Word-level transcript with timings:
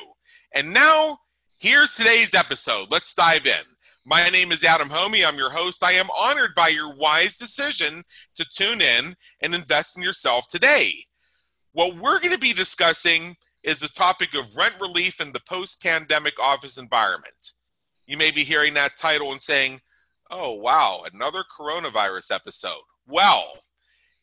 And 0.54 0.72
now, 0.72 1.18
here's 1.58 1.96
today's 1.96 2.34
episode. 2.34 2.90
Let's 2.90 3.14
dive 3.14 3.46
in. 3.46 3.64
My 4.04 4.28
name 4.28 4.52
is 4.52 4.64
Adam 4.64 4.88
Hommey. 4.88 5.26
I'm 5.26 5.38
your 5.38 5.50
host. 5.50 5.82
I 5.82 5.92
am 5.92 6.08
honored 6.16 6.54
by 6.54 6.68
your 6.68 6.94
wise 6.94 7.36
decision 7.36 8.02
to 8.36 8.44
tune 8.44 8.80
in 8.80 9.16
and 9.40 9.54
invest 9.54 9.96
in 9.96 10.02
yourself 10.02 10.46
today. 10.48 11.06
What 11.72 11.96
we're 11.96 12.18
going 12.18 12.32
to 12.32 12.38
be 12.38 12.52
discussing 12.52 13.36
is 13.62 13.80
the 13.80 13.88
topic 13.88 14.34
of 14.34 14.56
rent 14.56 14.74
relief 14.80 15.20
in 15.20 15.32
the 15.32 15.40
post 15.48 15.82
pandemic 15.82 16.38
office 16.40 16.78
environment. 16.78 17.52
You 18.06 18.16
may 18.16 18.30
be 18.30 18.44
hearing 18.44 18.74
that 18.74 18.96
title 18.96 19.32
and 19.32 19.40
saying, 19.40 19.80
Oh, 20.30 20.54
wow, 20.54 21.04
another 21.12 21.44
coronavirus 21.44 22.34
episode. 22.34 22.82
Well, 23.06 23.52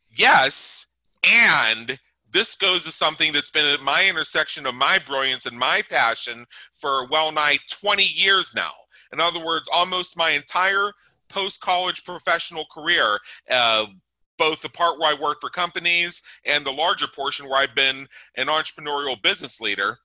yes, 0.10 0.96
and 1.24 2.00
this 2.32 2.56
goes 2.56 2.84
to 2.86 2.92
something 2.92 3.32
that's 3.32 3.50
been 3.50 3.66
at 3.66 3.82
my 3.82 4.08
intersection 4.08 4.66
of 4.66 4.76
my 4.76 5.00
brilliance 5.00 5.46
and 5.46 5.58
my 5.58 5.82
passion 5.90 6.46
for 6.74 7.08
well 7.08 7.32
nigh 7.32 7.60
20 7.70 8.04
years 8.04 8.54
now. 8.56 8.72
In 9.12 9.20
other 9.20 9.44
words, 9.44 9.70
almost 9.72 10.18
my 10.18 10.32
entire 10.32 10.92
post 11.30 11.62
college 11.62 12.04
professional 12.04 12.66
career, 12.72 13.20
uh, 13.50 13.86
both 14.38 14.62
the 14.62 14.70
part 14.70 15.00
where 15.00 15.12
I 15.12 15.20
worked 15.20 15.42
for 15.42 15.50
companies 15.50 16.22
and 16.46 16.66
the 16.66 16.72
larger 16.72 17.08
portion 17.08 17.48
where 17.48 17.60
I've 17.60 17.76
been 17.76 18.08
an 18.36 18.48
entrepreneurial 18.48 19.22
business 19.22 19.60
leader. 19.60 19.98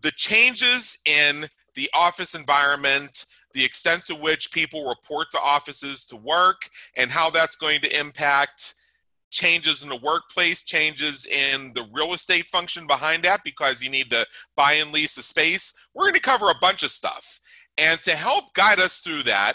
The 0.00 0.12
changes 0.12 0.98
in 1.04 1.46
the 1.76 1.88
office 1.94 2.34
environment, 2.34 3.26
the 3.54 3.64
extent 3.64 4.04
to 4.06 4.14
which 4.14 4.50
people 4.50 4.88
report 4.88 5.30
to 5.30 5.40
offices 5.40 6.04
to 6.06 6.16
work, 6.16 6.68
and 6.96 7.10
how 7.10 7.30
that's 7.30 7.56
going 7.56 7.80
to 7.82 7.98
impact 7.98 8.74
changes 9.30 9.82
in 9.82 9.88
the 9.88 9.96
workplace, 9.96 10.62
changes 10.62 11.26
in 11.26 11.72
the 11.74 11.86
real 11.92 12.14
estate 12.14 12.48
function 12.48 12.86
behind 12.86 13.24
that 13.24 13.44
because 13.44 13.82
you 13.82 13.90
need 13.90 14.10
to 14.10 14.26
buy 14.56 14.72
and 14.72 14.92
lease 14.92 15.18
a 15.18 15.22
space. 15.22 15.74
We're 15.94 16.04
going 16.04 16.14
to 16.14 16.20
cover 16.20 16.50
a 16.50 16.58
bunch 16.60 16.82
of 16.82 16.90
stuff. 16.90 17.40
And 17.78 18.02
to 18.02 18.16
help 18.16 18.54
guide 18.54 18.80
us 18.80 19.00
through 19.00 19.24
that, 19.24 19.54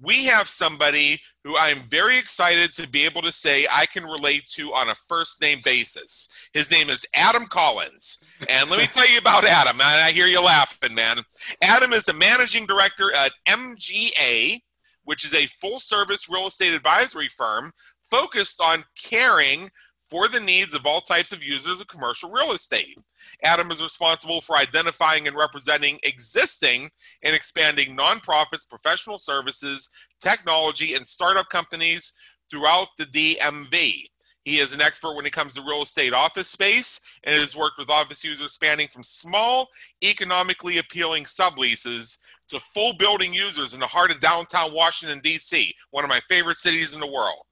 we 0.00 0.24
have 0.24 0.48
somebody 0.48 1.20
who 1.44 1.56
I'm 1.56 1.88
very 1.88 2.18
excited 2.18 2.72
to 2.74 2.88
be 2.88 3.04
able 3.04 3.22
to 3.22 3.32
say 3.32 3.66
I 3.70 3.86
can 3.86 4.04
relate 4.04 4.46
to 4.56 4.74
on 4.74 4.90
a 4.90 4.94
first 4.94 5.40
name 5.40 5.60
basis. 5.64 6.28
His 6.52 6.70
name 6.70 6.90
is 6.90 7.06
Adam 7.14 7.46
Collins. 7.46 8.22
And 8.48 8.68
let 8.70 8.78
me 8.78 8.86
tell 8.86 9.08
you 9.08 9.18
about 9.18 9.44
Adam. 9.44 9.80
And 9.80 9.82
I 9.82 10.12
hear 10.12 10.26
you 10.26 10.42
laughing, 10.42 10.94
man. 10.94 11.22
Adam 11.62 11.92
is 11.92 12.08
a 12.08 12.12
managing 12.12 12.66
director 12.66 13.12
at 13.14 13.32
MGA, 13.48 14.58
which 15.04 15.24
is 15.24 15.34
a 15.34 15.46
full 15.46 15.80
service 15.80 16.28
real 16.28 16.46
estate 16.46 16.74
advisory 16.74 17.28
firm 17.28 17.72
focused 18.10 18.60
on 18.60 18.84
caring 19.02 19.70
for 20.10 20.28
the 20.28 20.40
needs 20.40 20.74
of 20.74 20.84
all 20.84 21.00
types 21.00 21.32
of 21.32 21.42
users 21.42 21.80
of 21.80 21.86
commercial 21.86 22.30
real 22.30 22.52
estate. 22.52 22.98
Adam 23.44 23.70
is 23.70 23.82
responsible 23.82 24.40
for 24.40 24.56
identifying 24.56 25.28
and 25.28 25.36
representing 25.36 26.00
existing 26.02 26.90
and 27.24 27.34
expanding 27.34 27.96
nonprofits, 27.96 28.68
professional 28.68 29.18
services, 29.18 29.88
technology, 30.20 30.94
and 30.94 31.06
startup 31.06 31.48
companies 31.48 32.12
throughout 32.50 32.88
the 32.98 33.06
DMV. 33.06 34.06
He 34.44 34.58
is 34.58 34.72
an 34.72 34.80
expert 34.80 35.14
when 35.14 35.26
it 35.26 35.32
comes 35.32 35.54
to 35.54 35.62
real 35.62 35.82
estate 35.82 36.14
office 36.14 36.48
space 36.48 37.00
and 37.24 37.38
has 37.38 37.54
worked 37.54 37.78
with 37.78 37.90
office 37.90 38.24
users 38.24 38.52
spanning 38.52 38.88
from 38.88 39.02
small, 39.02 39.68
economically 40.02 40.78
appealing 40.78 41.24
subleases 41.24 42.18
to 42.48 42.58
full 42.58 42.94
building 42.94 43.34
users 43.34 43.74
in 43.74 43.80
the 43.80 43.86
heart 43.86 44.10
of 44.10 44.18
downtown 44.18 44.72
Washington, 44.72 45.20
D.C., 45.20 45.74
one 45.90 46.04
of 46.04 46.10
my 46.10 46.20
favorite 46.28 46.56
cities 46.56 46.94
in 46.94 47.00
the 47.00 47.06
world. 47.06 47.44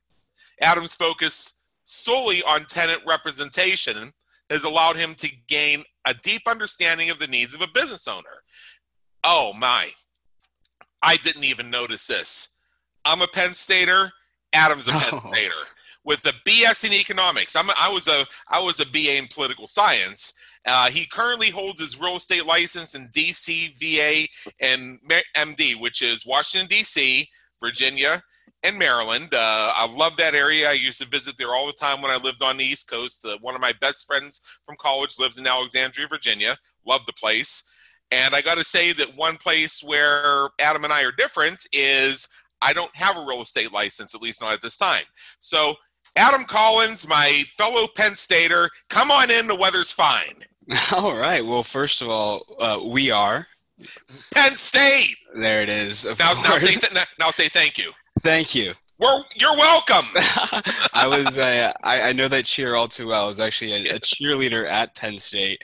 Adam's 0.60 0.94
focus 0.94 1.57
solely 1.88 2.42
on 2.42 2.66
tenant 2.66 3.00
representation 3.06 4.12
has 4.50 4.64
allowed 4.64 4.96
him 4.96 5.14
to 5.14 5.28
gain 5.48 5.84
a 6.06 6.12
deep 6.12 6.42
understanding 6.46 7.08
of 7.08 7.18
the 7.18 7.26
needs 7.26 7.54
of 7.54 7.62
a 7.62 7.66
business 7.66 8.06
owner. 8.06 8.42
Oh 9.24 9.52
my, 9.54 9.90
I 11.02 11.16
didn't 11.16 11.44
even 11.44 11.70
notice 11.70 12.06
this. 12.06 12.60
I'm 13.04 13.22
a 13.22 13.26
Penn 13.26 13.54
Stater. 13.54 14.10
Adam's 14.52 14.88
a 14.88 14.92
Penn 14.92 15.20
oh. 15.24 15.32
Stater 15.32 15.54
with 16.04 16.22
the 16.22 16.34
BS 16.46 16.84
in 16.84 16.92
economics. 16.92 17.56
I'm 17.56 17.70
a, 17.70 17.74
I 17.80 17.88
was 17.88 18.06
a 18.06 18.26
I 18.50 18.60
was 18.60 18.80
a 18.80 18.86
BA 18.86 19.16
in 19.16 19.26
political 19.26 19.66
science. 19.66 20.34
Uh, 20.66 20.90
he 20.90 21.06
currently 21.06 21.48
holds 21.48 21.80
his 21.80 21.98
real 21.98 22.16
estate 22.16 22.44
license 22.44 22.94
in 22.94 23.08
DC, 23.08 23.72
VA, 23.78 24.28
and 24.60 24.98
MD, 25.36 25.80
which 25.80 26.02
is 26.02 26.26
Washington 26.26 26.68
D.C., 26.68 27.26
Virginia, 27.60 28.22
and 28.62 28.78
Maryland. 28.78 29.32
Uh, 29.32 29.72
I 29.74 29.86
love 29.86 30.16
that 30.16 30.34
area. 30.34 30.68
I 30.68 30.72
used 30.72 31.00
to 31.00 31.08
visit 31.08 31.36
there 31.36 31.54
all 31.54 31.66
the 31.66 31.72
time 31.72 32.02
when 32.02 32.10
I 32.10 32.16
lived 32.16 32.42
on 32.42 32.56
the 32.56 32.64
East 32.64 32.88
Coast. 32.88 33.24
Uh, 33.24 33.38
one 33.40 33.54
of 33.54 33.60
my 33.60 33.72
best 33.80 34.06
friends 34.06 34.40
from 34.66 34.76
college 34.78 35.18
lives 35.18 35.38
in 35.38 35.46
Alexandria, 35.46 36.08
Virginia. 36.08 36.56
Love 36.86 37.06
the 37.06 37.12
place. 37.12 37.70
And 38.10 38.34
I 38.34 38.40
got 38.40 38.56
to 38.56 38.64
say 38.64 38.92
that 38.94 39.16
one 39.16 39.36
place 39.36 39.82
where 39.82 40.48
Adam 40.58 40.84
and 40.84 40.92
I 40.92 41.02
are 41.02 41.12
different 41.12 41.66
is 41.72 42.28
I 42.62 42.72
don't 42.72 42.94
have 42.96 43.16
a 43.16 43.24
real 43.24 43.42
estate 43.42 43.72
license, 43.72 44.14
at 44.14 44.22
least 44.22 44.40
not 44.40 44.52
at 44.52 44.62
this 44.62 44.76
time. 44.76 45.04
So, 45.40 45.74
Adam 46.16 46.44
Collins, 46.44 47.06
my 47.06 47.44
fellow 47.48 47.86
Penn 47.86 48.14
Stater, 48.14 48.70
come 48.88 49.10
on 49.10 49.30
in. 49.30 49.46
The 49.46 49.54
weather's 49.54 49.92
fine. 49.92 50.44
All 50.96 51.16
right. 51.16 51.44
Well, 51.44 51.62
first 51.62 52.02
of 52.02 52.08
all, 52.08 52.42
uh, 52.58 52.80
we 52.84 53.10
are 53.10 53.46
Penn 54.34 54.56
State. 54.56 55.16
There 55.36 55.62
it 55.62 55.68
is. 55.68 56.04
Now, 56.18 56.32
now, 56.32 56.58
say 56.58 56.72
th- 56.72 57.06
now 57.18 57.30
say 57.30 57.48
thank 57.48 57.78
you. 57.78 57.92
Thank 58.20 58.54
you. 58.54 58.72
Well, 58.98 59.24
you're 59.36 59.56
welcome. 59.56 60.06
I 60.92 61.06
was 61.06 61.38
uh, 61.38 61.72
I, 61.82 62.08
I 62.08 62.12
know 62.12 62.26
that 62.28 62.44
cheer 62.44 62.74
all 62.74 62.88
too 62.88 63.06
well. 63.06 63.24
I 63.24 63.28
was 63.28 63.38
actually 63.38 63.72
a, 63.72 63.96
a 63.96 64.00
cheerleader 64.00 64.68
at 64.68 64.96
Penn 64.96 65.18
State 65.18 65.62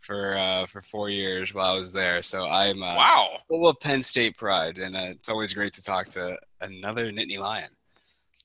for 0.00 0.36
uh, 0.36 0.66
for 0.66 0.82
four 0.82 1.08
years 1.08 1.54
while 1.54 1.72
I 1.72 1.78
was 1.78 1.94
there. 1.94 2.20
So 2.20 2.44
I'm 2.44 2.82
uh, 2.82 2.94
wow 2.94 3.38
full 3.48 3.68
of 3.68 3.80
Penn 3.80 4.02
State 4.02 4.36
pride, 4.36 4.76
and 4.76 4.94
uh, 4.94 5.12
it's 5.12 5.30
always 5.30 5.54
great 5.54 5.72
to 5.74 5.82
talk 5.82 6.08
to 6.08 6.36
another 6.60 7.10
Nittany 7.10 7.38
Lion. 7.38 7.70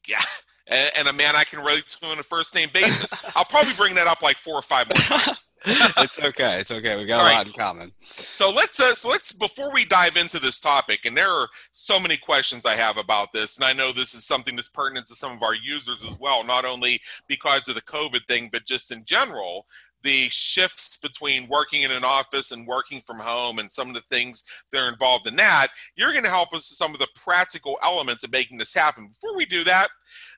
Yeah, 0.08 0.22
and, 0.68 0.90
and 0.97 1.08
a 1.09 1.14
man 1.14 1.36
I 1.36 1.44
can 1.44 1.59
relate 1.59 1.90
to 1.90 2.08
on 2.08 2.20
a 2.20 2.24
first 2.24 2.56
name 2.56 2.70
basis. 2.74 3.14
I'll 3.36 3.46
probably 3.46 3.74
bring 3.74 3.96
that 3.96 4.08
up 4.08 4.22
like 4.22 4.38
four 4.38 4.56
or 4.56 4.62
five 4.62 4.88
more 4.88 4.94
times. 5.20 5.49
it's 5.97 6.24
okay. 6.24 6.59
It's 6.59 6.72
okay. 6.72 6.96
We 6.96 7.06
got 7.06 7.20
All 7.20 7.25
a 7.25 7.30
right. 7.30 7.38
lot 7.38 7.47
in 7.47 7.53
common. 7.53 7.92
So 8.00 8.50
let's 8.50 8.80
uh, 8.80 8.94
so 8.94 9.09
let's 9.09 9.34
before 9.34 9.74
we 9.74 9.86
dive 9.86 10.16
into 10.16 10.40
this 10.40 10.59
topic, 10.59 11.06
and 11.06 11.16
there 11.16 11.30
are 11.30 11.50
so 11.72 12.00
many 12.00 12.18
questions 12.18 12.66
I 12.66 12.75
have 12.75 12.97
about 12.97 13.31
this, 13.31 13.58
and 13.58 13.66
I 13.66 13.74
know 13.74 13.92
this 13.92 14.14
is 14.14 14.25
something 14.25 14.56
that's 14.56 14.70
pertinent 14.70 15.08
to 15.08 15.16
some 15.16 15.34
of 15.34 15.44
our 15.44 15.56
users 15.56 16.06
as 16.06 16.18
well, 16.20 16.44
not 16.44 16.66
only 16.66 17.02
because 17.28 17.68
of 17.68 17.75
the 17.75 17.81
COVID 17.81 18.25
thing, 18.25 18.50
but 18.52 18.66
just 18.66 18.92
in 18.92 19.03
general 19.03 19.66
the 20.03 20.30
shifts 20.30 20.97
between 20.97 21.47
working 21.47 21.81
in 21.81 21.91
an 21.91 22.03
office 22.03 22.52
and 22.52 22.66
working 22.66 23.02
from 23.02 23.20
home 23.20 23.59
and 23.59 23.72
some 23.72 23.90
of 23.90 23.94
the 23.94 24.02
things 24.09 24.44
that 24.72 24.81
are 24.81 24.90
involved 24.90 25.28
in 25.28 25.36
that, 25.36 25.68
you're 25.96 26.12
going 26.12 26.24
to 26.24 26.30
help 26.30 26.53
us 26.53 26.70
with 26.70 26.78
some 26.78 26.94
of 26.94 27.00
the 27.00 27.08
practical 27.16 27.78
elements 27.84 28.24
of 28.24 28.31
making 28.31 28.58
this 28.58 28.74
happen. 28.74 29.08
Before 29.08 29.36
we 29.36 29.46
do 29.46 29.64
that, 29.66 29.90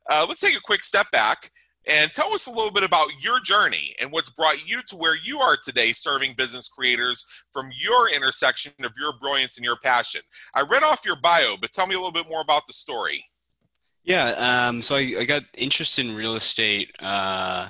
uh, 0.10 0.26
let's 0.28 0.42
take 0.42 0.58
a 0.58 0.62
quick 0.62 0.84
step 0.84 1.06
back 1.12 1.52
and 1.88 2.12
tell 2.12 2.34
us 2.34 2.48
a 2.48 2.52
little 2.52 2.72
bit 2.72 2.84
about 2.84 3.10
your 3.20 3.40
journey 3.40 3.96
and 4.00 4.12
what's 4.12 4.30
brought 4.30 4.68
you 4.68 4.82
to 4.88 4.96
where 4.96 5.16
you 5.16 5.40
are 5.40 5.58
today 5.58 5.94
serving 5.94 6.36
business 6.36 6.68
creators 6.68 7.26
from 7.52 7.72
your 7.76 8.10
intersection 8.10 8.74
of 8.84 8.92
your 9.00 9.14
brilliance 9.20 9.58
and 9.58 9.66
your 9.66 9.78
passion. 9.78 10.22
I 10.54 10.62
read 10.62 10.84
off 10.84 11.06
your 11.06 11.16
bio, 11.16 11.56
but 11.60 11.72
tell 11.72 11.88
me 11.88 11.96
a 11.96 11.98
little 11.98 12.12
bit 12.12 12.30
more 12.30 12.42
about 12.42 12.68
the 12.68 12.74
story. 12.74 13.26
Yeah, 14.04 14.68
um, 14.68 14.82
so 14.82 14.96
I, 14.96 15.16
I, 15.20 15.26
got 15.26 15.44
interested 15.56 16.06
in 16.06 16.16
real 16.16 16.34
estate 16.34 16.90
uh, 17.00 17.70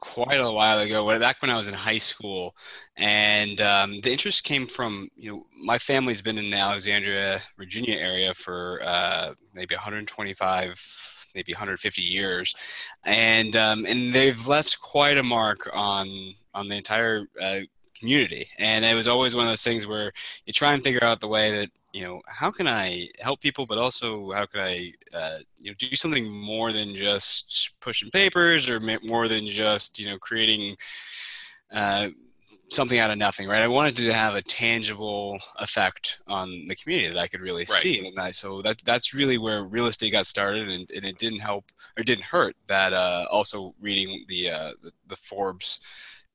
quite 0.00 0.40
a 0.40 0.50
while 0.50 0.80
ago, 0.80 1.06
back 1.20 1.40
when 1.40 1.52
I 1.52 1.56
was 1.56 1.68
in 1.68 1.74
high 1.74 1.98
school, 1.98 2.56
and 2.96 3.60
um, 3.60 3.98
the 3.98 4.10
interest 4.10 4.42
came 4.42 4.66
from 4.66 5.08
you 5.14 5.30
know 5.30 5.44
my 5.62 5.78
family's 5.78 6.20
been 6.20 6.36
in 6.36 6.50
the 6.50 6.56
Alexandria, 6.56 7.40
Virginia 7.56 7.94
area 7.94 8.34
for 8.34 8.80
uh, 8.84 9.34
maybe 9.54 9.76
125 9.76 10.74
maybe 11.34 11.52
150 11.52 12.02
years, 12.02 12.54
and 13.04 13.56
um, 13.56 13.84
and 13.86 14.12
they've 14.12 14.46
left 14.46 14.80
quite 14.80 15.18
a 15.18 15.22
mark 15.22 15.68
on 15.72 16.34
on 16.54 16.68
the 16.68 16.76
entire 16.76 17.26
uh, 17.40 17.60
community. 17.98 18.48
And 18.58 18.84
it 18.84 18.94
was 18.94 19.08
always 19.08 19.34
one 19.34 19.46
of 19.46 19.50
those 19.50 19.62
things 19.62 19.86
where 19.86 20.12
you 20.46 20.52
try 20.52 20.72
and 20.72 20.82
figure 20.82 21.04
out 21.04 21.20
the 21.20 21.28
way 21.28 21.50
that 21.58 21.70
you 21.92 22.04
know, 22.04 22.20
how 22.26 22.50
can 22.50 22.68
I 22.68 23.08
help 23.18 23.40
people, 23.40 23.66
but 23.66 23.78
also 23.78 24.30
how 24.32 24.46
can 24.46 24.60
I, 24.60 24.92
uh, 25.12 25.38
you 25.58 25.70
know, 25.70 25.74
do 25.78 25.96
something 25.96 26.30
more 26.30 26.70
than 26.70 26.94
just 26.94 27.74
pushing 27.80 28.10
papers 28.10 28.68
or 28.68 28.78
more 29.02 29.26
than 29.26 29.46
just, 29.46 29.98
you 29.98 30.06
know, 30.06 30.18
creating 30.18 30.76
uh, 31.72 32.10
something 32.70 32.98
out 32.98 33.10
of 33.10 33.18
nothing, 33.18 33.48
right? 33.48 33.62
I 33.62 33.68
wanted 33.68 33.96
to 33.96 34.12
have 34.12 34.34
a 34.34 34.42
tangible 34.42 35.38
effect 35.58 36.20
on 36.26 36.66
the 36.68 36.76
community 36.76 37.08
that 37.08 37.20
I 37.20 37.28
could 37.28 37.40
really 37.40 37.62
right. 37.62 37.68
see, 37.68 38.06
and 38.06 38.18
I, 38.18 38.30
so 38.30 38.62
that 38.62 38.82
that's 38.84 39.14
really 39.14 39.38
where 39.38 39.64
real 39.64 39.86
estate 39.86 40.12
got 40.12 40.26
started, 40.26 40.68
and, 40.68 40.90
and 40.90 41.04
it 41.04 41.18
didn't 41.18 41.40
help 41.40 41.66
or 41.96 42.02
didn't 42.02 42.24
hurt 42.24 42.56
that 42.66 42.92
uh, 42.92 43.26
also 43.30 43.74
reading 43.80 44.24
the, 44.28 44.50
uh, 44.50 44.72
the 44.82 44.92
the 45.06 45.16
Forbes 45.16 45.80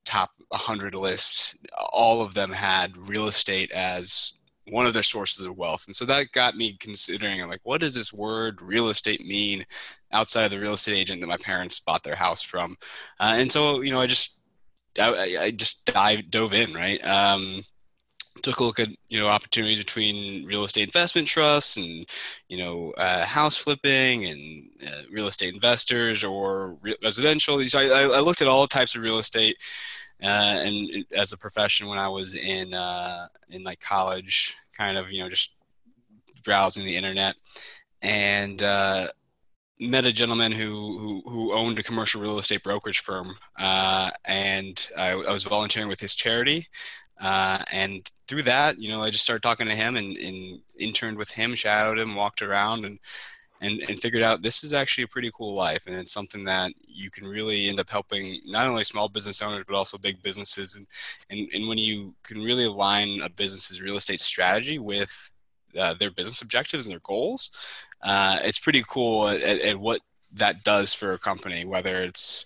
top 0.05 0.31
100 0.49 0.95
list, 0.95 1.55
all 1.91 2.21
of 2.21 2.33
them 2.33 2.51
had 2.51 2.97
real 2.97 3.27
estate 3.27 3.71
as 3.71 4.33
one 4.69 4.85
of 4.85 4.93
their 4.93 5.03
sources 5.03 5.45
of 5.45 5.57
wealth. 5.57 5.85
And 5.87 5.95
so 5.95 6.05
that 6.05 6.31
got 6.31 6.55
me 6.55 6.77
considering 6.79 7.45
like, 7.47 7.59
what 7.63 7.81
does 7.81 7.95
this 7.95 8.13
word 8.13 8.61
real 8.61 8.89
estate 8.89 9.25
mean 9.25 9.65
outside 10.11 10.45
of 10.45 10.51
the 10.51 10.59
real 10.59 10.73
estate 10.73 10.97
agent 10.97 11.21
that 11.21 11.27
my 11.27 11.37
parents 11.37 11.79
bought 11.79 12.03
their 12.03 12.15
house 12.15 12.41
from? 12.41 12.77
Uh, 13.19 13.35
and 13.37 13.51
so, 13.51 13.81
you 13.81 13.91
know, 13.91 13.99
I 13.99 14.07
just, 14.07 14.41
I, 14.99 15.37
I 15.39 15.51
just 15.51 15.85
dive, 15.85 16.29
dove 16.29 16.53
in, 16.53 16.73
right? 16.73 17.03
Um, 17.05 17.63
took 18.41 18.59
a 18.59 18.63
look 18.63 18.79
at 18.79 18.89
you 19.09 19.19
know 19.19 19.27
opportunities 19.27 19.77
between 19.77 20.45
real 20.45 20.63
estate 20.63 20.83
investment 20.83 21.27
trusts 21.27 21.77
and 21.77 22.05
you 22.49 22.57
know 22.57 22.91
uh, 22.97 23.25
house 23.25 23.57
flipping 23.57 24.25
and 24.25 24.69
uh, 24.87 25.03
real 25.11 25.27
estate 25.27 25.53
investors 25.53 26.23
or 26.23 26.75
re- 26.81 26.97
residential. 27.03 27.59
So 27.59 27.79
I, 27.79 28.17
I, 28.17 28.19
looked 28.19 28.41
at 28.41 28.47
all 28.47 28.67
types 28.67 28.95
of 28.95 29.01
real 29.01 29.17
estate 29.17 29.57
uh, 30.21 30.61
and 30.63 31.05
as 31.13 31.33
a 31.33 31.37
profession 31.37 31.87
when 31.87 31.99
I 31.99 32.07
was 32.07 32.35
in 32.35 32.73
uh, 32.73 33.27
in 33.49 33.63
like 33.63 33.79
college, 33.79 34.55
kind 34.77 34.97
of 34.97 35.11
you 35.11 35.21
know 35.21 35.29
just 35.29 35.55
browsing 36.43 36.85
the 36.85 36.95
internet, 36.95 37.35
and 38.01 38.61
uh, 38.63 39.07
met 39.89 40.05
a 40.05 40.11
gentleman 40.11 40.51
who, 40.51 40.97
who, 40.97 41.29
who 41.29 41.53
owned 41.53 41.79
a 41.79 41.83
commercial 41.83 42.21
real 42.21 42.37
estate 42.37 42.63
brokerage 42.63 42.99
firm, 42.99 43.35
uh, 43.59 44.09
and 44.25 44.89
I, 44.97 45.11
I, 45.11 45.31
was 45.31 45.43
volunteering 45.43 45.89
with 45.89 45.99
his 45.99 46.15
charity. 46.15 46.67
Uh, 47.19 47.63
and 47.71 48.09
through 48.27 48.43
that, 48.43 48.79
you 48.79 48.89
know, 48.89 49.03
I 49.03 49.09
just 49.09 49.23
started 49.23 49.43
talking 49.43 49.67
to 49.67 49.75
him 49.75 49.95
and, 49.95 50.17
and 50.17 50.59
interned 50.77 51.17
with 51.17 51.31
him, 51.31 51.55
shadowed 51.55 51.99
him, 51.99 52.15
walked 52.15 52.41
around, 52.41 52.85
and 52.85 52.99
and, 53.63 53.81
and 53.87 53.99
figured 53.99 54.23
out 54.23 54.41
this 54.41 54.63
is 54.63 54.73
actually 54.73 55.05
a 55.05 55.07
pretty 55.07 55.31
cool 55.33 55.55
life 55.55 55.87
and 55.87 55.95
it's 55.95 56.11
something 56.11 56.43
that 56.43 56.73
you 56.85 57.09
can 57.09 57.25
really 57.25 57.69
end 57.69 57.79
up 57.79 57.89
helping 57.89 58.37
not 58.45 58.67
only 58.67 58.83
small 58.83 59.07
business 59.07 59.41
owners 59.41 59.63
but 59.65 59.75
also 59.75 59.97
big 59.97 60.21
businesses 60.21 60.75
and 60.75 60.85
and, 61.29 61.49
and 61.53 61.67
when 61.67 61.77
you 61.77 62.13
can 62.23 62.41
really 62.43 62.65
align 62.65 63.21
a 63.21 63.29
business's 63.29 63.81
real 63.81 63.95
estate 63.95 64.19
strategy 64.19 64.79
with 64.79 65.31
uh, 65.79 65.93
their 65.95 66.11
business 66.11 66.41
objectives 66.41 66.85
and 66.85 66.93
their 66.93 66.99
goals 66.99 67.51
uh, 68.03 68.39
it's 68.43 68.59
pretty 68.59 68.83
cool 68.87 69.27
at, 69.27 69.41
at, 69.41 69.79
what 69.79 70.01
that 70.35 70.63
does 70.63 70.93
for 70.93 71.13
a 71.13 71.17
company 71.17 71.63
whether 71.65 72.03
it's 72.03 72.45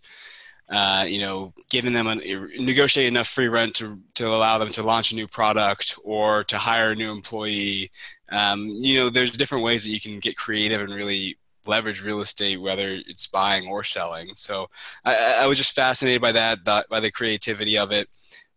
uh, 0.69 1.05
you 1.07 1.19
know, 1.19 1.53
giving 1.69 1.93
them 1.93 2.07
a 2.07 2.15
negotiate 2.61 3.07
enough 3.07 3.27
free 3.27 3.47
rent 3.47 3.73
to 3.75 4.01
to 4.15 4.27
allow 4.27 4.57
them 4.57 4.69
to 4.69 4.83
launch 4.83 5.11
a 5.11 5.15
new 5.15 5.27
product 5.27 5.97
or 6.03 6.43
to 6.43 6.57
hire 6.57 6.91
a 6.91 6.95
new 6.95 7.11
employee. 7.11 7.89
Um, 8.29 8.67
you 8.67 8.95
know, 8.95 9.09
there's 9.09 9.31
different 9.31 9.63
ways 9.63 9.85
that 9.85 9.91
you 9.91 10.01
can 10.01 10.19
get 10.19 10.35
creative 10.35 10.81
and 10.81 10.93
really 10.93 11.37
leverage 11.67 12.03
real 12.03 12.19
estate, 12.19 12.61
whether 12.61 12.99
it's 13.07 13.27
buying 13.27 13.67
or 13.67 13.83
selling. 13.83 14.35
So 14.35 14.69
I, 15.05 15.37
I 15.41 15.45
was 15.47 15.57
just 15.57 15.75
fascinated 15.75 16.21
by 16.21 16.33
that, 16.33 16.65
by 16.65 16.99
the 16.99 17.11
creativity 17.11 17.77
of 17.77 17.91
it, 17.91 18.09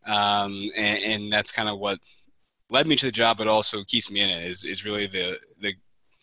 um, 0.05 0.71
and, 0.77 1.03
and 1.05 1.33
that's 1.33 1.53
kind 1.53 1.69
of 1.69 1.79
what 1.79 1.99
led 2.71 2.89
me 2.89 2.97
to 2.97 3.07
the 3.07 3.13
job, 3.13 3.37
but 3.37 3.47
also 3.47 3.85
keeps 3.85 4.11
me 4.11 4.21
in 4.21 4.31
it. 4.31 4.49
Is 4.49 4.65
is 4.65 4.85
really 4.85 5.07
the 5.07 5.39
the 5.61 5.75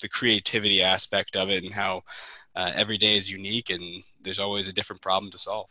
the 0.02 0.10
creativity 0.10 0.82
aspect 0.82 1.36
of 1.36 1.50
it 1.50 1.64
and 1.64 1.74
how 1.74 2.02
uh, 2.56 2.72
every 2.76 2.98
day 2.98 3.16
is 3.16 3.32
unique 3.32 3.70
and 3.70 4.04
there's 4.22 4.40
always 4.40 4.68
a 4.68 4.74
different 4.74 5.02
problem 5.02 5.32
to 5.32 5.38
solve. 5.38 5.70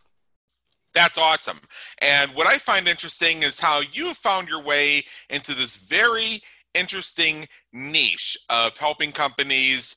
That's 0.94 1.18
awesome. 1.18 1.60
And 1.98 2.30
what 2.30 2.46
I 2.46 2.56
find 2.56 2.88
interesting 2.88 3.42
is 3.42 3.60
how 3.60 3.82
you 3.92 4.14
found 4.14 4.48
your 4.48 4.62
way 4.62 5.04
into 5.28 5.54
this 5.54 5.76
very 5.76 6.40
interesting 6.74 7.46
niche 7.72 8.38
of 8.48 8.78
helping 8.78 9.12
companies 9.12 9.96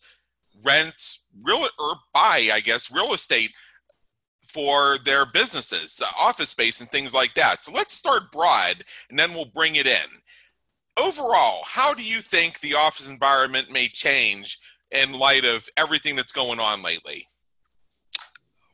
rent 0.63 1.19
real 1.41 1.67
or 1.79 1.95
buy, 2.13 2.49
I 2.51 2.59
guess, 2.59 2.91
real 2.91 3.13
estate 3.13 3.51
for 4.43 4.97
their 5.05 5.25
businesses, 5.25 6.01
office 6.17 6.49
space, 6.49 6.81
and 6.81 6.89
things 6.89 7.13
like 7.13 7.33
that. 7.35 7.61
So 7.61 7.71
let's 7.71 7.93
start 7.93 8.31
broad 8.31 8.83
and 9.09 9.17
then 9.17 9.33
we'll 9.33 9.45
bring 9.45 9.75
it 9.75 9.87
in. 9.87 10.07
Overall, 10.99 11.61
how 11.65 11.93
do 11.93 12.03
you 12.03 12.21
think 12.21 12.59
the 12.59 12.75
office 12.75 13.07
environment 13.07 13.71
may 13.71 13.87
change 13.87 14.59
in 14.91 15.13
light 15.13 15.45
of 15.45 15.67
everything 15.77 16.15
that's 16.15 16.31
going 16.31 16.59
on 16.59 16.81
lately? 16.81 17.27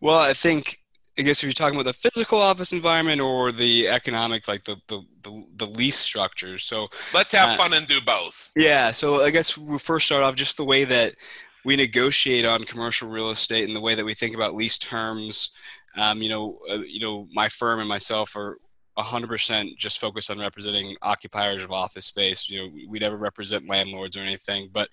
Well, 0.01 0.19
I 0.19 0.33
think 0.33 0.80
I 1.18 1.22
guess 1.22 1.39
if 1.39 1.44
you're 1.44 1.54
talking 1.54 1.80
about 1.80 1.86
the 1.86 2.10
physical 2.10 2.39
office 2.39 2.74
environment 2.74 3.22
or 3.22 3.51
the 3.51 3.88
economic, 3.88 4.48
like 4.48 4.66
the 4.66 4.77
the, 4.88 5.01
the, 5.24 5.44
the 5.57 5.66
lease 5.66 5.98
structure. 5.98 6.57
So 6.57 6.88
let's 7.13 7.31
have 7.33 7.50
uh, 7.50 7.56
fun 7.56 7.74
and 7.74 7.88
do 7.88 8.01
both. 8.01 8.51
Yeah. 8.56 8.92
So 8.92 9.24
I 9.24 9.30
guess 9.30 9.57
we'll 9.57 9.80
first 9.80 10.07
start 10.07 10.24
off 10.24 10.36
just 10.36 10.57
the 10.57 10.66
way 10.66 10.83
that 10.83 11.16
we 11.63 11.75
negotiate 11.75 12.45
on 12.45 12.63
commercial 12.66 13.10
real 13.10 13.30
estate 13.30 13.66
and 13.66 13.75
the 13.75 13.81
way 13.81 13.95
that 13.95 14.06
we 14.06 14.13
think 14.13 14.36
about 14.36 14.56
lease 14.56 14.78
terms. 14.78 15.51
Um, 15.98 16.21
you 16.21 16.30
know, 16.30 16.60
uh, 16.69 16.80
you 16.80 17.00
know, 17.00 17.28
my 17.33 17.48
firm 17.48 17.80
and 17.80 17.88
myself 17.88 18.36
are 18.36 18.57
100% 18.97 19.77
just 19.77 20.00
focused 20.00 20.31
on 20.31 20.39
representing 20.39 20.95
occupiers 21.01 21.63
of 21.63 21.71
office 21.71 22.06
space. 22.06 22.50
You 22.50 22.62
know, 22.62 22.74
we 22.88 23.00
never 23.00 23.18
represent 23.18 23.69
landlords 23.69 24.15
or 24.15 24.21
anything, 24.21 24.69
but 24.71 24.89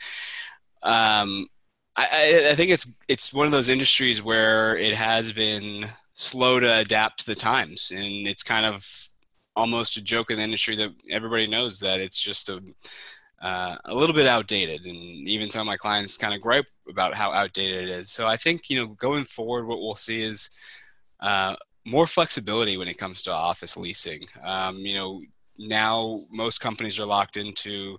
um, 0.83 1.47
I, 1.97 2.49
I, 2.51 2.55
think 2.55 2.71
it's 2.71 3.01
it's 3.07 3.33
one 3.33 3.47
of 3.47 3.53
those 3.53 3.69
industries 3.69 4.23
where 4.23 4.77
it 4.77 4.95
has 4.95 5.33
been 5.33 5.87
slow 6.15 6.59
to 6.59 6.79
adapt 6.79 7.21
to 7.21 7.27
the 7.27 7.35
times, 7.35 7.93
and 7.95 8.27
it's 8.27 8.43
kind 8.43 8.67
of 8.67 8.85
almost 9.55 9.97
a 9.97 10.03
joke 10.03 10.31
in 10.31 10.39
the 10.39 10.43
industry 10.43 10.75
that 10.77 10.91
everybody 11.11 11.47
knows 11.47 11.79
that 11.81 12.01
it's 12.01 12.21
just 12.21 12.49
a 12.49 12.63
uh, 13.43 13.77
a 13.87 13.95
little 13.95 14.15
bit 14.15 14.27
outdated, 14.27 14.87
and 14.87 15.29
even 15.29 15.51
some 15.51 15.63
of 15.63 15.67
my 15.67 15.77
clients 15.77 16.17
kind 16.17 16.33
of 16.33 16.41
gripe 16.41 16.67
about 16.89 17.15
how 17.15 17.33
outdated 17.33 17.89
it 17.89 17.91
is. 17.91 18.11
So 18.11 18.27
I 18.27 18.37
think 18.37 18.71
you 18.71 18.81
know 18.81 18.87
going 18.89 19.25
forward, 19.25 19.67
what 19.67 19.81
we'll 19.81 19.95
see 19.95 20.23
is 20.23 20.51
uh, 21.21 21.57
more 21.85 22.07
flexibility 22.07 22.77
when 22.77 22.89
it 22.89 22.99
comes 22.99 23.23
to 23.23 23.33
office 23.33 23.77
leasing. 23.77 24.27
Um, 24.43 24.79
you 24.79 24.95
know, 24.95 25.23
now 25.59 26.21
most 26.31 26.61
companies 26.61 26.99
are 26.99 27.07
locked 27.07 27.37
into 27.37 27.99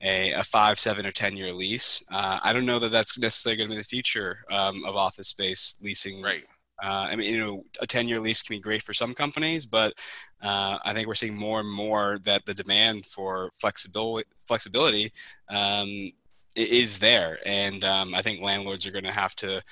a, 0.00 0.32
a 0.32 0.42
five, 0.42 0.78
seven, 0.78 1.06
or 1.06 1.12
10 1.12 1.36
year 1.36 1.52
lease. 1.52 2.02
Uh, 2.10 2.38
I 2.42 2.52
don't 2.52 2.66
know 2.66 2.78
that 2.78 2.90
that's 2.90 3.18
necessarily 3.18 3.56
going 3.56 3.68
to 3.70 3.74
be 3.74 3.80
the 3.80 3.84
future 3.84 4.38
um, 4.50 4.84
of 4.84 4.96
office 4.96 5.28
space 5.28 5.78
leasing. 5.82 6.22
Right. 6.22 6.44
Uh, 6.82 7.08
I 7.10 7.16
mean, 7.16 7.32
you 7.32 7.38
know, 7.38 7.64
a 7.80 7.86
10 7.86 8.08
year 8.08 8.20
lease 8.20 8.42
can 8.42 8.56
be 8.56 8.60
great 8.60 8.82
for 8.82 8.92
some 8.92 9.14
companies, 9.14 9.64
but 9.64 9.94
uh, 10.42 10.78
I 10.84 10.92
think 10.92 11.06
we're 11.06 11.14
seeing 11.14 11.38
more 11.38 11.60
and 11.60 11.70
more 11.70 12.18
that 12.24 12.44
the 12.44 12.54
demand 12.54 13.06
for 13.06 13.50
flexibility, 13.54 14.28
flexibility 14.46 15.12
um, 15.48 16.10
is 16.56 16.98
there. 16.98 17.38
And 17.46 17.84
um, 17.84 18.14
I 18.14 18.22
think 18.22 18.40
landlords 18.40 18.86
are 18.86 18.90
going 18.90 19.04
to 19.04 19.12
have 19.12 19.34
to 19.36 19.62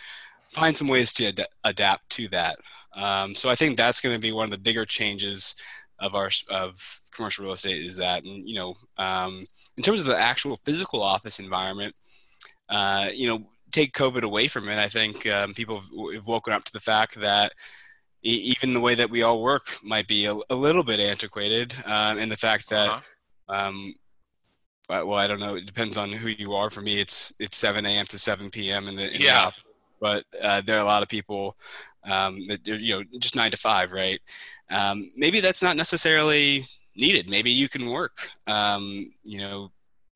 find 0.52 0.76
some 0.76 0.88
ways 0.88 1.12
to 1.14 1.28
ad- 1.28 1.46
adapt 1.64 2.10
to 2.10 2.28
that. 2.28 2.58
Um, 2.94 3.34
so 3.34 3.48
I 3.48 3.54
think 3.54 3.76
that's 3.76 4.00
going 4.00 4.14
to 4.14 4.20
be 4.20 4.32
one 4.32 4.44
of 4.44 4.50
the 4.50 4.58
bigger 4.58 4.84
changes 4.84 5.54
of 5.98 6.14
our 6.14 6.30
of 6.50 7.00
commercial 7.14 7.44
real 7.44 7.54
estate 7.54 7.84
is 7.84 7.96
that, 7.96 8.24
and 8.24 8.48
you 8.48 8.56
know, 8.56 8.74
um, 8.98 9.44
in 9.76 9.82
terms 9.82 10.00
of 10.00 10.06
the 10.06 10.18
actual 10.18 10.56
physical 10.56 11.02
office 11.02 11.38
environment, 11.38 11.94
uh, 12.68 13.08
you 13.12 13.28
know, 13.28 13.46
take 13.70 13.94
COVID 13.94 14.22
away 14.22 14.48
from 14.48 14.68
it, 14.68 14.78
I 14.78 14.88
think 14.88 15.26
um, 15.30 15.54
people 15.54 15.80
have 16.12 16.26
woken 16.26 16.52
up 16.52 16.64
to 16.64 16.72
the 16.72 16.80
fact 16.80 17.20
that 17.20 17.52
even 18.24 18.72
the 18.72 18.80
way 18.80 18.94
that 18.94 19.10
we 19.10 19.22
all 19.22 19.42
work 19.42 19.78
might 19.82 20.06
be 20.06 20.26
a, 20.26 20.34
a 20.50 20.54
little 20.54 20.84
bit 20.84 21.00
antiquated, 21.00 21.74
um, 21.86 22.18
and 22.18 22.30
the 22.30 22.36
fact 22.36 22.68
that. 22.68 22.90
Uh-huh. 22.90 23.00
Um, 23.48 23.94
well, 24.88 25.14
I 25.14 25.26
don't 25.26 25.40
know. 25.40 25.54
It 25.54 25.64
depends 25.64 25.96
on 25.96 26.12
who 26.12 26.28
you 26.28 26.52
are. 26.52 26.68
For 26.68 26.82
me, 26.82 27.00
it's 27.00 27.32
it's 27.38 27.56
7 27.56 27.86
a.m. 27.86 28.04
to 28.06 28.18
7 28.18 28.50
p.m. 28.50 28.88
in 28.88 28.96
the 28.96 29.14
in 29.14 29.22
yeah. 29.22 29.50
The 29.50 29.71
but 30.02 30.24
uh, 30.42 30.60
there 30.66 30.76
are 30.76 30.82
a 30.82 30.92
lot 30.94 31.02
of 31.02 31.08
people 31.08 31.56
um, 32.04 32.42
that 32.48 32.66
you 32.66 32.94
know 32.94 33.04
just 33.20 33.36
nine 33.36 33.52
to 33.52 33.56
five, 33.56 33.92
right? 33.92 34.20
Um, 34.68 35.12
maybe 35.16 35.40
that's 35.40 35.62
not 35.62 35.76
necessarily 35.76 36.64
needed. 36.96 37.30
Maybe 37.30 37.50
you 37.50 37.68
can 37.68 37.88
work, 37.88 38.30
um, 38.48 39.12
you 39.22 39.38
know, 39.38 39.70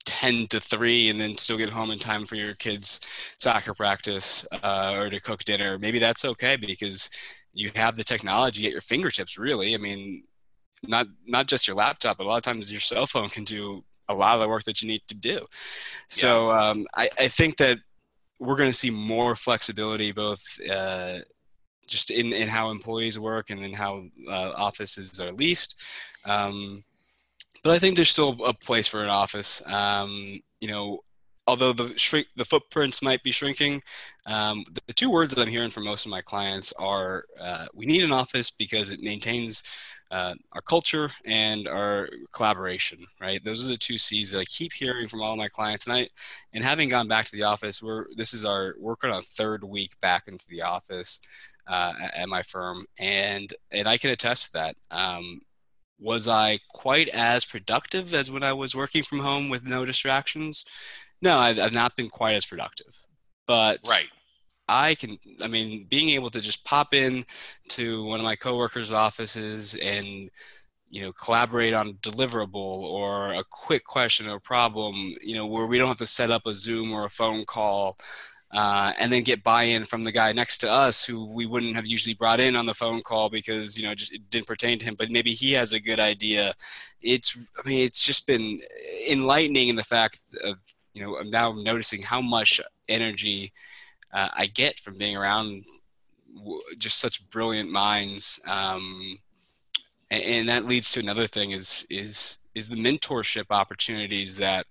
10 0.04 0.48
to 0.48 0.60
3 0.60 1.10
and 1.10 1.20
then 1.20 1.36
still 1.36 1.56
get 1.56 1.70
home 1.70 1.90
in 1.90 1.98
time 1.98 2.26
for 2.26 2.34
your 2.34 2.54
kids' 2.54 3.00
soccer 3.38 3.74
practice 3.74 4.46
uh, 4.62 4.92
or 4.94 5.08
to 5.08 5.20
cook 5.20 5.44
dinner. 5.44 5.78
Maybe 5.78 5.98
that's 5.98 6.24
okay 6.24 6.56
because 6.56 7.08
you 7.52 7.70
have 7.76 7.96
the 7.96 8.04
technology 8.04 8.66
at 8.66 8.72
your 8.72 8.80
fingertips, 8.80 9.38
really. 9.38 9.74
I 9.74 9.78
mean, 9.78 10.24
not 10.82 11.06
not 11.26 11.46
just 11.46 11.66
your 11.66 11.76
laptop, 11.76 12.18
but 12.18 12.24
a 12.24 12.28
lot 12.28 12.36
of 12.36 12.42
times 12.42 12.70
your 12.70 12.80
cell 12.80 13.06
phone 13.06 13.28
can 13.28 13.44
do 13.44 13.84
a 14.08 14.14
lot 14.14 14.34
of 14.34 14.40
the 14.40 14.48
work 14.48 14.64
that 14.64 14.82
you 14.82 14.88
need 14.88 15.02
to 15.08 15.14
do. 15.14 15.46
So 16.08 16.50
yeah. 16.50 16.70
um, 16.70 16.86
I, 16.94 17.08
I, 17.18 17.28
think 17.28 17.56
that 17.56 17.78
we're 18.38 18.56
going 18.56 18.70
to 18.70 18.76
see 18.76 18.90
more 18.90 19.34
flexibility 19.34 20.12
both 20.12 20.42
uh, 20.70 21.18
just 21.86 22.10
in, 22.10 22.32
in 22.32 22.48
how 22.48 22.70
employees 22.70 23.18
work 23.18 23.50
and 23.50 23.64
in 23.64 23.72
how 23.72 24.04
uh, 24.28 24.52
offices 24.56 25.20
are 25.20 25.32
leased. 25.32 25.82
Um, 26.24 26.84
but 27.62 27.72
I 27.72 27.78
think 27.78 27.96
there's 27.96 28.10
still 28.10 28.44
a 28.44 28.52
place 28.52 28.86
for 28.86 29.02
an 29.02 29.08
office. 29.08 29.66
Um, 29.68 30.40
you 30.60 30.68
know, 30.68 31.00
although 31.46 31.72
the 31.72 31.96
shrink 31.96 32.26
the 32.36 32.44
footprints 32.44 33.02
might 33.02 33.22
be 33.22 33.32
shrinking, 33.32 33.82
um, 34.26 34.64
the, 34.72 34.80
the, 34.86 34.92
two 34.92 35.10
words 35.10 35.34
that 35.34 35.42
I'm 35.42 35.48
hearing 35.48 35.70
from 35.70 35.84
most 35.84 36.06
of 36.06 36.10
my 36.10 36.20
clients 36.20 36.72
are 36.78 37.24
uh, 37.40 37.66
we 37.74 37.86
need 37.86 38.04
an 38.04 38.12
office 38.12 38.50
because 38.50 38.90
it 38.90 39.00
maintains 39.00 39.62
uh, 40.10 40.34
our 40.52 40.60
culture 40.60 41.10
and 41.24 41.66
our 41.68 42.08
collaboration. 42.32 42.98
Right, 43.20 43.42
those 43.44 43.64
are 43.64 43.72
the 43.72 43.76
two 43.76 43.98
C's 43.98 44.32
that 44.32 44.40
I 44.40 44.44
keep 44.44 44.72
hearing 44.72 45.08
from 45.08 45.22
all 45.22 45.36
my 45.36 45.48
clients. 45.48 45.86
And 45.86 45.96
I 45.96 46.08
and 46.52 46.64
having 46.64 46.88
gone 46.88 47.08
back 47.08 47.26
to 47.26 47.32
the 47.32 47.44
office, 47.44 47.82
we're 47.82 48.06
this 48.16 48.34
is 48.34 48.44
our 48.44 48.74
working 48.78 49.10
on 49.10 49.20
third 49.22 49.64
week 49.64 49.98
back 50.00 50.24
into 50.28 50.46
the 50.48 50.62
office. 50.62 51.20
Uh, 51.68 51.94
at 52.14 52.28
my 52.28 52.42
firm, 52.42 52.86
and 52.96 53.52
and 53.72 53.88
I 53.88 53.98
can 53.98 54.10
attest 54.10 54.46
to 54.46 54.52
that. 54.52 54.76
Um, 54.92 55.40
was 55.98 56.28
I 56.28 56.60
quite 56.68 57.08
as 57.08 57.44
productive 57.44 58.14
as 58.14 58.30
when 58.30 58.42
I 58.42 58.52
was 58.52 58.76
working 58.76 59.02
from 59.02 59.20
home 59.20 59.48
with 59.48 59.64
no 59.64 59.84
distractions? 59.84 60.64
No, 61.22 61.38
I've, 61.38 61.58
I've 61.58 61.74
not 61.74 61.96
been 61.96 62.08
quite 62.08 62.34
as 62.34 62.46
productive. 62.46 62.94
But 63.46 63.80
right. 63.88 64.08
I 64.68 64.94
can, 64.94 65.18
I 65.42 65.48
mean, 65.48 65.86
being 65.88 66.10
able 66.10 66.30
to 66.30 66.40
just 66.40 66.64
pop 66.64 66.94
in 66.94 67.24
to 67.70 68.04
one 68.04 68.20
of 68.20 68.24
my 68.24 68.36
coworkers' 68.36 68.92
offices 68.92 69.74
and, 69.76 70.30
you 70.90 71.02
know, 71.02 71.12
collaborate 71.12 71.74
on 71.74 71.94
deliverable 71.94 72.54
or 72.54 73.32
a 73.32 73.44
quick 73.50 73.84
question 73.84 74.28
or 74.28 74.40
problem, 74.40 75.14
you 75.22 75.34
know, 75.34 75.46
where 75.46 75.66
we 75.66 75.78
don't 75.78 75.88
have 75.88 75.96
to 75.98 76.06
set 76.06 76.30
up 76.30 76.46
a 76.46 76.54
Zoom 76.54 76.92
or 76.92 77.04
a 77.04 77.10
phone 77.10 77.44
call 77.44 77.96
uh, 78.52 78.92
and 78.98 79.12
then 79.12 79.22
get 79.22 79.42
buy-in 79.42 79.84
from 79.84 80.04
the 80.04 80.12
guy 80.12 80.32
next 80.32 80.58
to 80.58 80.70
us 80.70 81.04
who 81.04 81.26
we 81.26 81.46
wouldn't 81.46 81.74
have 81.74 81.86
usually 81.86 82.14
brought 82.14 82.40
in 82.40 82.56
on 82.56 82.66
the 82.66 82.74
phone 82.74 83.02
call 83.02 83.28
because 83.28 83.76
you 83.76 83.84
know 83.84 83.94
just 83.94 84.12
it 84.12 84.30
didn't 84.30 84.46
pertain 84.46 84.78
to 84.78 84.86
him. 84.86 84.94
But 84.96 85.10
maybe 85.10 85.32
he 85.32 85.52
has 85.54 85.72
a 85.72 85.80
good 85.80 85.98
idea. 85.98 86.54
It's 87.02 87.36
i 87.62 87.68
mean 87.68 87.84
it's 87.84 88.04
just 88.04 88.26
been 88.26 88.60
enlightening 89.10 89.68
in 89.68 89.76
the 89.76 89.82
fact 89.82 90.22
of 90.44 90.58
you 90.96 91.02
know, 91.04 91.18
I'm 91.18 91.30
now 91.30 91.52
noticing 91.52 92.02
how 92.02 92.22
much 92.22 92.60
energy 92.88 93.52
uh, 94.16 94.30
I 94.34 94.46
get 94.46 94.80
from 94.80 94.94
being 94.94 95.14
around 95.14 95.64
just 96.78 96.98
such 96.98 97.28
brilliant 97.28 97.70
minds. 97.70 98.40
Um, 98.48 99.18
and, 100.10 100.22
and, 100.22 100.48
that 100.48 100.64
leads 100.64 100.90
to 100.92 101.00
another 101.00 101.26
thing 101.26 101.50
is 101.50 101.86
is 101.90 102.38
is 102.54 102.68
the 102.68 102.76
mentorship 102.76 103.46
opportunities 103.50 104.38
that 104.38 104.66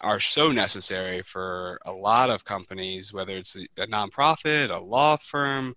are 0.00 0.18
so 0.18 0.50
necessary 0.50 1.22
for 1.22 1.78
a 1.86 1.92
lot 1.92 2.30
of 2.30 2.44
companies, 2.44 3.12
whether 3.12 3.36
it's 3.36 3.56
a, 3.56 3.62
a 3.82 3.86
nonprofit, 3.86 4.70
a 4.70 4.82
law 4.82 5.16
firm, 5.16 5.74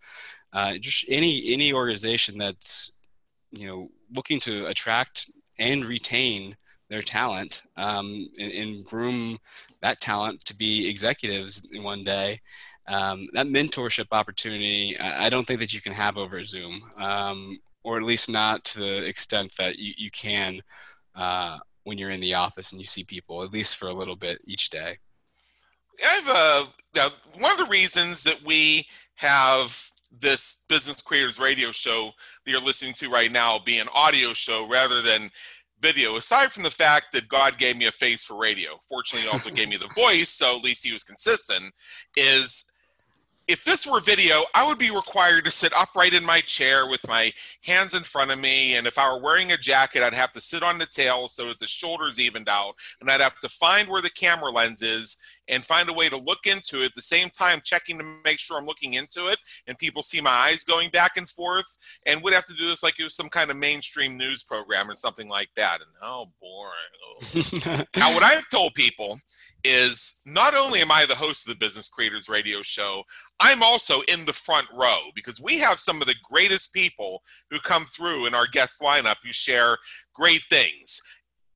uh, 0.54 0.77
just 0.80 1.06
any 1.08 1.54
any 1.54 1.72
organization 1.72 2.38
that's 2.39 2.98
you 3.51 3.68
know 3.68 3.89
looking 4.16 4.39
to 4.39 4.66
attract 4.66 5.30
and 5.60 5.86
retain 5.86 6.58
their 6.89 7.01
talent 7.01 7.63
um, 7.75 8.27
and, 8.39 8.51
and, 8.54 8.86
groom 8.86 9.38
that 9.82 10.00
talent 10.00 10.44
to 10.46 10.56
be 10.56 10.89
executives 10.89 11.68
one 11.75 12.04
day. 12.04 12.39
Um, 12.88 13.27
that 13.34 13.48
mentorship 13.48 14.08
opportunity, 14.12 14.98
I, 14.98 15.29
don't 15.29 15.46
think 15.46 15.60
that 15.60 15.74
you 15.74 15.82
can 15.82 15.91
have 15.91 16.17
over 16.17 16.41
Zoom, 16.41 16.82
um, 16.96 17.60
or 17.84 17.98
at 17.98 18.03
least 18.03 18.29
not 18.29 18.63
to 18.65 18.79
the 18.79 19.06
extent 19.06 19.53
that 19.58 19.77
you, 19.77 19.94
you 19.98 20.10
can 20.10 20.62
uh, 21.13 21.58
when 21.84 21.98
you're 21.98 22.12
in 22.12 22.22
the 22.22 22.34
office 22.34 22.72
and 22.72 22.79
you 22.79 22.86
see 22.86 23.03
people, 23.03 23.44
at 23.44 23.51
least 23.51 23.75
for 23.75 23.88
a 23.88 23.94
little 23.94 24.15
bit 24.15 24.39
each 24.46 24.70
day. 24.70 24.98
I've 26.06 26.29
uh, 26.29 26.65
now, 26.96 27.10
one 27.38 27.51
of 27.51 27.58
the 27.58 27.65
reasons 27.65 28.24
that 28.24 28.41
we 28.44 28.88
have 29.15 29.89
this 30.20 30.63
business 30.70 31.01
creators 31.01 31.39
radio 31.39 31.72
show 31.72 32.12
that 32.46 32.51
you're 32.51 32.62
listening 32.62 32.94
to 32.94 33.10
right 33.10 33.32
now 33.32 33.60
be 33.60 33.79
an 33.79 33.88
audio 33.94 34.34
show 34.34 34.67
rather 34.67 35.01
than 35.01 35.29
video, 35.79 36.15
aside 36.15 36.51
from 36.51 36.63
the 36.63 36.72
fact 36.72 37.12
that 37.12 37.27
God 37.27 37.58
gave 37.58 37.77
me 37.77 37.86
a 37.86 37.91
face 37.91 38.24
for 38.24 38.38
radio, 38.38 38.79
fortunately, 38.88 39.27
he 39.27 39.34
also 39.34 39.50
gave 39.50 39.70
me 39.70 39.77
the 39.77 39.88
voice, 39.96 40.29
so 40.29 40.58
at 40.58 40.63
least 40.63 40.86
he 40.86 40.94
was 40.94 41.03
consistent, 41.03 41.74
is 42.15 42.72
if 43.48 43.63
this 43.63 43.88
were 43.88 44.01
video, 44.01 44.44
I 44.54 44.68
would 44.68 44.77
be 44.77 44.92
required 44.92 45.46
to 45.46 45.51
sit 45.51 45.72
upright 45.74 46.13
in 46.13 46.25
my 46.25 46.42
chair 46.42 46.86
with 46.86 47.08
my 47.08 47.32
hands 47.63 47.94
in 47.94 48.04
front 48.04 48.32
of 48.32 48.39
me. 48.39 48.75
And 48.75 48.86
if 48.86 48.98
I 48.98 49.10
were 49.10 49.22
wearing 49.22 49.54
a 49.54 49.58
jacket, 49.58 50.04
I'd 50.04 50.13
have 50.13 50.34
to 50.34 50.42
sit 50.42 50.63
on 50.63 50.77
the 50.77 50.86
tail 50.86 51.30
so 51.30 51.48
that 51.48 51.60
the 51.60 51.68
shoulders 51.68 52.20
evened 52.20 52.50
out. 52.50 52.75
And 53.00 53.10
I'd 53.10 53.22
have 53.22 53.39
to 53.39 53.50
find 53.50 53.88
where 53.88 54.01
the 54.01 54.10
camera 54.10 54.51
lens 54.51 54.82
is 54.82 55.18
and 55.48 55.63
find 55.63 55.88
a 55.88 55.94
way 55.94 56.10
to 56.10 56.18
look 56.18 56.46
into 56.46 56.82
it 56.82 56.88
at 56.88 56.96
the 56.96 57.01
same 57.01 57.30
time, 57.30 57.62
checking 57.63 57.98
to 58.00 58.18
make 58.25 58.39
sure 58.39 58.58
I'm 58.58 58.66
looking 58.66 58.96
into 58.96 59.27
it 59.27 59.39
and 59.66 59.77
people 59.77 60.04
see 60.04 60.20
my 60.20 60.30
eyes 60.30 60.66
going 60.66 60.89
back 60.89 61.16
and 61.16 61.30
forth. 61.30 61.77
And 62.06 62.22
would 62.24 62.34
have 62.34 62.46
to 62.46 62.54
do 62.54 62.68
this 62.68 62.84
like 62.84 63.00
it 63.00 63.04
was 63.06 63.16
some 63.16 63.30
kind 63.30 63.50
of 63.50 63.56
mainstream 63.56 64.18
news 64.18 64.44
program 64.44 64.89
or 64.89 64.96
something 64.96 65.30
like 65.30 65.50
that. 65.56 65.80
And 65.80 65.89
oh, 66.01 66.27
boring. 66.42 66.74
Oh. 67.08 67.84
now, 67.98 68.13
what 68.13 68.24
I've 68.24 68.48
told 68.50 68.74
people 68.74 69.20
is 69.64 70.22
not 70.26 70.54
only 70.54 70.82
am 70.82 70.92
I 70.92 71.06
the 71.06 71.16
host 71.16 71.48
of 71.48 71.54
the 71.54 71.60
Business 71.60 71.90
Creators 71.90 72.30
Radio 72.30 72.62
Show, 72.62 73.04
I'm 73.40 73.64
also 73.64 74.02
in 74.08 74.26
the 74.26 74.34
front 74.34 74.68
row 74.74 75.00
because 75.16 75.42
we 75.42 75.60
have 75.60 75.80
some 75.80 76.02
of 76.02 76.08
the 76.08 76.16
greatest 76.24 76.74
people 76.74 77.22
who 77.50 77.60
come 77.60 77.86
through 77.86 78.26
in 78.26 78.34
our 78.34 78.48
guest 78.48 78.82
lineup 78.82 79.18
who 79.24 79.34
share 79.34 79.78
great 80.14 80.44
things. 80.50 81.02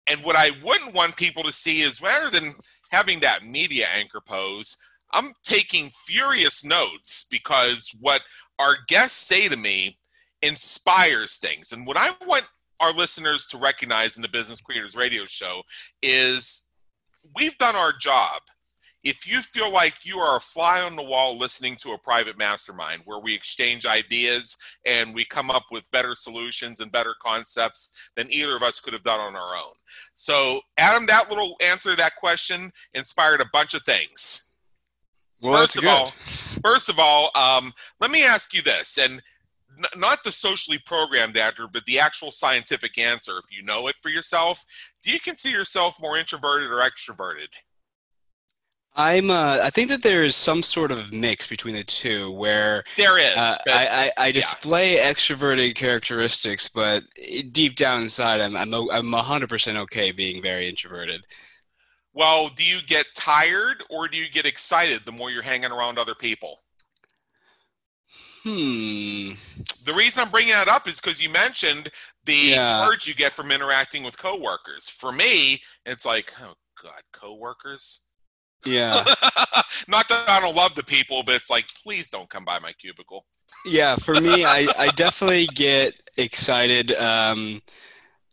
And 0.08 0.24
what 0.24 0.36
I 0.36 0.52
wouldn't 0.64 0.94
want 0.94 1.16
people 1.16 1.44
to 1.44 1.54
see 1.54 1.82
is 1.82 2.02
rather 2.02 2.30
than 2.30 2.56
having 2.92 3.20
that 3.22 3.46
media 3.46 3.88
anchor 3.94 4.22
pose, 4.26 4.78
I'm 5.14 5.34
taking 5.44 5.90
furious 5.90 6.64
notes 6.64 7.26
because 7.30 7.92
what 8.00 8.22
our 8.60 8.78
guests 8.88 9.20
say 9.20 9.48
to 9.48 9.58
me 9.58 10.00
inspires 10.42 11.38
things. 11.38 11.72
And 11.72 11.86
what 11.86 11.98
I 11.98 12.12
want 12.26 12.48
our 12.80 12.94
listeners 12.94 13.48
to 13.48 13.58
recognize 13.58 14.16
in 14.16 14.24
the 14.24 14.28
Business 14.28 14.60
Creators 14.60 14.96
Radio 14.96 15.26
Show 15.26 15.62
is 16.02 16.68
we've 17.36 17.58
done 17.58 17.76
our 17.76 17.94
job. 17.94 18.42
If 19.04 19.28
you 19.28 19.42
feel 19.42 19.72
like 19.72 19.96
you 20.04 20.20
are 20.20 20.38
a 20.38 20.40
fly 20.40 20.82
on 20.82 20.96
the 20.96 21.04
wall 21.04 21.36
listening 21.36 21.76
to 21.78 21.94
a 21.94 21.98
private 21.98 22.38
mastermind 22.38 23.02
where 23.06 23.20
we 23.20 23.34
exchange 23.34 23.86
ideas 23.88 24.56
and 24.86 25.16
we 25.16 25.26
come 25.26 25.50
up 25.50 25.66
with 25.72 25.90
better 25.90 26.14
solutions 26.14 26.80
and 26.80 26.92
better 26.92 27.16
concepts 27.20 28.12
than 28.16 28.32
either 28.32 28.56
of 28.56 28.62
us 28.62 28.80
could 28.80 28.94
have 28.94 29.02
done 29.02 29.20
on 29.20 29.36
our 29.36 29.56
own. 29.56 29.74
So, 30.14 30.62
Adam, 30.78 31.08
that 31.08 31.30
little 31.30 31.56
answer 31.62 31.92
to 31.92 31.96
that 31.98 32.16
question 32.18 32.72
inspired 32.94 33.42
a 33.42 33.50
bunch 33.52 33.74
of 33.74 33.82
things. 33.82 34.54
Well, 35.42 35.58
first 35.58 35.78
of 35.78 35.82
good. 35.82 35.90
all, 35.90 36.08
first 36.64 36.90
of 36.90 37.00
all, 37.00 37.32
um, 37.34 37.74
let 38.00 38.12
me 38.12 38.24
ask 38.24 38.54
you 38.54 38.62
this, 38.62 39.00
and 39.00 39.24
not 39.96 40.24
the 40.24 40.32
socially 40.32 40.80
programmed 40.86 41.38
actor, 41.38 41.68
but 41.72 41.86
the 41.86 42.00
actual 42.00 42.32
scientific 42.32 42.98
answer, 42.98 43.38
if 43.38 43.46
you 43.56 43.64
know 43.64 43.88
it 43.88 43.96
for 44.02 44.10
yourself. 44.10 44.64
Do 45.04 45.12
you 45.12 45.20
consider 45.20 45.58
yourself 45.58 46.00
more 46.02 46.18
introverted 46.18 46.70
or 46.70 46.82
extroverted? 46.82 47.48
I'm. 48.94 49.30
Uh, 49.30 49.60
I 49.64 49.70
think 49.70 49.90
that 49.90 50.04
there 50.04 50.24
is 50.24 50.36
some 50.36 50.62
sort 50.64 50.92
of 50.92 51.14
mix 51.14 51.48
between 51.48 51.76
the 51.76 51.84
two, 51.84 52.30
where 52.32 52.84
there 52.98 53.18
is. 53.18 53.38
Uh, 53.38 53.56
I, 53.68 54.12
I, 54.18 54.26
I, 54.26 54.32
display 54.32 54.96
yeah. 54.96 55.10
extroverted 55.10 55.76
characteristics, 55.76 56.68
but 56.68 57.04
deep 57.52 57.76
down 57.76 58.02
inside, 58.02 58.42
I'm 58.42 58.58
I'm 58.58 58.74
I'm 58.74 59.06
100% 59.06 59.76
okay 59.78 60.12
being 60.12 60.42
very 60.42 60.68
introverted. 60.68 61.26
Well, 62.14 62.50
do 62.50 62.66
you 62.66 62.80
get 62.86 63.06
tired 63.16 63.84
or 63.90 64.10
do 64.10 64.18
you 64.18 64.30
get 64.30 64.46
excited 64.46 65.04
the 65.06 65.14
more 65.14 65.32
you're 65.32 65.42
hanging 65.42 65.72
around 65.72 65.98
other 65.98 66.16
people? 66.16 66.60
Hmm. 68.44 69.34
The 69.84 69.94
reason 69.96 70.24
I'm 70.24 70.32
bringing 70.32 70.54
that 70.54 70.68
up 70.68 70.88
is 70.88 71.00
because 71.00 71.22
you 71.22 71.30
mentioned 71.30 71.90
the 72.26 72.34
yeah. 72.34 72.80
charge 72.80 73.08
you 73.08 73.14
get 73.14 73.32
from 73.32 73.52
interacting 73.52 74.04
with 74.04 74.18
coworkers. 74.18 74.90
For 74.90 75.12
me, 75.12 75.62
it's 75.86 76.06
like, 76.06 76.32
oh 76.42 76.54
god, 76.82 77.02
coworkers. 77.14 78.02
Yeah. 78.66 79.04
Not 79.88 80.08
that 80.10 80.26
I 80.28 80.40
don't 80.40 80.56
love 80.56 80.76
the 80.76 80.84
people, 80.84 81.24
but 81.24 81.36
it's 81.36 81.50
like, 81.50 81.66
please 81.84 82.10
don't 82.10 82.30
come 82.30 82.46
by 82.46 82.60
my 82.60 82.74
cubicle. 82.74 83.26
Yeah, 83.66 83.96
for 83.96 84.20
me, 84.20 84.46
I, 84.46 84.68
I 84.78 84.88
definitely 84.90 85.48
get 85.48 85.94
excited 86.18 86.94
um, 86.94 87.62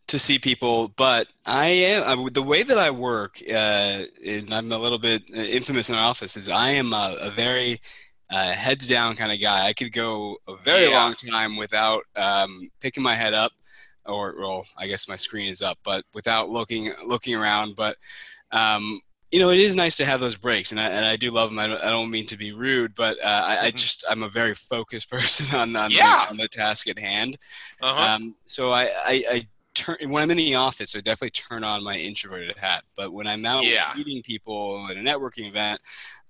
to 0.07 0.19
see 0.19 0.39
people, 0.39 0.89
but 0.89 1.29
I 1.47 1.67
am 1.67 2.27
I, 2.27 2.29
the 2.31 2.43
way 2.43 2.63
that 2.63 2.79
I 2.79 2.91
work, 2.91 3.41
uh, 3.49 4.03
and 4.27 4.53
I'm 4.53 4.71
a 4.73 4.79
little 4.79 4.99
bit 4.99 5.23
infamous 5.31 5.89
in 5.89 5.97
our 5.97 6.05
office, 6.05 6.37
is 6.37 6.49
I 6.49 6.71
am 6.71 6.93
a, 6.93 7.17
a 7.21 7.31
very 7.31 7.81
uh, 8.31 8.53
heads 8.53 8.87
down 8.87 9.17
kind 9.17 9.33
of 9.33 9.41
guy. 9.41 9.67
I 9.67 9.73
could 9.73 9.93
go 9.93 10.37
a 10.47 10.57
very 10.57 10.91
yeah. 10.91 11.03
long 11.03 11.15
time 11.15 11.57
without 11.57 12.03
um, 12.17 12.69
picking 12.81 13.03
my 13.03 13.15
head 13.15 13.35
up, 13.35 13.53
or 14.05 14.35
well, 14.39 14.65
I 14.77 14.87
guess 14.87 15.09
my 15.09 15.17
screen 15.17 15.49
is 15.49 15.63
up, 15.63 15.79
but 15.85 16.05
without 16.15 16.51
looking 16.51 16.93
looking 17.07 17.35
around. 17.35 17.77
But 17.77 17.97
um, 18.51 19.01
you 19.31 19.41
know, 19.41 19.51
it 19.51 19.61
is 19.61 19.77
nice 19.77 19.97
to 19.97 20.07
have 20.07 20.21
those 20.21 20.37
breaks, 20.37 20.71
and 20.71 20.81
I, 20.81 20.89
and 20.89 21.05
I 21.05 21.17
do 21.17 21.31
love 21.31 21.51
them. 21.51 21.59
I 21.59 21.67
don't, 21.67 21.83
I 21.83 21.91
don't 21.91 22.11
mean 22.11 22.27
to 22.27 22.37
be 22.37 22.53
rude, 22.53 22.95
but 22.95 23.19
uh, 23.23 23.27
I, 23.29 23.53
I, 23.53 23.57
mm-hmm. 23.69 23.77
just 23.77 24.05
I'm 24.09 24.23
a 24.23 24.29
very 24.29 24.55
focused 24.55 25.11
person 25.11 25.59
on 25.59 25.77
on, 25.77 25.91
yeah. 25.91 26.25
the, 26.25 26.31
on 26.31 26.37
the, 26.39 26.49
task 26.49 26.89
at 26.89 26.99
hand. 26.99 27.37
Uh-huh. 27.83 28.15
Um, 28.15 28.35
so 28.47 28.73
I, 28.73 28.85
I, 28.85 29.25
I 29.31 29.47
turn 29.75 29.97
when 30.09 30.23
I'm 30.23 30.31
in 30.31 30.39
the 30.39 30.55
office, 30.55 30.97
I 30.97 31.01
definitely 31.01 31.31
turn 31.31 31.63
on 31.63 31.85
my 31.85 31.97
introverted 31.97 32.57
hat. 32.57 32.85
But 32.97 33.13
when 33.13 33.27
I'm 33.27 33.45
out 33.45 33.65
yeah. 33.65 33.93
meeting 33.97 34.23
people 34.23 34.87
at 34.91 34.97
a 34.97 35.01
networking 35.01 35.49
event 35.49 35.81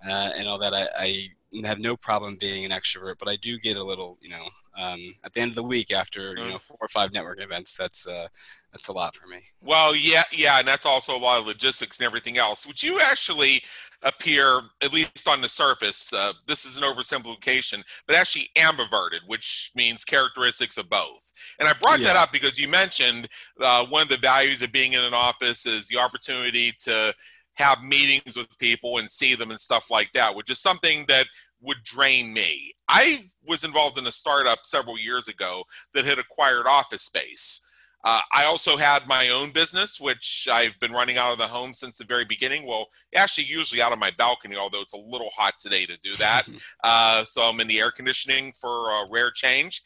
uh, 0.07 0.33
and 0.37 0.49
all 0.49 0.59
that, 0.59 0.75
I, 0.75 0.89
I 0.99 1.29
have 1.65 1.79
no 1.79 1.97
problem 1.97 2.37
being 2.39 2.65
an 2.65 2.71
extrovert, 2.71 3.15
but 3.19 3.29
I 3.29 3.37
do 3.37 3.59
get 3.59 3.77
a 3.77 3.85
little, 3.85 4.19
you 4.21 4.29
know, 4.29 4.49
um, 4.77 5.15
at 5.25 5.33
the 5.33 5.41
end 5.41 5.51
of 5.51 5.57
the 5.57 5.63
week 5.63 5.93
after 5.93 6.31
you 6.31 6.49
know 6.49 6.57
mm. 6.57 6.61
four 6.61 6.77
or 6.81 6.89
five 6.89 7.11
networking 7.11 7.43
events. 7.43 7.77
That's 7.77 8.07
uh, 8.07 8.29
that's 8.73 8.89
a 8.89 8.93
lot 8.93 9.15
for 9.15 9.27
me. 9.27 9.43
Well, 9.61 9.97
yeah, 9.97 10.23
yeah, 10.33 10.61
and 10.61 10.69
that's 10.69 10.87
also 10.87 11.17
a 11.17 11.19
lot 11.19 11.41
of 11.41 11.47
logistics 11.47 11.99
and 11.99 12.07
everything 12.07 12.39
else. 12.39 12.67
Would 12.67 12.83
you 12.83 13.01
actually 13.01 13.63
appear, 14.03 14.61
at 14.83 14.93
least 14.93 15.27
on 15.27 15.41
the 15.41 15.49
surface, 15.49 16.13
uh, 16.13 16.33
this 16.47 16.65
is 16.65 16.77
an 16.77 16.85
oversimplification, 16.85 17.83
but 18.07 18.15
actually 18.15 18.49
ambiverted, 18.57 19.21
which 19.27 19.73
means 19.75 20.05
characteristics 20.05 20.79
of 20.79 20.89
both. 20.89 21.33
And 21.59 21.69
I 21.69 21.73
brought 21.81 21.99
yeah. 21.99 22.09
that 22.09 22.17
up 22.17 22.31
because 22.31 22.59
you 22.59 22.69
mentioned 22.69 23.29
uh, 23.61 23.85
one 23.87 24.03
of 24.03 24.09
the 24.09 24.17
values 24.17 24.63
of 24.63 24.71
being 24.71 24.93
in 24.93 25.01
an 25.01 25.15
office 25.15 25.67
is 25.67 25.89
the 25.89 25.99
opportunity 25.99 26.73
to 26.81 27.13
have 27.59 27.83
meetings 27.83 28.37
with 28.37 28.59
people 28.59 28.99
and 28.99 29.11
see 29.11 29.35
them 29.35 29.51
and 29.51 29.61
stuff 29.61 29.91
like 29.91 30.13
that, 30.15 30.35
which 30.35 30.51
is 30.51 30.61
something 30.61 31.05
that 31.09 31.27
would 31.61 31.83
drain 31.83 32.33
me. 32.33 32.73
I 32.89 33.25
was 33.47 33.65
involved 33.65 33.99
in 33.99 34.07
a 34.07 34.13
startup 34.13 34.61
several 34.63 34.99
years 34.99 35.29
ago 35.29 35.65
that 35.93 36.05
had 36.05 36.19
acquired 36.19 36.67
office 36.67 37.03
space. 37.03 37.65
Uh, 38.05 38.21
I 38.33 38.45
also 38.45 38.77
had 38.77 39.09
my 39.09 39.31
own 39.31 39.51
business, 39.51 40.01
which 40.01 40.47
I've 40.51 40.79
been 40.79 40.93
running 40.93 41.19
out 41.19 41.33
of 41.33 41.39
the 41.39 41.49
home 41.49 41.73
since 41.73 41.99
the 41.99 42.05
very 42.05 42.25
beginning. 42.25 42.65
Well, 42.65 42.87
actually, 43.15 43.45
usually 43.45 43.83
out 43.83 43.93
of 43.93 43.99
my 43.99 44.13
balcony, 44.17 44.57
although 44.57 44.81
it's 44.81 44.95
a 44.95 44.99
little 44.99 45.31
hot 45.37 45.55
today 45.59 45.85
to 45.85 45.99
do 46.05 46.15
that. 46.17 46.47
uh, 46.85 47.25
so 47.25 47.43
I'm 47.43 47.61
in 47.61 47.67
the 47.67 47.81
air 47.81 47.91
conditioning 47.91 48.53
for 48.53 48.91
a 48.91 49.09
rare 49.11 49.33
change. 49.33 49.83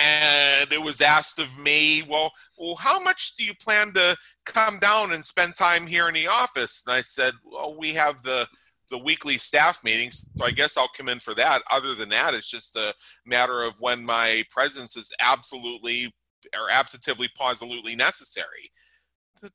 And 0.00 0.72
it 0.72 0.82
was 0.82 1.00
asked 1.00 1.38
of 1.38 1.58
me, 1.58 2.02
well, 2.08 2.30
well, 2.58 2.76
how 2.76 3.02
much 3.02 3.34
do 3.36 3.44
you 3.44 3.54
plan 3.54 3.92
to 3.94 4.16
come 4.44 4.78
down 4.78 5.12
and 5.12 5.24
spend 5.24 5.54
time 5.54 5.86
here 5.86 6.08
in 6.08 6.14
the 6.14 6.28
office? 6.28 6.82
And 6.86 6.94
I 6.94 7.00
said, 7.00 7.34
well, 7.44 7.76
we 7.78 7.94
have 7.94 8.22
the 8.22 8.46
the 8.90 8.98
weekly 8.98 9.38
staff 9.38 9.82
meetings. 9.82 10.26
So 10.36 10.44
I 10.44 10.50
guess 10.50 10.76
I'll 10.76 10.90
come 10.94 11.08
in 11.08 11.18
for 11.18 11.34
that. 11.34 11.62
Other 11.70 11.94
than 11.94 12.10
that, 12.10 12.34
it's 12.34 12.50
just 12.50 12.76
a 12.76 12.92
matter 13.24 13.62
of 13.62 13.72
when 13.80 14.04
my 14.04 14.44
presence 14.50 14.96
is 14.96 15.10
absolutely 15.20 16.12
or 16.54 16.70
absolutely 16.70 17.28
positively 17.36 17.96
necessary. 17.96 18.70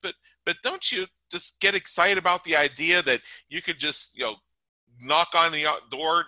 But 0.01 0.15
but 0.46 0.58
don't 0.63 0.91
you 0.91 1.06
just 1.32 1.62
get 1.62 1.75
excited 1.75 2.17
about 2.17 2.44
the 2.44 2.56
idea 2.56 3.01
that 3.03 3.22
you 3.48 3.62
could 3.62 3.79
just 3.79 4.17
you 4.17 4.25
know 4.25 4.36
knock 5.00 5.29
on 5.36 5.51
the 5.51 5.67
door 5.91 6.25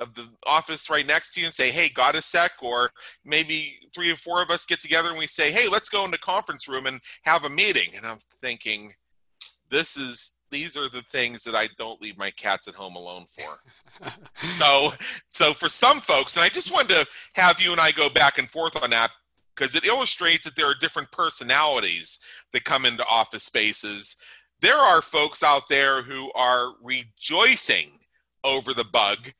of 0.00 0.14
the 0.14 0.26
office 0.46 0.90
right 0.90 1.06
next 1.06 1.34
to 1.34 1.40
you 1.40 1.46
and 1.46 1.54
say, 1.54 1.70
"Hey, 1.70 1.88
got 1.88 2.16
a 2.16 2.22
sec?" 2.22 2.52
Or 2.62 2.90
maybe 3.24 3.78
three 3.94 4.10
or 4.10 4.16
four 4.16 4.42
of 4.42 4.50
us 4.50 4.66
get 4.66 4.80
together 4.80 5.10
and 5.10 5.18
we 5.18 5.26
say, 5.26 5.52
"Hey, 5.52 5.68
let's 5.68 5.88
go 5.88 6.04
in 6.04 6.10
the 6.10 6.18
conference 6.18 6.66
room 6.66 6.86
and 6.86 7.00
have 7.22 7.44
a 7.44 7.50
meeting." 7.50 7.94
And 7.96 8.06
I'm 8.06 8.18
thinking, 8.40 8.94
this 9.70 9.96
is 9.96 10.40
these 10.50 10.76
are 10.76 10.88
the 10.88 11.02
things 11.02 11.44
that 11.44 11.54
I 11.54 11.68
don't 11.78 12.02
leave 12.02 12.18
my 12.18 12.30
cats 12.32 12.66
at 12.68 12.74
home 12.74 12.96
alone 12.96 13.24
for. 13.26 14.10
so, 14.48 14.92
so 15.28 15.54
for 15.54 15.68
some 15.68 16.00
folks, 16.00 16.36
and 16.36 16.44
I 16.44 16.48
just 16.48 16.72
wanted 16.72 16.94
to 16.94 17.06
have 17.34 17.60
you 17.60 17.72
and 17.72 17.80
I 17.80 17.92
go 17.92 18.10
back 18.10 18.38
and 18.38 18.50
forth 18.50 18.80
on 18.82 18.90
that 18.90 19.12
because 19.54 19.74
it 19.74 19.86
illustrates 19.86 20.44
that 20.44 20.56
there 20.56 20.66
are 20.66 20.74
different 20.74 21.12
personalities 21.12 22.18
that 22.52 22.64
come 22.64 22.84
into 22.84 23.04
office 23.06 23.44
spaces. 23.44 24.16
There 24.60 24.78
are 24.78 25.02
folks 25.02 25.42
out 25.42 25.68
there 25.68 26.02
who 26.02 26.32
are 26.32 26.72
rejoicing 26.82 27.90
over 28.42 28.74
the 28.74 28.84
bug, 28.84 29.32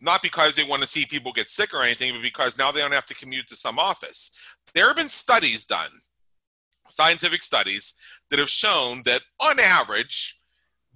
not 0.00 0.22
because 0.22 0.56
they 0.56 0.64
want 0.64 0.82
to 0.82 0.88
see 0.88 1.06
people 1.06 1.32
get 1.32 1.48
sick 1.48 1.72
or 1.72 1.82
anything, 1.82 2.12
but 2.12 2.22
because 2.22 2.58
now 2.58 2.70
they 2.70 2.80
don't 2.80 2.92
have 2.92 3.06
to 3.06 3.14
commute 3.14 3.46
to 3.48 3.56
some 3.56 3.78
office. 3.78 4.30
There 4.74 4.86
have 4.86 4.96
been 4.96 5.08
studies 5.08 5.64
done, 5.64 5.90
scientific 6.88 7.42
studies, 7.42 7.94
that 8.30 8.38
have 8.38 8.50
shown 8.50 9.02
that 9.04 9.22
on 9.40 9.58
average, 9.58 10.38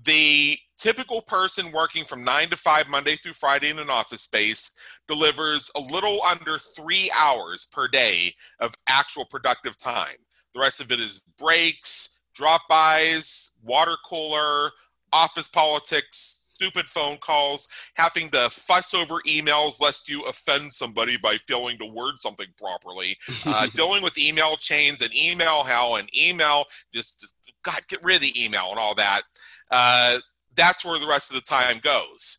the 0.02 0.58
typical 0.76 1.22
person 1.22 1.72
working 1.72 2.04
from 2.04 2.24
9 2.24 2.50
to 2.50 2.56
5 2.56 2.88
Monday 2.88 3.16
through 3.16 3.34
Friday 3.34 3.70
in 3.70 3.78
an 3.78 3.90
office 3.90 4.22
space 4.22 4.72
delivers 5.08 5.70
a 5.76 5.80
little 5.80 6.22
under 6.22 6.58
three 6.58 7.10
hours 7.18 7.68
per 7.70 7.86
day 7.86 8.32
of 8.60 8.74
actual 8.88 9.26
productive 9.26 9.76
time. 9.76 10.16
The 10.54 10.60
rest 10.60 10.80
of 10.80 10.90
it 10.90 11.00
is 11.00 11.20
breaks, 11.38 12.20
drop 12.34 12.62
bys, 12.68 13.52
water 13.62 13.96
cooler, 14.08 14.70
office 15.12 15.48
politics, 15.48 16.39
stupid 16.60 16.88
phone 16.88 17.16
calls, 17.16 17.68
having 17.94 18.28
to 18.30 18.50
fuss 18.50 18.92
over 18.92 19.16
emails 19.26 19.80
lest 19.80 20.08
you 20.08 20.22
offend 20.24 20.70
somebody 20.72 21.16
by 21.16 21.36
failing 21.46 21.78
to 21.78 21.86
word 21.86 22.14
something 22.18 22.48
properly, 22.58 23.16
uh, 23.46 23.66
dealing 23.72 24.02
with 24.02 24.18
email 24.18 24.56
chains 24.56 25.00
and 25.00 25.14
email 25.16 25.62
hell 25.64 25.96
and 25.96 26.08
email 26.16 26.64
just 26.92 27.26
God 27.62 27.80
get 27.88 28.02
rid 28.02 28.16
of 28.16 28.22
the 28.22 28.44
email 28.44 28.68
and 28.70 28.78
all 28.78 28.94
that. 28.94 29.22
Uh, 29.70 30.18
that's 30.54 30.84
where 30.84 30.98
the 30.98 31.06
rest 31.06 31.30
of 31.30 31.36
the 31.36 31.42
time 31.42 31.78
goes. 31.82 32.38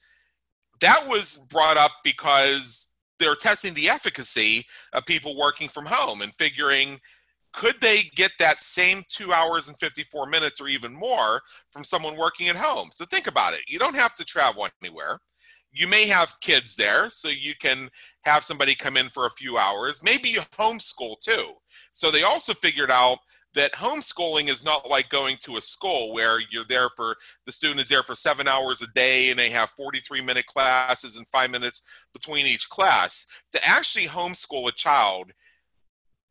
That 0.82 1.08
was 1.08 1.38
brought 1.50 1.78
up 1.78 1.92
because 2.04 2.94
they're 3.20 3.36
testing 3.36 3.74
the 3.74 3.90
efficacy 3.90 4.66
of 4.94 5.06
people 5.06 5.38
working 5.38 5.70
from 5.70 5.86
home 5.86 6.22
and 6.22 6.34
figuring 6.36 7.00
could 7.54 7.80
they 7.82 8.04
get 8.16 8.32
that 8.40 8.62
same 8.62 9.04
two 9.08 9.34
hours 9.34 9.68
and 9.68 9.78
54 9.78 10.28
minutes 10.28 10.62
or 10.62 10.68
even 10.68 10.94
more 10.94 11.42
from 11.72 11.84
someone 11.84 12.18
working 12.18 12.48
at 12.48 12.56
home? 12.56 12.90
So 12.92 13.06
think 13.06 13.28
about 13.28 13.54
it. 13.54 13.62
You 13.68 13.80
don't 13.80 13.96
have 13.96 14.14
to 14.16 14.26
travel 14.26 14.68
anywhere. 14.82 15.18
You 15.74 15.88
may 15.88 16.06
have 16.08 16.40
kids 16.42 16.76
there, 16.76 17.10
so 17.10 17.30
you 17.30 17.54
can 17.60 17.90
have 18.24 18.44
somebody 18.44 18.76
come 18.76 18.98
in 18.98 19.08
for 19.08 19.26
a 19.26 19.32
few 19.32 19.58
hours. 19.58 20.04
Maybe 20.04 20.30
you 20.30 20.42
homeschool 20.58 21.18
too. 21.20 21.54
So 21.94 22.12
they 22.12 22.24
also 22.24 22.54
figured 22.54 22.92
out 22.92 23.20
that 23.54 23.74
homeschooling 23.74 24.50
is 24.50 24.64
not 24.64 24.90
like 24.90 25.10
going 25.10 25.38
to 25.38 25.58
a 25.58 25.62
school 25.62 26.14
where 26.14 26.40
you're 26.52 26.66
there 26.66 26.90
for 26.90 27.16
the 27.46 27.52
student 27.52 27.82
is 27.82 27.90
there 27.90 28.04
for 28.04 28.16
seven 28.16 28.48
hours 28.48 28.82
a 28.82 28.88
day 28.94 29.30
and 29.30 29.38
they 29.38 29.50
have 29.50 29.70
43 29.72 30.22
minute 30.22 30.46
classes 30.46 31.18
and 31.18 31.28
five 31.28 31.52
minutes 31.52 31.84
between 32.14 32.46
each 32.46 32.70
class. 32.70 33.28
To 33.52 33.68
actually 33.68 34.08
homeschool 34.08 34.70
a 34.70 34.72
child 34.72 35.32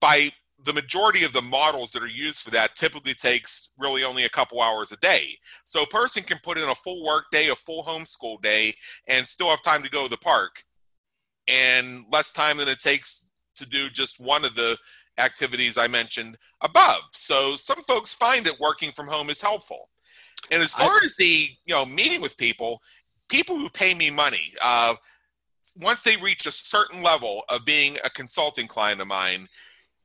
by 0.00 0.33
the 0.64 0.73
majority 0.73 1.25
of 1.25 1.33
the 1.33 1.42
models 1.42 1.92
that 1.92 2.03
are 2.03 2.09
used 2.09 2.42
for 2.42 2.51
that 2.51 2.77
typically 2.77 3.14
takes 3.14 3.73
really 3.79 4.05
only 4.05 4.25
a 4.25 4.29
couple 4.29 4.61
hours 4.61 4.92
a 4.92 4.96
day. 4.99 5.37
So 5.64 5.83
a 5.83 5.87
person 5.87 6.23
can 6.23 6.38
put 6.42 6.59
in 6.59 6.68
a 6.68 6.75
full 6.75 7.05
work 7.05 7.25
day, 7.33 7.49
a 7.49 7.57
full 7.57 7.85
homeschool 7.85 8.42
day, 8.42 8.75
and 9.07 9.27
still 9.27 9.51
have 9.51 9.62
time 9.62 9.83
to 9.83 9.90
go 9.90 10.05
to 10.05 10.11
the 10.11 10.18
park, 10.18 10.64
and 11.49 12.05
less 12.12 12.33
time 12.33 12.59
than 12.59 12.68
it 12.68 12.81
takes 12.81 13.29
to 13.57 13.66
do 13.66 13.90
just 13.90 14.20
one 14.20 14.44
of 14.44 14.55
the 14.55 14.77
activities 15.18 15.79
I 15.79 15.87
mentioned 15.87 16.37
above. 16.61 17.03
So 17.12 17.57
some 17.57 17.83
folks 17.85 18.14
find 18.14 18.44
that 18.46 18.61
working 18.61 18.90
from 18.90 19.07
home 19.07 19.31
is 19.31 19.40
helpful. 19.40 19.88
And 20.51 20.62
as 20.62 20.75
far 20.75 20.90
I, 20.90 21.01
as 21.05 21.16
the 21.16 21.51
you 21.64 21.75
know 21.75 21.85
meeting 21.87 22.20
with 22.20 22.37
people, 22.37 22.81
people 23.29 23.57
who 23.57 23.68
pay 23.68 23.94
me 23.94 24.11
money, 24.11 24.53
uh, 24.62 24.94
once 25.77 26.03
they 26.03 26.16
reach 26.16 26.46
a 26.46 26.53
certain 26.53 27.03
level 27.03 27.42
of 27.49 27.64
being 27.64 27.99
a 28.05 28.11
consulting 28.11 28.66
client 28.66 29.01
of 29.01 29.07
mine, 29.07 29.49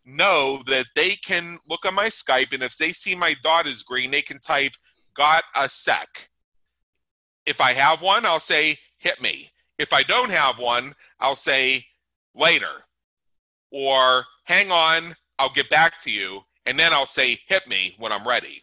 know 0.06 0.62
that 0.68 0.88
they 0.96 1.16
can 1.16 1.60
look 1.68 1.86
on 1.86 1.96
my 1.96 2.08
Skype 2.08 2.54
and 2.54 2.64
if 2.64 2.78
they 2.78 2.92
see 2.92 3.16
my 3.16 3.36
dot 3.44 3.68
is 3.68 3.84
green, 3.84 4.12
they 4.12 4.22
can 4.22 4.40
type 4.40 4.74
"got 5.16 5.44
a 5.56 5.68
sec." 5.68 6.30
If 7.46 7.62
I 7.62 7.74
have 7.74 8.02
one, 8.02 8.26
I'll 8.26 8.40
say 8.40 8.78
"hit 8.98 9.22
me." 9.22 9.50
If 9.78 9.92
I 9.92 10.04
don't 10.04 10.32
have 10.32 10.60
one, 10.60 10.96
I'll 11.20 11.36
say 11.36 11.86
later 12.34 12.86
or 13.72 14.26
hang 14.46 14.72
on, 14.72 15.16
I'll 15.38 15.52
get 15.52 15.70
back 15.70 16.00
to 16.04 16.12
you, 16.12 16.42
and 16.66 16.80
then 16.80 16.94
I'll 16.94 17.06
say 17.06 17.40
hit 17.48 17.68
me 17.68 17.96
when 17.98 18.12
I'm 18.12 18.28
ready. 18.28 18.62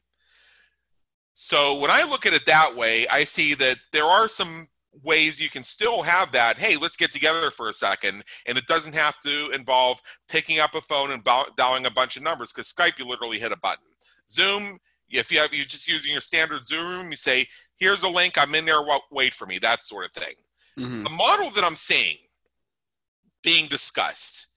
So 1.34 1.78
when 1.78 1.90
I 1.90 2.02
look 2.04 2.24
at 2.24 2.32
it 2.32 2.46
that 2.46 2.76
way, 2.76 3.06
I 3.08 3.24
see 3.24 3.54
that 3.54 3.78
there 3.92 4.06
are 4.06 4.28
some 4.28 4.68
ways 5.02 5.40
you 5.40 5.50
can 5.50 5.62
still 5.62 6.02
have 6.02 6.30
that 6.32 6.58
hey 6.58 6.76
let's 6.76 6.96
get 6.96 7.10
together 7.10 7.50
for 7.50 7.68
a 7.68 7.72
second 7.72 8.22
and 8.46 8.56
it 8.56 8.66
doesn't 8.66 8.94
have 8.94 9.18
to 9.18 9.50
involve 9.50 10.00
picking 10.28 10.58
up 10.58 10.74
a 10.74 10.80
phone 10.80 11.10
and 11.10 11.26
dialing 11.56 11.86
a 11.86 11.90
bunch 11.90 12.16
of 12.16 12.22
numbers 12.22 12.52
because 12.52 12.72
skype 12.72 12.98
you 12.98 13.06
literally 13.06 13.38
hit 13.38 13.52
a 13.52 13.56
button. 13.56 13.84
Zoom 14.28 14.78
if 15.10 15.30
you 15.30 15.38
have 15.38 15.52
you're 15.52 15.64
just 15.64 15.88
using 15.88 16.12
your 16.12 16.20
standard 16.20 16.64
zoom 16.64 16.88
room 16.88 17.10
you 17.10 17.16
say 17.16 17.46
here's 17.78 18.02
a 18.02 18.08
link 18.08 18.38
i'm 18.38 18.54
in 18.54 18.64
there 18.64 18.82
wait 19.10 19.34
for 19.34 19.46
me 19.46 19.58
that 19.58 19.84
sort 19.84 20.06
of 20.06 20.12
thing. 20.12 20.34
Mm-hmm. 20.78 21.02
the 21.02 21.10
model 21.10 21.50
that 21.50 21.64
i'm 21.64 21.76
seeing 21.76 22.16
being 23.42 23.66
discussed 23.66 24.52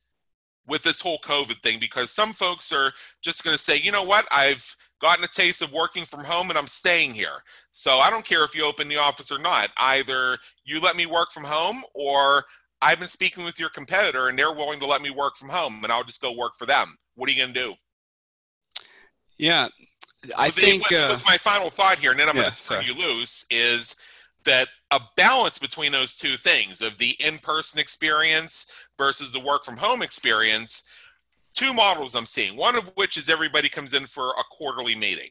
with 0.67 0.83
this 0.83 1.01
whole 1.01 1.19
COVID 1.19 1.61
thing 1.61 1.79
because 1.79 2.11
some 2.11 2.33
folks 2.33 2.71
are 2.71 2.91
just 3.21 3.43
going 3.43 3.55
to 3.55 3.61
say, 3.61 3.77
you 3.77 3.91
know 3.91 4.03
what, 4.03 4.27
I've 4.31 4.75
gotten 5.01 5.23
a 5.23 5.27
taste 5.27 5.61
of 5.61 5.73
working 5.73 6.05
from 6.05 6.23
home 6.23 6.49
and 6.49 6.57
I'm 6.57 6.67
staying 6.67 7.13
here. 7.13 7.43
So 7.71 7.99
I 7.99 8.09
don't 8.09 8.25
care 8.25 8.43
if 8.43 8.55
you 8.55 8.65
open 8.65 8.87
the 8.87 8.97
office 8.97 9.31
or 9.31 9.39
not. 9.39 9.69
Either 9.77 10.37
you 10.63 10.79
let 10.79 10.95
me 10.95 11.05
work 11.05 11.31
from 11.31 11.43
home 11.43 11.83
or 11.93 12.45
I've 12.81 12.99
been 12.99 13.07
speaking 13.07 13.43
with 13.43 13.59
your 13.59 13.69
competitor 13.69 14.27
and 14.27 14.37
they're 14.37 14.53
willing 14.53 14.79
to 14.79 14.85
let 14.85 15.01
me 15.01 15.09
work 15.09 15.35
from 15.35 15.49
home 15.49 15.83
and 15.83 15.91
I'll 15.91 16.03
just 16.03 16.21
go 16.21 16.31
work 16.31 16.53
for 16.57 16.65
them. 16.65 16.97
What 17.15 17.29
are 17.29 17.33
you 17.33 17.41
going 17.41 17.53
to 17.53 17.59
do? 17.59 17.73
Yeah, 19.37 19.67
I 20.37 20.47
with 20.47 20.55
think. 20.55 20.87
The, 20.87 20.95
with, 20.95 21.03
uh, 21.03 21.13
with, 21.15 21.25
my 21.25 21.37
final 21.37 21.69
thought 21.69 21.99
here, 21.99 22.11
and 22.11 22.19
then 22.19 22.29
I'm 22.29 22.35
yeah, 22.35 22.43
going 22.43 22.53
to 22.53 22.63
turn 22.63 22.85
you 22.85 22.93
loose, 22.93 23.45
is 23.51 23.97
that 24.45 24.69
a 24.91 25.01
balance 25.17 25.57
between 25.57 25.91
those 25.91 26.15
two 26.15 26.37
things 26.37 26.81
of 26.81 26.97
the 26.97 27.15
in-person 27.19 27.79
experience 27.79 28.71
versus 28.97 29.31
the 29.31 29.39
work 29.39 29.65
from 29.65 29.77
home 29.77 30.01
experience 30.01 30.87
two 31.55 31.73
models 31.73 32.15
i'm 32.15 32.25
seeing 32.25 32.55
one 32.55 32.75
of 32.75 32.91
which 32.95 33.17
is 33.17 33.29
everybody 33.29 33.69
comes 33.69 33.93
in 33.93 34.05
for 34.05 34.31
a 34.31 34.43
quarterly 34.51 34.95
meeting. 34.95 35.29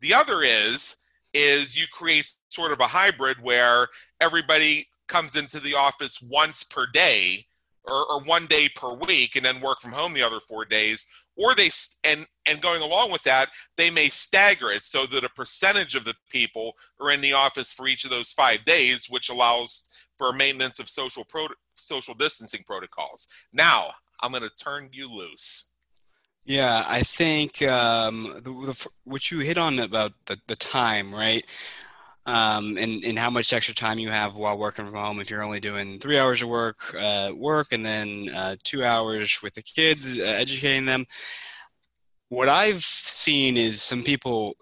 The 0.00 0.14
other 0.14 0.42
is 0.42 1.04
is 1.34 1.76
you 1.76 1.86
create 1.92 2.32
sort 2.48 2.72
of 2.72 2.80
a 2.80 2.86
hybrid 2.86 3.42
where 3.42 3.88
everybody 4.20 4.88
comes 5.06 5.36
into 5.36 5.60
the 5.60 5.74
office 5.74 6.22
once 6.22 6.64
per 6.64 6.86
day 6.86 7.46
or, 7.84 8.10
or, 8.10 8.20
one 8.22 8.46
day 8.46 8.68
per 8.74 8.92
week 8.94 9.36
and 9.36 9.44
then 9.44 9.60
work 9.60 9.80
from 9.80 9.92
home 9.92 10.12
the 10.12 10.22
other 10.22 10.40
four 10.40 10.64
days 10.64 11.06
or 11.36 11.54
they 11.54 11.70
and 12.04 12.26
and 12.46 12.60
going 12.60 12.82
along 12.82 13.12
with 13.12 13.22
that 13.22 13.50
they 13.76 13.90
may 13.90 14.08
stagger 14.08 14.70
it 14.70 14.82
so 14.82 15.06
that 15.06 15.24
a 15.24 15.28
percentage 15.28 15.94
of 15.94 16.04
the 16.04 16.14
people 16.30 16.72
are 17.00 17.12
in 17.12 17.20
the 17.20 17.32
office 17.32 17.72
for 17.72 17.86
each 17.86 18.04
of 18.04 18.10
those 18.10 18.32
five 18.32 18.64
days 18.64 19.06
which 19.08 19.28
allows 19.28 19.90
for 20.18 20.32
maintenance 20.32 20.78
of 20.78 20.88
social 20.88 21.24
pro, 21.24 21.46
social 21.74 22.14
distancing 22.14 22.62
protocols. 22.66 23.28
Now 23.52 23.92
i'm 24.20 24.30
going 24.30 24.42
to 24.42 24.50
turn 24.50 24.88
you 24.92 25.12
loose. 25.12 25.72
Yeah 26.44 26.84
i 26.86 27.02
think 27.02 27.62
um, 27.62 28.32
the, 28.36 28.50
the, 28.50 28.88
what 29.04 29.30
you 29.30 29.40
hit 29.40 29.58
on 29.58 29.78
about 29.78 30.12
the, 30.26 30.38
the 30.46 30.56
time 30.56 31.14
right? 31.14 31.44
Um, 32.28 32.76
and, 32.76 33.04
and 33.04 33.16
how 33.16 33.30
much 33.30 33.52
extra 33.52 33.72
time 33.72 34.00
you 34.00 34.08
have 34.10 34.34
while 34.34 34.58
working 34.58 34.84
from 34.84 34.96
home. 34.96 35.20
If 35.20 35.30
you're 35.30 35.44
only 35.44 35.60
doing 35.60 36.00
three 36.00 36.18
hours 36.18 36.42
of 36.42 36.48
work 36.48 36.92
uh, 36.98 37.30
work 37.36 37.68
and 37.70 37.84
then 37.84 38.30
uh, 38.34 38.56
two 38.64 38.84
hours 38.84 39.38
with 39.44 39.54
the 39.54 39.62
kids 39.62 40.18
uh, 40.18 40.22
educating 40.22 40.86
them. 40.86 41.06
What 42.28 42.48
i've 42.48 42.82
seen 42.82 43.56
is 43.56 43.80
some 43.80 44.02
people 44.02 44.56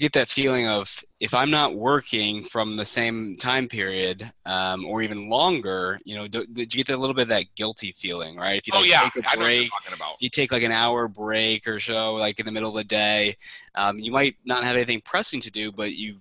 get 0.00 0.14
that 0.14 0.28
feeling 0.28 0.66
of 0.66 1.04
if 1.20 1.34
i'm 1.34 1.50
not 1.50 1.74
working 1.74 2.42
from 2.42 2.76
the 2.76 2.84
same 2.84 3.36
time 3.36 3.68
period 3.68 4.28
um, 4.46 4.86
or 4.86 5.02
even 5.02 5.28
longer 5.28 6.00
you 6.04 6.16
know 6.16 6.26
do, 6.26 6.46
do, 6.46 6.62
you 6.62 6.84
get 6.84 6.88
a 6.88 6.96
little 6.96 7.14
bit 7.14 7.24
of 7.24 7.28
that 7.28 7.44
guilty 7.54 7.92
feeling 7.92 8.36
right? 8.36 8.56
If 8.56 8.66
you 8.66 8.72
like, 8.72 8.82
oh 8.82 8.84
yeah. 8.84 9.08
take 9.10 9.34
a 9.34 9.36
break, 9.36 9.70
you 10.18 10.30
take 10.30 10.52
like 10.52 10.62
an 10.62 10.72
hour 10.72 11.06
break 11.06 11.68
or 11.68 11.78
so 11.78 12.14
like 12.14 12.40
in 12.40 12.46
the 12.46 12.52
middle 12.52 12.70
of 12.70 12.76
the 12.76 12.84
day 12.84 13.36
um, 13.74 13.98
you 13.98 14.10
might 14.10 14.36
not 14.46 14.64
have 14.64 14.74
anything 14.74 15.02
pressing 15.02 15.40
to 15.40 15.50
do 15.50 15.70
but 15.70 15.92
you've 15.92 16.16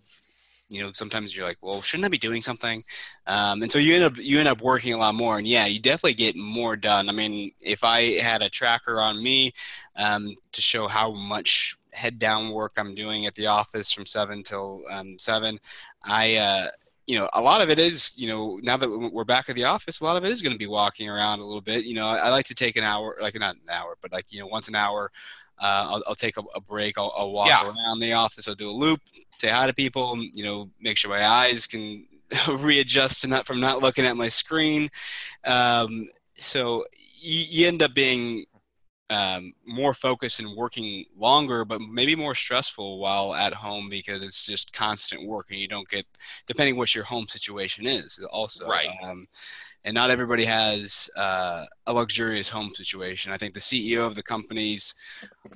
you 0.69 0.83
know 0.83 0.91
sometimes 0.93 1.35
you're 1.35 1.47
like 1.47 1.57
well 1.61 1.81
shouldn't 1.81 2.05
i 2.05 2.09
be 2.09 2.17
doing 2.17 2.41
something? 2.41 2.83
Um, 3.25 3.63
and 3.63 3.71
so 3.71 3.79
you 3.79 3.95
end 3.95 4.03
up 4.03 4.17
you 4.17 4.39
end 4.39 4.47
up 4.47 4.61
working 4.61 4.93
a 4.93 4.97
lot 4.97 5.15
more 5.15 5.37
and 5.37 5.47
yeah 5.47 5.65
you 5.65 5.79
definitely 5.79 6.13
get 6.13 6.35
more 6.35 6.75
done. 6.75 7.09
I 7.09 7.11
mean 7.11 7.51
if 7.61 7.83
i 7.83 8.17
had 8.19 8.41
a 8.41 8.49
tracker 8.49 8.99
on 8.99 9.23
me 9.23 9.53
um, 9.95 10.35
to 10.51 10.61
show 10.61 10.87
how 10.87 11.13
much 11.13 11.75
head 11.93 12.19
down 12.19 12.49
work 12.51 12.73
i'm 12.77 12.95
doing 12.95 13.25
at 13.25 13.35
the 13.35 13.47
office 13.47 13.91
from 13.91 14.05
7 14.05 14.43
till 14.43 14.83
um, 14.89 15.17
7 15.17 15.59
i 16.03 16.35
uh, 16.35 16.67
you 17.09 17.17
know, 17.17 17.27
a 17.33 17.41
lot 17.41 17.59
of 17.59 17.71
it 17.71 17.79
is, 17.79 18.13
you 18.19 18.27
know, 18.27 18.59
now 18.61 18.77
that 18.77 18.87
we're 18.87 19.23
back 19.23 19.49
at 19.49 19.55
the 19.55 19.63
office, 19.63 19.99
a 19.99 20.03
lot 20.03 20.15
of 20.15 20.23
it 20.23 20.31
is 20.31 20.43
going 20.43 20.53
to 20.53 20.59
be 20.59 20.67
walking 20.67 21.09
around 21.09 21.39
a 21.39 21.43
little 21.43 21.59
bit. 21.59 21.83
You 21.83 21.95
know, 21.95 22.05
I 22.05 22.29
like 22.29 22.45
to 22.45 22.53
take 22.53 22.75
an 22.75 22.83
hour, 22.83 23.17
like 23.19 23.33
not 23.39 23.55
an 23.55 23.67
hour, 23.67 23.97
but 23.99 24.11
like, 24.11 24.31
you 24.31 24.39
know, 24.39 24.45
once 24.45 24.67
an 24.67 24.75
hour, 24.75 25.11
uh, 25.59 25.87
I'll, 25.89 26.03
I'll, 26.09 26.15
take 26.15 26.37
a, 26.37 26.43
a 26.53 26.61
break. 26.61 26.99
I'll, 26.99 27.11
I'll 27.17 27.31
walk 27.31 27.47
yeah. 27.47 27.67
around 27.67 27.99
the 27.99 28.13
office. 28.13 28.47
I'll 28.47 28.53
do 28.53 28.69
a 28.69 28.71
loop, 28.71 29.01
say 29.39 29.49
hi 29.49 29.65
to 29.65 29.73
people. 29.73 30.23
You 30.23 30.43
know, 30.43 30.69
make 30.79 30.97
sure 30.97 31.09
my 31.09 31.25
eyes 31.25 31.65
can 31.65 32.05
readjust 32.59 33.23
to 33.23 33.27
not 33.27 33.47
from 33.47 33.59
not 33.59 33.81
looking 33.81 34.05
at 34.05 34.15
my 34.15 34.27
screen. 34.27 34.89
Um, 35.45 36.07
so 36.37 36.85
you, 37.19 37.43
you, 37.49 37.67
end 37.67 37.81
up 37.81 37.95
being 37.95 38.45
um, 39.09 39.53
more 39.65 39.93
focused 39.93 40.39
and 40.39 40.55
working 40.55 41.05
longer, 41.17 41.65
but 41.65 41.81
maybe 41.81 42.15
more 42.15 42.35
stressful 42.35 42.99
while 42.99 43.33
at 43.33 43.53
home 43.53 43.89
because 43.89 44.21
it's 44.21 44.45
just 44.45 44.71
constant 44.71 45.27
work 45.27 45.47
and 45.49 45.59
you 45.59 45.67
don't 45.67 45.89
get, 45.89 46.05
depending 46.45 46.77
what 46.77 46.93
your 46.93 47.03
home 47.03 47.25
situation 47.25 47.87
is, 47.87 48.23
also. 48.31 48.67
Right. 48.67 48.89
Um, 49.03 49.27
and 49.85 49.95
not 49.95 50.11
everybody 50.11 50.45
has 50.45 51.09
uh, 51.15 51.65
a 51.87 51.93
luxurious 51.93 52.49
home 52.49 52.69
situation. 52.69 53.31
I 53.31 53.37
think 53.37 53.53
the 53.53 53.59
CEO 53.59 54.05
of 54.05 54.15
the 54.15 54.23
company's 54.23 54.93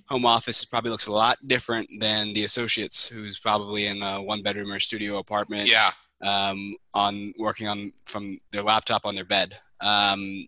home 0.08 0.26
office 0.26 0.66
probably 0.66 0.92
looks 0.92 1.08
a 1.08 1.14
lot 1.14 1.38
different 1.46 1.90
than 2.00 2.34
the 2.34 2.46
associates, 2.46 3.08
who's 3.08 3.38
probably 3.38 3.88
in 3.88 4.02
a 4.02 4.22
one 4.22 4.42
bedroom 4.42 4.72
or 4.72 4.80
studio 4.80 5.18
apartment. 5.18 5.70
Yeah. 5.70 5.92
Um, 6.22 6.76
on 6.94 7.34
working 7.38 7.68
on 7.68 7.92
from 8.06 8.38
their 8.54 8.64
laptop 8.64 9.06
on 9.06 9.14
their 9.14 9.26
bed. 9.26 9.60
Um, 9.82 10.48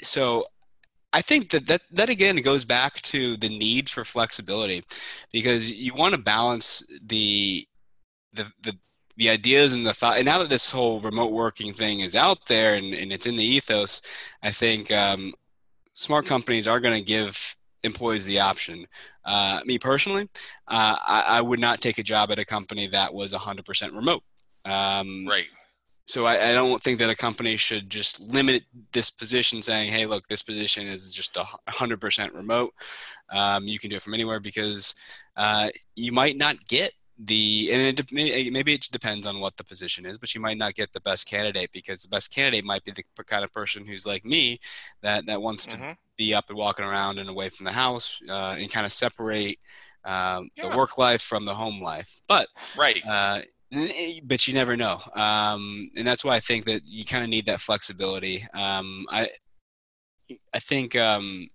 so 0.00 0.46
I 1.16 1.22
think 1.22 1.48
that, 1.50 1.66
that 1.68 1.80
that 1.92 2.10
again 2.10 2.36
goes 2.36 2.66
back 2.66 3.00
to 3.12 3.38
the 3.38 3.48
need 3.48 3.88
for 3.88 4.04
flexibility 4.04 4.84
because 5.32 5.72
you 5.72 5.94
want 5.94 6.14
to 6.14 6.20
balance 6.20 6.86
the 7.02 7.66
the 8.34 8.52
the 8.62 8.76
the 9.16 9.30
ideas 9.30 9.72
and 9.72 9.86
the 9.86 9.94
thought, 9.94 10.18
and 10.18 10.26
now 10.26 10.38
that 10.40 10.50
this 10.50 10.70
whole 10.70 11.00
remote 11.00 11.32
working 11.32 11.72
thing 11.72 12.00
is 12.00 12.14
out 12.14 12.46
there 12.48 12.74
and, 12.74 12.92
and 12.92 13.10
it's 13.12 13.24
in 13.24 13.36
the 13.36 13.42
ethos, 13.42 14.02
I 14.42 14.50
think 14.50 14.92
um, 14.92 15.32
smart 15.94 16.26
companies 16.26 16.68
are 16.68 16.80
going 16.80 17.02
to 17.02 17.06
give 17.16 17.56
employees 17.82 18.26
the 18.26 18.40
option. 18.40 18.86
Uh, 19.24 19.60
me 19.64 19.78
personally, 19.78 20.28
uh, 20.68 20.96
I, 21.06 21.24
I, 21.28 21.40
would 21.40 21.60
not 21.60 21.80
take 21.80 21.96
a 21.96 22.02
job 22.02 22.30
at 22.30 22.38
a 22.38 22.44
company 22.44 22.88
that 22.88 23.14
was 23.14 23.32
100% 23.32 23.94
remote. 23.94 24.22
Um, 24.66 25.24
right. 25.26 25.46
So 26.06 26.24
I, 26.24 26.50
I, 26.50 26.54
don't 26.54 26.80
think 26.80 27.00
that 27.00 27.10
a 27.10 27.16
company 27.16 27.56
should 27.56 27.90
just 27.90 28.32
limit 28.32 28.62
this 28.92 29.10
position, 29.10 29.60
saying, 29.60 29.92
"Hey, 29.92 30.06
look, 30.06 30.28
this 30.28 30.42
position 30.42 30.86
is 30.86 31.10
just 31.12 31.34
100% 31.34 32.32
remote. 32.32 32.72
Um, 33.30 33.64
you 33.64 33.80
can 33.80 33.90
do 33.90 33.96
it 33.96 34.02
from 34.02 34.14
anywhere," 34.14 34.38
because 34.38 34.94
uh, 35.36 35.70
you 35.96 36.12
might 36.12 36.36
not 36.36 36.64
get 36.68 36.92
the 37.18 37.70
and 37.72 37.98
it, 37.98 38.52
maybe 38.52 38.74
it 38.74 38.88
depends 38.92 39.24
on 39.24 39.40
what 39.40 39.56
the 39.56 39.64
position 39.64 40.04
is 40.04 40.18
but 40.18 40.34
you 40.34 40.40
might 40.40 40.58
not 40.58 40.74
get 40.74 40.92
the 40.92 41.00
best 41.00 41.26
candidate 41.26 41.72
because 41.72 42.02
the 42.02 42.08
best 42.08 42.34
candidate 42.34 42.64
might 42.64 42.84
be 42.84 42.92
the 42.92 43.24
kind 43.24 43.42
of 43.42 43.52
person 43.52 43.86
who's 43.86 44.06
like 44.06 44.24
me 44.24 44.58
that 45.00 45.24
that 45.24 45.40
wants 45.40 45.66
mm-hmm. 45.66 45.82
to 45.82 45.96
be 46.18 46.34
up 46.34 46.50
and 46.50 46.58
walking 46.58 46.84
around 46.84 47.18
and 47.18 47.30
away 47.30 47.48
from 47.48 47.64
the 47.64 47.72
house 47.72 48.20
uh, 48.28 48.54
and 48.58 48.70
kind 48.70 48.84
of 48.84 48.92
separate 48.92 49.58
um, 50.04 50.50
yeah. 50.56 50.68
the 50.68 50.76
work 50.76 50.98
life 50.98 51.22
from 51.22 51.46
the 51.46 51.54
home 51.54 51.80
life 51.80 52.20
but 52.26 52.48
right 52.76 53.02
uh, 53.06 53.40
but 54.24 54.46
you 54.46 54.54
never 54.54 54.76
know 54.76 55.00
um, 55.14 55.90
and 55.96 56.06
that's 56.06 56.24
why 56.24 56.36
i 56.36 56.40
think 56.40 56.64
that 56.64 56.82
you 56.86 57.04
kind 57.04 57.24
of 57.24 57.30
need 57.30 57.46
that 57.46 57.60
flexibility 57.60 58.46
um, 58.54 59.06
i 59.10 59.28
i 60.54 60.58
think 60.58 60.94
um, 60.96 61.48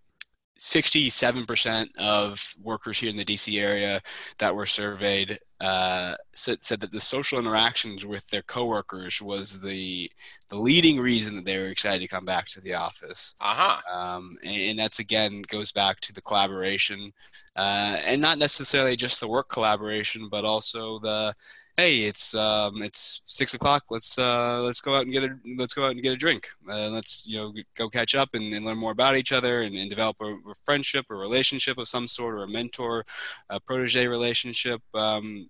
67% 0.62 1.88
of 1.98 2.54
workers 2.62 3.00
here 3.00 3.10
in 3.10 3.18
the 3.18 3.26
DC 3.26 3.60
area 3.60 4.00
that 4.38 4.54
were 4.54 4.68
surveyed 4.68 5.40
uh, 5.60 6.16
said, 6.36 6.64
said 6.64 6.80
that 6.82 6.92
the 6.92 7.00
social 7.00 7.40
interactions 7.40 8.06
with 8.06 8.28
their 8.30 8.44
coworkers 8.44 9.22
was 9.22 9.62
the 9.62 10.10
the 10.50 10.56
leading 10.56 11.00
reason 11.00 11.36
that 11.36 11.46
they 11.46 11.58
were 11.58 11.68
excited 11.68 12.00
to 12.00 12.08
come 12.08 12.26
back 12.26 12.46
to 12.48 12.62
the 12.62 12.74
office. 12.74 13.36
Uh-huh. 13.42 13.96
Um, 13.96 14.38
and, 14.44 14.56
and, 14.56 14.80
that's 14.80 15.00
again 15.00 15.44
goes 15.48 15.72
back 15.72 16.00
to 16.02 16.14
the 16.14 16.22
collaboration, 16.22 17.12
uh, 17.56 17.98
and 18.06 18.22
not 18.22 18.38
necessarily 18.38 18.96
just 18.96 19.20
the 19.20 19.28
work 19.28 19.50
collaboration, 19.50 20.30
but 20.30 20.46
also 20.46 21.00
the 21.00 21.36
hey, 21.78 22.04
it's 22.04 22.34
um, 22.36 22.82
it's 22.82 23.22
six 23.26 23.54
o'clock. 23.54 23.84
Let's 23.90 24.18
uh, 24.18 24.62
let's 24.62 24.82
go 24.82 24.96
out 24.96 25.04
and 25.04 25.12
get 25.12 25.24
a 25.24 25.30
let's 25.58 25.74
go 25.74 25.86
out 25.86 25.92
and 25.92 26.02
get 26.02 26.14
a 26.14 26.18
drink. 26.18 26.48
Uh, 26.70 26.90
let's 26.90 27.26
you 27.26 27.38
know 27.38 27.54
go 27.76 27.90
catch 27.90 28.16
up 28.16 28.30
and, 28.34 28.54
and 28.54 28.66
learn 28.66 28.78
more 28.78 28.92
about 28.92 29.18
each 29.18 29.32
other 29.32 29.62
and, 29.62 29.76
and 29.76 29.90
develop 29.90 30.18
a, 30.22 30.26
a, 30.26 30.54
friendship, 30.66 31.06
a 31.10 31.16
relationship 31.16 31.78
of 31.78 31.88
some 31.88 32.08
sort, 32.08 32.36
or 32.36 32.44
a 32.44 32.48
mentor, 32.48 33.06
a 33.50 33.60
protege 33.60 34.08
relationship. 34.08 34.82
Um, 34.94 35.50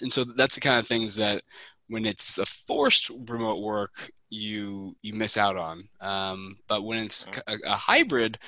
and 0.00 0.12
so 0.12 0.24
that's 0.24 0.54
the 0.54 0.60
kind 0.60 0.78
of 0.78 0.86
things 0.86 1.16
that 1.16 1.42
when 1.88 2.04
it's 2.04 2.34
the 2.34 2.46
forced 2.46 3.10
remote 3.28 3.60
work, 3.60 4.10
you 4.30 4.96
you 5.02 5.14
miss 5.14 5.36
out 5.36 5.56
on. 5.56 5.88
Um, 6.00 6.56
but 6.68 6.84
when 6.84 7.04
it's 7.04 7.26
a, 7.46 7.56
a 7.64 7.76
hybrid, 7.76 8.38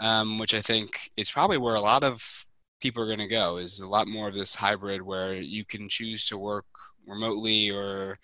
um, 0.00 0.38
which 0.38 0.54
I 0.54 0.60
think 0.60 1.10
is 1.16 1.30
probably 1.30 1.58
where 1.58 1.74
a 1.74 1.80
lot 1.80 2.04
of 2.04 2.46
people 2.86 3.02
are 3.02 3.06
going 3.06 3.18
to 3.18 3.26
go 3.26 3.56
is 3.56 3.80
a 3.80 3.88
lot 3.88 4.06
more 4.06 4.28
of 4.28 4.34
this 4.34 4.54
hybrid 4.54 5.02
where 5.02 5.34
you 5.34 5.64
can 5.64 5.88
choose 5.88 6.24
to 6.24 6.38
work 6.38 6.66
remotely 7.04 7.68
or 7.72 8.16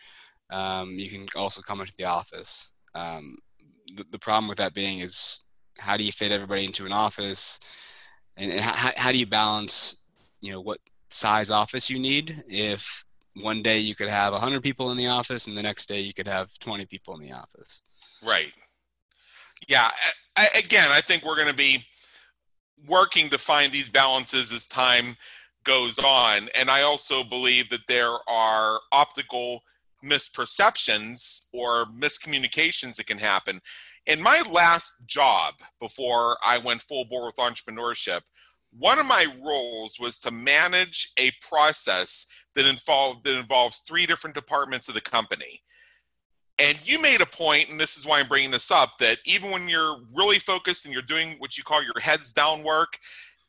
um, 0.50 0.92
you 0.92 1.10
can 1.10 1.26
also 1.34 1.60
come 1.60 1.80
into 1.80 1.92
the 1.98 2.04
office. 2.04 2.76
Um, 2.94 3.36
the, 3.96 4.04
the, 4.12 4.20
problem 4.20 4.46
with 4.48 4.58
that 4.58 4.72
being 4.72 5.00
is 5.00 5.40
how 5.80 5.96
do 5.96 6.04
you 6.04 6.12
fit 6.12 6.30
everybody 6.30 6.64
into 6.64 6.86
an 6.86 6.92
office 6.92 7.58
and, 8.36 8.52
and 8.52 8.60
how, 8.60 8.92
how 8.96 9.10
do 9.10 9.18
you 9.18 9.26
balance, 9.26 10.04
you 10.40 10.52
know, 10.52 10.60
what 10.60 10.78
size 11.10 11.50
office 11.50 11.90
you 11.90 11.98
need 11.98 12.44
if 12.46 13.04
one 13.42 13.62
day 13.62 13.80
you 13.80 13.96
could 13.96 14.08
have 14.08 14.32
100 14.32 14.62
people 14.62 14.92
in 14.92 14.96
the 14.96 15.08
office 15.08 15.48
and 15.48 15.56
the 15.56 15.62
next 15.62 15.86
day 15.86 15.98
you 15.98 16.14
could 16.14 16.28
have 16.28 16.56
20 16.60 16.86
people 16.86 17.16
in 17.16 17.20
the 17.20 17.32
office. 17.32 17.82
Right. 18.24 18.52
Yeah. 19.66 19.90
I, 20.36 20.46
again, 20.56 20.92
I 20.92 21.00
think 21.00 21.24
we're 21.24 21.34
going 21.34 21.48
to 21.48 21.54
be 21.54 21.84
working 22.86 23.28
to 23.30 23.38
find 23.38 23.72
these 23.72 23.88
balances 23.88 24.52
as 24.52 24.66
time 24.66 25.16
goes 25.64 25.98
on. 25.98 26.48
And 26.58 26.70
I 26.70 26.82
also 26.82 27.22
believe 27.22 27.70
that 27.70 27.86
there 27.88 28.16
are 28.28 28.80
optical 28.90 29.62
misperceptions 30.04 31.46
or 31.52 31.86
miscommunications 31.86 32.96
that 32.96 33.06
can 33.06 33.18
happen. 33.18 33.60
In 34.06 34.20
my 34.20 34.42
last 34.50 35.06
job 35.06 35.54
before 35.80 36.36
I 36.44 36.58
went 36.58 36.82
full 36.82 37.04
bore 37.04 37.26
with 37.26 37.36
entrepreneurship, 37.36 38.22
one 38.76 38.98
of 38.98 39.06
my 39.06 39.26
roles 39.44 39.98
was 40.00 40.18
to 40.20 40.30
manage 40.30 41.12
a 41.18 41.30
process 41.40 42.26
that 42.54 42.66
involved 42.66 43.24
that 43.24 43.38
involves 43.38 43.78
three 43.78 44.06
different 44.06 44.34
departments 44.34 44.88
of 44.88 44.94
the 44.94 45.00
company. 45.00 45.62
And 46.62 46.78
you 46.84 47.02
made 47.02 47.20
a 47.20 47.26
point, 47.26 47.70
and 47.70 47.80
this 47.80 47.96
is 47.96 48.06
why 48.06 48.20
I'm 48.20 48.28
bringing 48.28 48.52
this 48.52 48.70
up, 48.70 48.96
that 49.00 49.18
even 49.24 49.50
when 49.50 49.68
you're 49.68 49.96
really 50.14 50.38
focused 50.38 50.84
and 50.84 50.94
you're 50.94 51.02
doing 51.02 51.34
what 51.38 51.58
you 51.58 51.64
call 51.64 51.82
your 51.82 51.98
heads 52.00 52.32
down 52.32 52.62
work, 52.62 52.98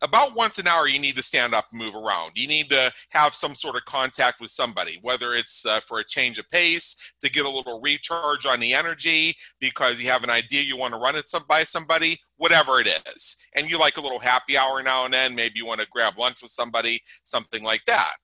about 0.01 0.35
once 0.35 0.57
an 0.57 0.65
hour 0.65 0.87
you 0.87 0.97
need 0.97 1.15
to 1.15 1.21
stand 1.21 1.53
up 1.53 1.67
and 1.71 1.79
move 1.79 1.95
around. 1.95 2.31
You 2.33 2.47
need 2.47 2.69
to 2.71 2.91
have 3.09 3.35
some 3.35 3.53
sort 3.53 3.75
of 3.75 3.85
contact 3.85 4.41
with 4.41 4.49
somebody 4.49 4.99
whether 5.01 5.33
it's 5.33 5.65
uh, 5.65 5.79
for 5.79 5.99
a 5.99 6.03
change 6.03 6.39
of 6.39 6.49
pace 6.49 7.13
to 7.21 7.29
get 7.29 7.45
a 7.45 7.49
little 7.49 7.79
recharge 7.79 8.45
on 8.45 8.59
the 8.59 8.73
energy 8.73 9.33
because 9.61 10.01
you 10.01 10.07
have 10.07 10.25
an 10.25 10.29
idea 10.29 10.61
you 10.61 10.75
want 10.75 10.93
to 10.93 10.99
run 10.99 11.15
it 11.15 11.31
by 11.47 11.63
somebody 11.63 12.19
whatever 12.35 12.81
it 12.81 12.87
is. 13.15 13.37
And 13.55 13.69
you 13.69 13.79
like 13.79 13.95
a 13.95 14.01
little 14.01 14.19
happy 14.19 14.57
hour 14.57 14.83
now 14.83 15.05
and 15.05 15.13
then 15.13 15.35
maybe 15.35 15.53
you 15.55 15.65
want 15.65 15.79
to 15.79 15.87
grab 15.89 16.17
lunch 16.17 16.41
with 16.41 16.51
somebody 16.51 16.99
something 17.23 17.63
like 17.63 17.85
that. 17.85 18.15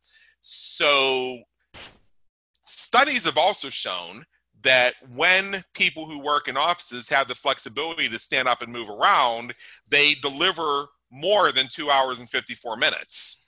So 0.41 1.37
studies 2.65 3.23
have 3.23 3.37
also 3.37 3.69
shown 3.69 4.25
that 4.61 4.95
when 5.15 5.63
people 5.73 6.05
who 6.05 6.19
work 6.19 6.47
in 6.47 6.57
offices 6.57 7.09
have 7.09 7.27
the 7.27 7.35
flexibility 7.35 8.09
to 8.09 8.19
stand 8.19 8.47
up 8.47 8.61
and 8.61 8.71
move 8.71 8.89
around, 8.89 9.53
they 9.87 10.15
deliver 10.15 10.87
more 11.11 11.51
than 11.51 11.67
two 11.69 11.89
hours 11.89 12.19
and 12.19 12.29
54 12.29 12.75
minutes 12.75 13.47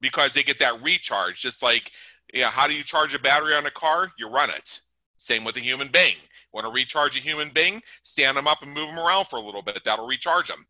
because 0.00 0.34
they 0.34 0.42
get 0.42 0.58
that 0.58 0.82
recharge. 0.82 1.40
Just 1.40 1.62
like, 1.62 1.90
yeah, 2.32 2.50
how 2.50 2.66
do 2.66 2.74
you 2.74 2.82
charge 2.82 3.14
a 3.14 3.18
battery 3.18 3.54
on 3.54 3.66
a 3.66 3.70
car? 3.70 4.10
You 4.18 4.28
run 4.28 4.50
it. 4.50 4.80
Same 5.16 5.44
with 5.44 5.56
a 5.56 5.60
human 5.60 5.88
being. 5.88 6.16
Want 6.52 6.66
to 6.66 6.72
recharge 6.72 7.16
a 7.16 7.20
human 7.20 7.50
being? 7.50 7.82
Stand 8.02 8.36
them 8.36 8.46
up 8.46 8.62
and 8.62 8.72
move 8.72 8.88
them 8.88 8.98
around 8.98 9.26
for 9.26 9.36
a 9.36 9.42
little 9.42 9.62
bit. 9.62 9.82
That'll 9.84 10.06
recharge 10.06 10.48
them. 10.48 10.66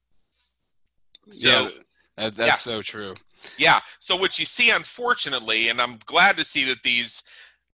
So, 1.30 1.48
yeah, 1.48 1.68
that, 2.16 2.34
that's 2.34 2.48
yeah. 2.48 2.54
so 2.54 2.82
true. 2.82 3.14
Yeah. 3.56 3.80
So 4.00 4.16
what 4.16 4.38
you 4.38 4.46
see, 4.46 4.70
unfortunately, 4.70 5.68
and 5.68 5.80
I'm 5.80 5.98
glad 6.06 6.36
to 6.38 6.44
see 6.44 6.64
that 6.64 6.82
these 6.82 7.22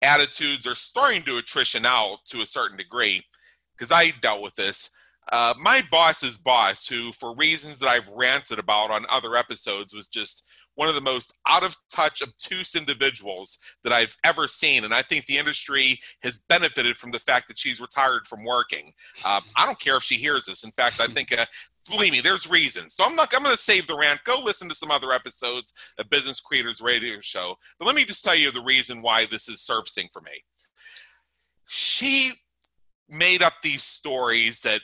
attitudes 0.03 0.67
are 0.67 0.75
starting 0.75 1.23
to 1.23 1.37
attrition 1.37 1.85
out 1.85 2.17
to 2.25 2.41
a 2.41 2.45
certain 2.45 2.77
degree, 2.77 3.21
because 3.77 3.91
I 3.91 4.11
dealt 4.21 4.41
with 4.41 4.55
this. 4.55 4.89
Uh, 5.31 5.53
my 5.57 5.81
boss's 5.89 6.37
boss, 6.37 6.85
who, 6.85 7.11
for 7.13 7.33
reasons 7.35 7.79
that 7.79 7.89
I've 7.89 8.09
ranted 8.09 8.59
about 8.59 8.91
on 8.91 9.05
other 9.09 9.35
episodes, 9.35 9.93
was 9.93 10.09
just 10.09 10.43
one 10.75 10.89
of 10.89 10.95
the 10.95 11.01
most 11.01 11.33
out 11.47 11.63
of 11.63 11.75
touch, 11.91 12.21
obtuse 12.21 12.75
individuals 12.75 13.59
that 13.83 13.93
I've 13.93 14.15
ever 14.25 14.47
seen. 14.47 14.83
And 14.83 14.93
I 14.93 15.01
think 15.01 15.25
the 15.25 15.37
industry 15.37 15.99
has 16.23 16.43
benefited 16.49 16.97
from 16.97 17.11
the 17.11 17.19
fact 17.19 17.47
that 17.47 17.59
she's 17.59 17.79
retired 17.79 18.27
from 18.27 18.43
working. 18.43 18.91
Uh, 19.25 19.41
I 19.55 19.65
don't 19.65 19.79
care 19.79 19.95
if 19.95 20.03
she 20.03 20.15
hears 20.15 20.45
this. 20.45 20.63
In 20.63 20.71
fact, 20.71 20.99
I 20.99 21.07
think, 21.13 21.31
uh, 21.31 21.45
believe 21.89 22.11
me, 22.13 22.21
there's 22.21 22.49
reasons. 22.49 22.93
So 22.95 23.05
I'm 23.05 23.15
not, 23.15 23.33
I'm 23.33 23.43
going 23.43 23.55
to 23.55 23.61
save 23.61 23.87
the 23.87 23.97
rant. 23.97 24.23
Go 24.23 24.41
listen 24.41 24.69
to 24.69 24.75
some 24.75 24.91
other 24.91 25.11
episodes 25.11 25.73
of 25.97 26.09
Business 26.09 26.39
Creators 26.39 26.81
Radio 26.81 27.19
Show. 27.21 27.55
But 27.79 27.85
let 27.85 27.95
me 27.95 28.05
just 28.05 28.23
tell 28.23 28.35
you 28.35 28.51
the 28.51 28.61
reason 28.61 29.01
why 29.01 29.25
this 29.25 29.49
is 29.49 29.61
surfacing 29.61 30.09
for 30.11 30.21
me. 30.21 30.43
She 31.67 32.33
made 33.09 33.41
up 33.41 33.53
these 33.61 33.83
stories 33.83 34.61
that 34.61 34.81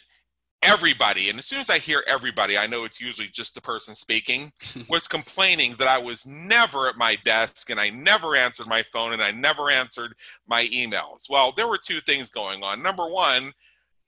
everybody, 0.62 1.30
and 1.30 1.40
as 1.40 1.46
soon 1.46 1.60
as 1.60 1.70
I 1.70 1.78
hear 1.78 2.04
everybody, 2.08 2.58
I 2.58 2.68
know 2.68 2.84
it's 2.84 3.00
usually 3.00 3.28
just 3.28 3.56
the 3.56 3.62
person 3.62 3.96
speaking, 3.96 4.52
was 4.90 5.08
complaining 5.08 5.76
that 5.78 5.88
I 5.88 5.98
was 5.98 6.26
never 6.28 6.88
at 6.88 6.98
my 6.98 7.18
desk 7.24 7.70
and 7.70 7.80
I 7.80 7.90
never 7.90 8.36
answered 8.36 8.68
my 8.68 8.84
phone 8.84 9.14
and 9.14 9.22
I 9.22 9.32
never 9.32 9.70
answered 9.70 10.14
my 10.48 10.66
emails. 10.68 11.30
Well, 11.30 11.52
there 11.52 11.68
were 11.68 11.78
two 11.78 12.02
things 12.02 12.30
going 12.30 12.64
on. 12.64 12.84
Number 12.84 13.08
one, 13.08 13.54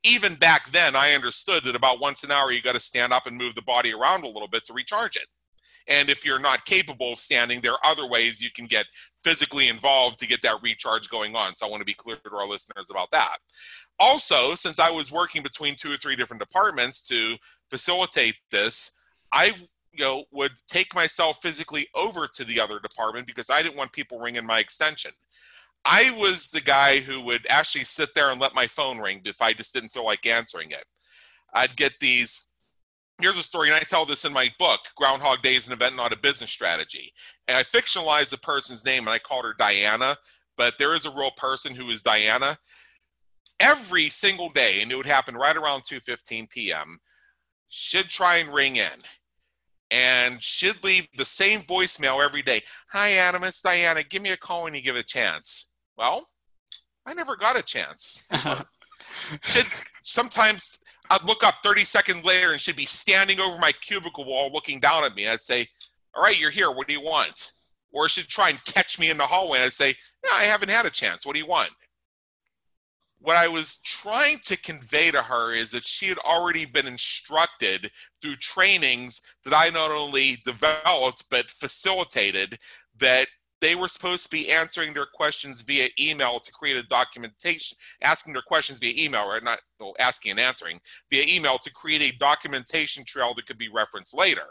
even 0.03 0.35
back 0.35 0.71
then, 0.71 0.95
I 0.95 1.13
understood 1.13 1.63
that 1.65 1.75
about 1.75 1.99
once 1.99 2.23
an 2.23 2.31
hour 2.31 2.51
you 2.51 2.61
got 2.61 2.73
to 2.73 2.79
stand 2.79 3.13
up 3.13 3.27
and 3.27 3.37
move 3.37 3.55
the 3.55 3.61
body 3.61 3.93
around 3.93 4.23
a 4.23 4.27
little 4.27 4.47
bit 4.47 4.65
to 4.65 4.73
recharge 4.73 5.15
it. 5.15 5.27
And 5.87 6.09
if 6.09 6.25
you're 6.25 6.39
not 6.39 6.65
capable 6.65 7.13
of 7.13 7.19
standing, 7.19 7.59
there 7.59 7.73
are 7.73 7.79
other 7.83 8.07
ways 8.07 8.41
you 8.41 8.51
can 8.51 8.65
get 8.65 8.85
physically 9.23 9.67
involved 9.67 10.19
to 10.19 10.27
get 10.27 10.41
that 10.43 10.61
recharge 10.61 11.09
going 11.09 11.35
on. 11.35 11.55
So 11.55 11.65
I 11.65 11.69
want 11.69 11.81
to 11.81 11.85
be 11.85 11.93
clear 11.93 12.17
to 12.17 12.35
our 12.35 12.47
listeners 12.47 12.89
about 12.89 13.11
that. 13.11 13.37
Also, 13.99 14.55
since 14.55 14.79
I 14.79 14.89
was 14.89 15.11
working 15.11 15.43
between 15.43 15.75
two 15.75 15.91
or 15.91 15.97
three 15.97 16.15
different 16.15 16.39
departments 16.39 17.01
to 17.07 17.35
facilitate 17.69 18.35
this, 18.51 18.99
I 19.31 19.53
you 19.93 20.03
know 20.03 20.25
would 20.31 20.51
take 20.67 20.95
myself 20.95 21.41
physically 21.41 21.87
over 21.95 22.27
to 22.27 22.43
the 22.43 22.59
other 22.59 22.79
department 22.79 23.27
because 23.27 23.49
I 23.49 23.61
didn't 23.61 23.77
want 23.77 23.91
people 23.91 24.19
ringing 24.19 24.45
my 24.45 24.59
extension. 24.59 25.11
I 25.83 26.11
was 26.11 26.49
the 26.49 26.61
guy 26.61 26.99
who 26.99 27.21
would 27.21 27.47
actually 27.49 27.85
sit 27.85 28.13
there 28.13 28.29
and 28.29 28.39
let 28.39 28.53
my 28.53 28.67
phone 28.67 28.99
ring 28.99 29.21
if 29.25 29.41
I 29.41 29.53
just 29.53 29.73
didn't 29.73 29.89
feel 29.89 30.05
like 30.05 30.25
answering 30.25 30.71
it. 30.71 30.85
I'd 31.53 31.75
get 31.75 31.93
these 31.99 32.47
here's 33.21 33.37
a 33.37 33.43
story, 33.43 33.69
and 33.69 33.75
I 33.75 33.81
tell 33.81 34.05
this 34.05 34.25
in 34.25 34.33
my 34.33 34.49
book, 34.57 34.79
Groundhog 34.95 35.41
Day 35.41 35.55
is 35.55 35.67
an 35.67 35.73
event, 35.73 35.95
not 35.95 36.13
a 36.13 36.17
business 36.17 36.51
strategy. 36.51 37.13
And 37.47 37.55
I 37.55 37.63
fictionalized 37.63 38.31
the 38.31 38.37
person's 38.37 38.83
name 38.83 39.03
and 39.03 39.09
I 39.09 39.19
called 39.19 39.45
her 39.45 39.55
Diana, 39.57 40.17
but 40.57 40.77
there 40.77 40.95
is 40.95 41.05
a 41.05 41.15
real 41.15 41.31
person 41.31 41.75
who 41.75 41.89
is 41.89 42.01
Diana. 42.01 42.57
Every 43.59 44.09
single 44.09 44.49
day, 44.49 44.81
and 44.81 44.91
it 44.91 44.95
would 44.95 45.05
happen 45.05 45.35
right 45.35 45.55
around 45.55 45.83
2:15 45.83 46.49
p.m. 46.49 46.99
Should 47.69 48.09
try 48.09 48.37
and 48.37 48.51
ring 48.51 48.77
in, 48.77 49.03
and 49.91 50.41
should 50.41 50.83
leave 50.83 51.07
the 51.15 51.25
same 51.25 51.61
voicemail 51.61 52.23
every 52.25 52.41
day. 52.41 52.63
Hi, 52.89 53.13
Adam, 53.13 53.43
it's 53.43 53.61
Diana. 53.61 54.01
Give 54.03 54.23
me 54.23 54.31
a 54.31 54.37
call 54.37 54.63
when 54.63 54.73
you 54.73 54.81
give 54.81 54.95
it 54.95 55.01
a 55.01 55.03
chance. 55.03 55.70
Well, 56.01 56.25
I 57.05 57.13
never 57.13 57.35
got 57.35 57.59
a 57.59 57.61
chance. 57.61 58.23
should 59.43 59.67
sometimes 60.01 60.79
I'd 61.11 61.23
look 61.23 61.43
up 61.43 61.57
30 61.61 61.85
seconds 61.85 62.25
later 62.25 62.53
and 62.53 62.59
she'd 62.59 62.75
be 62.75 62.85
standing 62.85 63.39
over 63.39 63.59
my 63.59 63.71
cubicle 63.71 64.25
wall 64.25 64.49
looking 64.51 64.79
down 64.79 65.03
at 65.03 65.13
me. 65.13 65.27
I'd 65.27 65.41
say, 65.41 65.67
All 66.15 66.23
right, 66.23 66.39
you're 66.39 66.49
here. 66.49 66.71
What 66.71 66.87
do 66.87 66.93
you 66.93 67.01
want? 67.01 67.51
Or 67.91 68.09
she'd 68.09 68.27
try 68.27 68.49
and 68.49 68.65
catch 68.65 68.97
me 68.97 69.11
in 69.11 69.17
the 69.17 69.27
hallway. 69.27 69.59
And 69.59 69.65
I'd 69.65 69.73
say, 69.73 69.93
No, 70.25 70.31
I 70.33 70.45
haven't 70.45 70.69
had 70.69 70.87
a 70.87 70.89
chance. 70.89 71.23
What 71.23 71.33
do 71.33 71.39
you 71.39 71.45
want? 71.45 71.69
What 73.19 73.35
I 73.35 73.47
was 73.47 73.79
trying 73.81 74.39
to 74.45 74.57
convey 74.57 75.11
to 75.11 75.21
her 75.21 75.53
is 75.53 75.69
that 75.69 75.85
she 75.85 76.07
had 76.07 76.17
already 76.17 76.65
been 76.65 76.87
instructed 76.87 77.91
through 78.23 78.37
trainings 78.37 79.21
that 79.45 79.53
I 79.53 79.69
not 79.69 79.91
only 79.91 80.39
developed 80.43 81.25
but 81.29 81.51
facilitated 81.51 82.57
that 82.97 83.27
they 83.62 83.76
were 83.76 83.88
supposed 83.88 84.24
to 84.24 84.30
be 84.30 84.52
answering 84.52 84.93
their 84.93 85.06
questions 85.06 85.62
via 85.62 85.88
email 86.00 86.39
to 86.39 86.52
create 86.52 86.78
a 86.78 86.84
documentation, 86.84 87.78
asking 88.02 88.34
their 88.34 88.41
questions 88.41 88.80
via 88.80 88.93
email, 88.97 89.28
right? 89.28 89.43
Not 89.43 89.60
well, 89.80 89.93
asking 90.00 90.32
and 90.32 90.39
answering 90.39 90.80
via 91.12 91.24
email 91.28 91.58
to 91.60 91.71
create 91.71 92.02
a 92.02 92.17
documentation 92.17 93.06
trail 93.06 93.34
that 93.36 93.45
could 93.45 93.60
be 93.60 93.69
referenced 93.69 94.17
later. 94.17 94.47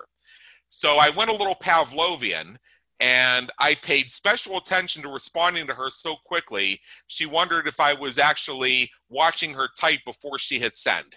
So 0.69 0.99
I 1.01 1.11
went 1.11 1.31
a 1.31 1.37
little 1.37 1.57
Pavlovian 1.57 2.57
and 3.01 3.51
I 3.59 3.75
paid 3.75 4.11
special 4.11 4.59
attention 4.59 5.03
to 5.03 5.09
responding 5.09 5.67
to 5.67 5.75
her 5.75 5.91
so 5.91 6.17
quickly, 6.25 6.81
she 7.09 7.27
wondered 7.27 7.67
if 7.67 7.81
I 7.81 7.95
was 7.95 8.19
actually 8.19 8.91
watching 9.09 9.55
her 9.55 9.69
type 9.79 10.01
before 10.05 10.39
she 10.39 10.61
hit 10.61 10.77
send. 10.77 11.17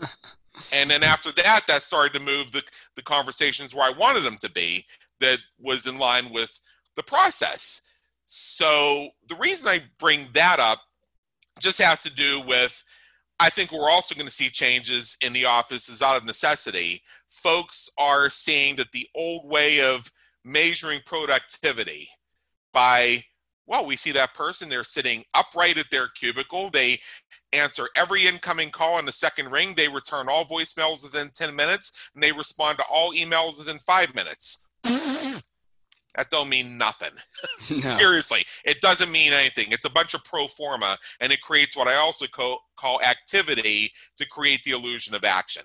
and 0.72 0.90
then 0.90 1.04
after 1.04 1.30
that, 1.32 1.62
that 1.68 1.82
started 1.82 2.12
to 2.14 2.24
move 2.24 2.50
the, 2.50 2.62
the 2.96 3.02
conversations 3.02 3.74
where 3.74 3.86
I 3.86 3.96
wanted 3.96 4.24
them 4.24 4.38
to 4.40 4.50
be, 4.50 4.84
that 5.20 5.38
was 5.58 5.86
in 5.86 5.98
line 5.98 6.32
with 6.32 6.60
the 7.00 7.10
process. 7.10 7.88
So 8.26 9.08
the 9.28 9.34
reason 9.36 9.68
I 9.68 9.82
bring 9.98 10.28
that 10.34 10.60
up 10.60 10.80
just 11.58 11.80
has 11.80 12.02
to 12.02 12.14
do 12.14 12.40
with 12.40 12.84
I 13.42 13.48
think 13.48 13.72
we're 13.72 13.88
also 13.88 14.14
going 14.14 14.26
to 14.26 14.32
see 14.32 14.50
changes 14.50 15.16
in 15.22 15.32
the 15.32 15.46
offices 15.46 16.02
out 16.02 16.18
of 16.18 16.26
necessity. 16.26 17.02
Folks 17.30 17.88
are 17.96 18.28
seeing 18.28 18.76
that 18.76 18.92
the 18.92 19.08
old 19.14 19.48
way 19.48 19.80
of 19.80 20.12
measuring 20.44 21.00
productivity 21.06 22.08
by 22.72 23.24
well, 23.66 23.86
we 23.86 23.94
see 23.94 24.10
that 24.12 24.34
person, 24.34 24.68
they're 24.68 24.82
sitting 24.82 25.22
upright 25.32 25.78
at 25.78 25.86
their 25.92 26.08
cubicle. 26.08 26.70
They 26.70 26.98
answer 27.52 27.88
every 27.94 28.26
incoming 28.26 28.70
call 28.70 28.98
in 28.98 29.06
the 29.06 29.12
second 29.12 29.52
ring. 29.52 29.74
They 29.76 29.86
return 29.86 30.28
all 30.28 30.44
voicemails 30.44 31.04
within 31.04 31.30
10 31.32 31.54
minutes, 31.54 32.10
and 32.12 32.22
they 32.22 32.32
respond 32.32 32.78
to 32.78 32.84
all 32.84 33.12
emails 33.12 33.58
within 33.58 33.78
five 33.78 34.12
minutes. 34.12 34.68
That 36.16 36.30
don't 36.30 36.48
mean 36.48 36.76
nothing. 36.76 37.10
No. 37.70 37.80
Seriously, 37.80 38.44
it 38.64 38.80
doesn't 38.80 39.12
mean 39.12 39.32
anything. 39.32 39.66
It's 39.70 39.84
a 39.84 39.90
bunch 39.90 40.14
of 40.14 40.24
pro 40.24 40.48
forma, 40.48 40.98
and 41.20 41.32
it 41.32 41.40
creates 41.40 41.76
what 41.76 41.86
I 41.88 41.96
also 41.96 42.26
co- 42.26 42.58
call 42.76 43.00
activity 43.02 43.92
to 44.16 44.26
create 44.26 44.62
the 44.64 44.72
illusion 44.72 45.14
of 45.14 45.24
action. 45.24 45.62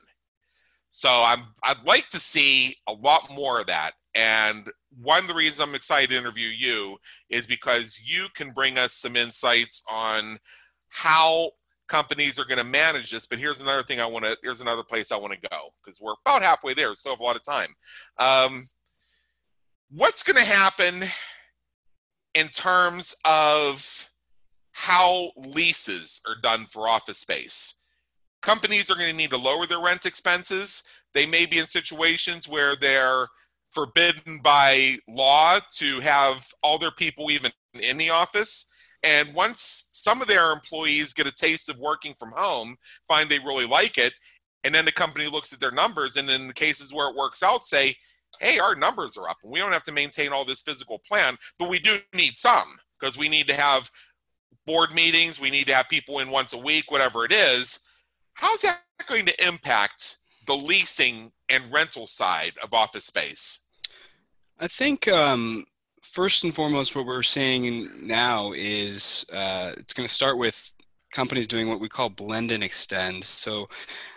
So 0.89 1.10
I'm 1.10 1.47
I'd 1.63 1.86
like 1.86 2.08
to 2.10 2.19
see 2.19 2.77
a 2.88 2.93
lot 2.93 3.29
more 3.31 3.60
of 3.60 3.67
that. 3.67 3.91
And 4.13 4.69
one 5.01 5.19
of 5.19 5.27
the 5.27 5.34
reasons 5.34 5.67
I'm 5.67 5.75
excited 5.75 6.12
to 6.12 6.17
interview 6.17 6.47
you 6.47 6.97
is 7.29 7.47
because 7.47 8.01
you 8.05 8.27
can 8.34 8.51
bring 8.51 8.77
us 8.77 8.93
some 8.93 9.15
insights 9.15 9.84
on 9.91 10.39
how 10.89 11.51
companies 11.88 12.39
are 12.39 12.45
going 12.45 12.60
to 12.60 12.63
manage 12.63 13.12
this. 13.12 13.25
But 13.25 13.39
here's 13.39 13.62
another 13.62 13.84
thing 13.84 13.99
I 13.99 14.05
want 14.05 14.25
to. 14.25 14.38
Here's 14.41 14.62
another 14.62 14.84
place 14.84 15.12
I 15.12 15.17
want 15.17 15.34
to 15.34 15.49
go 15.49 15.69
because 15.84 15.99
we're 15.99 16.13
about 16.25 16.41
halfway 16.41 16.73
there. 16.73 16.93
Still 16.93 17.13
have 17.13 17.19
a 17.19 17.23
lot 17.23 17.36
of 17.36 17.43
time. 17.43 17.75
Um, 18.17 18.65
what's 19.89 20.24
going 20.24 20.43
to 20.43 20.52
happen 20.52 21.06
in 22.34 22.50
terms 22.50 23.15
of 23.26 24.10
how 24.71 25.32
leases 25.38 26.21
are 26.28 26.36
done 26.41 26.65
for 26.65 26.88
office 26.88 27.19
space? 27.19 27.86
Companies 28.41 28.89
are 28.89 28.95
going 28.95 29.10
to 29.10 29.17
need 29.17 29.32
to 29.32 29.38
lower 29.38 29.65
their 29.65 29.80
rent 29.80 30.06
expenses. 30.06 30.84
They 31.13 31.26
may 31.26 31.45
be 31.45 31.60
in 31.60 31.65
situations 31.65 32.48
where 32.48 32.76
they're 32.76 33.28
forbidden 33.71 34.39
by 34.43 34.98
law 35.08 35.60
to 35.78 36.00
have 36.00 36.48
all 36.62 36.78
their 36.78 36.91
people 36.91 37.32
even 37.32 37.52
in 37.74 37.98
the 37.98 38.10
office. 38.10 38.71
And 39.04 39.34
once 39.34 39.88
some 39.91 40.21
of 40.21 40.28
their 40.28 40.52
employees 40.52 41.13
get 41.13 41.28
a 41.28 41.32
taste 41.32 41.69
of 41.69 41.78
working 41.78 42.15
from 42.17 42.32
home, 42.36 42.78
find 43.08 43.30
they 43.30 43.39
really 43.39 43.67
like 43.67 43.98
it, 43.98 44.13
and 44.63 44.74
then 44.74 44.86
the 44.86 44.91
company 44.91 45.28
looks 45.28 45.54
at 45.54 45.60
their 45.60 45.71
numbers, 45.71 46.17
and 46.17 46.30
in 46.30 46.48
the 46.48 46.54
cases 46.54 46.91
where 46.91 47.10
it 47.10 47.15
works 47.15 47.43
out, 47.43 47.63
say, 47.63 47.95
hey, 48.39 48.60
our 48.60 48.76
numbers 48.76 49.17
are 49.17 49.30
up 49.30 49.38
and 49.43 49.52
we 49.52 49.60
don't 49.60 49.71
have 49.71 49.84
to 49.84 49.91
maintain 49.91 50.32
all 50.32 50.45
this 50.45 50.62
physical 50.62 51.02
plan, 51.08 51.38
but 51.60 51.69
we 51.69 51.80
do 51.80 51.98
need 52.13 52.36
some 52.36 52.78
because 53.00 53.17
we 53.17 53.30
need 53.30 53.48
to 53.48 53.54
have 53.54 53.89
board 54.65 54.93
meetings, 54.93 55.39
we 55.39 55.50
need 55.50 55.67
to 55.67 55.76
have 55.76 55.89
people 55.89 56.19
in 56.19 56.30
once 56.30 56.54
a 56.54 56.58
week, 56.58 56.91
whatever 56.91 57.26
it 57.26 57.32
is. 57.32 57.80
How's 58.34 58.62
that 58.63 58.82
going 59.08 59.26
to 59.28 59.48
impact 59.48 60.17
the 60.48 60.56
leasing 60.56 61.32
and 61.50 61.71
rental 61.71 62.08
side 62.08 62.54
of 62.63 62.74
office 62.74 63.06
space? 63.06 63.67
I 64.60 64.67
think 64.67 65.08
um, 65.08 65.65
first 66.02 66.43
and 66.43 66.54
foremost, 66.54 66.95
what 66.95 67.06
we're 67.06 67.24
seeing 67.24 67.82
now 68.02 68.54
is 68.54 69.26
uh, 69.34 69.74
it's 69.78 69.93
going 69.93 70.08
to 70.08 70.13
start 70.13 70.38
with 70.38 70.71
companies 71.15 71.47
doing 71.47 71.67
what 71.69 71.80
we 71.80 71.89
call 71.89 72.10
blend 72.10 72.51
and 72.51 72.63
extend. 72.63 73.23
So 73.23 73.67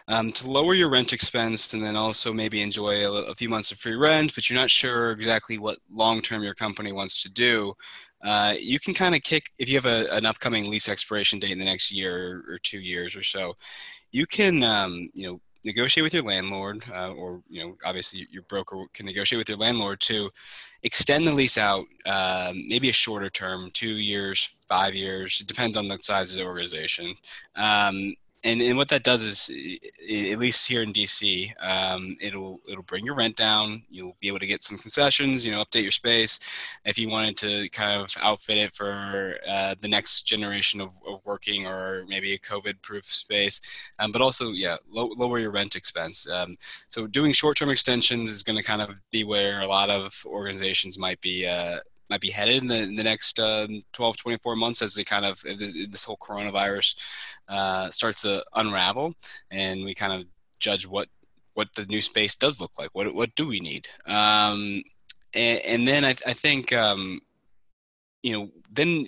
um, 0.08 0.32
to 0.32 0.50
lower 0.50 0.74
your 0.74 0.90
rent 0.90 1.12
expense 1.12 1.72
and 1.72 1.82
then 1.82 1.96
also 1.96 2.32
maybe 2.32 2.61
enjoy 2.61 3.06
a, 3.06 3.12
a, 3.24 3.34
few 3.34 3.48
months 3.48 3.70
of 3.70 3.78
free 3.78 3.94
rent, 3.94 4.34
but 4.34 4.50
you're 4.50 4.58
not 4.58 4.70
sure 4.70 5.12
exactly 5.12 5.58
what 5.58 5.78
long 5.90 6.20
term 6.20 6.42
your 6.42 6.54
company 6.54 6.92
wants 6.92 7.22
to 7.22 7.30
do. 7.30 7.74
Uh, 8.22 8.54
you 8.58 8.80
can 8.80 8.94
kind 8.94 9.14
of 9.14 9.22
kick 9.22 9.50
if 9.58 9.68
you 9.68 9.76
have 9.76 9.87
a, 9.87 10.12
an 10.12 10.26
upcoming 10.26 10.68
lease 10.68 10.88
expiration 10.88 11.38
date 11.38 11.52
in 11.52 11.58
the 11.58 11.64
next 11.64 11.92
year 11.92 12.42
or, 12.48 12.58
two 12.58 12.80
years 12.80 13.14
or 13.14 13.22
so. 13.22 13.54
You 14.11 14.26
can, 14.26 14.64
um, 14.64 15.08
you 15.14 15.28
know, 15.28 15.40
negotiate 15.64 16.05
with 16.05 16.14
your 16.14 16.23
landlord, 16.23 16.85
uh, 16.92 17.12
or 17.12 17.42
you 17.49 17.62
know, 17.62 17.77
obviously 17.85 18.27
your 18.31 18.42
broker 18.42 18.85
can 18.94 19.07
negotiate 19.07 19.38
with 19.38 19.49
your 19.49 19.59
landlord 19.59 20.01
to 20.01 20.31
extend 20.83 21.27
the 21.27 21.33
lease 21.33 21.59
out, 21.59 21.87
um, 22.07 22.66
maybe 22.68 22.88
a 22.88 22.92
shorter 22.92 23.31
term, 23.31 23.71
two 23.73 23.94
years, 23.94 24.62
five 24.68 24.94
years. 24.94 25.40
It 25.40 25.49
depends 25.49 25.77
on 25.77 25.88
the 25.88 25.99
size 25.99 26.31
of 26.31 26.38
the 26.38 26.44
organization. 26.44 27.14
Um, 27.57 28.14
and, 28.44 28.61
and 28.62 28.77
what 28.77 28.88
that 28.88 29.03
does 29.03 29.22
is, 29.22 29.51
at 29.51 30.38
least 30.38 30.68
here 30.68 30.83
in 30.83 30.92
DC, 30.92 31.53
um, 31.61 32.16
it'll 32.20 32.61
it'll 32.68 32.85
bring 32.85 33.05
your 33.05 33.16
rent 33.16 33.37
down. 33.37 33.83
You'll 33.90 34.16
be 34.20 34.29
able 34.29 34.38
to 34.38 34.46
get 34.46 34.62
some 34.62 34.79
concessions. 34.79 35.44
You 35.44 35.53
know, 35.53 35.64
update 35.64 35.83
your 35.83 35.90
space. 35.90 36.38
If 36.85 36.98
you 36.98 37.09
wanted 37.09 37.37
to 37.38 37.68
kind 37.70 38.01
of 38.01 38.12
outfit 38.22 38.59
it 38.59 38.72
for 38.72 39.37
uh, 39.46 39.74
the 39.81 39.88
next 39.88 40.22
generation 40.22 40.81
of, 40.81 40.90
of, 41.07 41.20
working, 41.24 41.66
or 41.66 42.05
maybe 42.09 42.33
a 42.33 42.38
COVID-proof 42.38 43.05
space, 43.05 43.61
um, 43.98 44.12
but 44.12 44.22
also 44.22 44.51
yeah, 44.53 44.77
low, 44.88 45.11
lower 45.16 45.38
your 45.38 45.51
rent 45.51 45.74
expense. 45.74 46.31
Um, 46.31 46.57
so 46.88 47.07
doing 47.07 47.33
short-term 47.33 47.70
extensions 47.70 48.31
is 48.31 48.42
going 48.42 48.59
to 48.59 48.64
kind 48.64 48.83
of 48.83 49.01
be 49.11 49.24
where 49.24 49.61
a 49.61 49.66
lot 49.66 49.90
of 49.90 50.22
organizations 50.27 50.96
might 50.96 51.20
be 51.20 51.46
uh, 51.46 51.81
might 52.11 52.21
be 52.21 52.31
headed 52.31 52.62
in 52.62 52.68
the, 52.68 52.79
in 52.79 52.97
the 52.97 53.05
next 53.05 53.38
um, 53.38 53.83
12, 53.92 54.16
24 54.16 54.57
months 54.57 54.83
as 54.83 54.94
they 54.94 55.05
kind 55.05 55.25
of 55.25 55.40
this 55.42 56.05
whole 56.05 56.16
coronavirus 56.16 56.97
uh, 57.49 57.90
starts 57.90 58.23
to 58.23 58.44
unravel, 58.55 59.14
and 59.51 59.85
we 59.85 59.94
kind 59.94 60.12
of 60.12 60.27
judge 60.59 60.87
what 60.87 61.09
what 61.55 61.68
the 61.75 61.87
new 61.87 62.01
space 62.01 62.37
does 62.37 62.61
look 62.61 62.79
like. 62.79 62.90
What 62.92 63.14
what 63.14 63.35
do 63.35 63.47
we 63.47 63.61
need? 63.61 63.88
Um, 64.07 64.83
and, 65.35 65.61
and, 65.66 65.88
then 65.88 66.05
I, 66.05 66.11
I 66.11 66.33
think 66.33 66.73
um, 66.73 67.21
you 68.23 68.33
know 68.33 68.51
then 68.71 69.07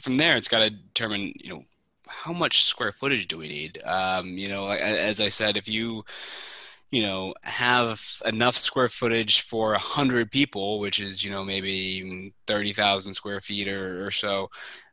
from 0.00 0.16
there 0.16 0.36
it's 0.36 0.48
got 0.48 0.60
to 0.60 0.70
determine 0.70 1.32
you 1.36 1.50
know 1.50 1.64
how 2.08 2.32
much 2.32 2.64
square 2.64 2.92
footage 2.92 3.28
do 3.28 3.38
we 3.38 3.48
need? 3.48 3.80
Um, 3.84 4.38
you 4.38 4.48
know, 4.48 4.70
as 4.70 5.20
I 5.20 5.28
said, 5.28 5.56
if 5.56 5.68
you 5.68 6.04
you 6.94 7.02
know 7.02 7.34
have 7.42 8.00
enough 8.24 8.56
square 8.56 8.88
footage 8.88 9.40
for 9.40 9.74
a 9.74 9.78
hundred 9.78 10.30
people, 10.30 10.78
which 10.78 11.00
is 11.00 11.24
you 11.24 11.30
know 11.30 11.44
maybe 11.44 12.32
thirty 12.46 12.72
thousand 12.72 13.14
square 13.14 13.40
feet 13.40 13.68
or, 13.68 14.06
or 14.06 14.10
so, 14.12 14.48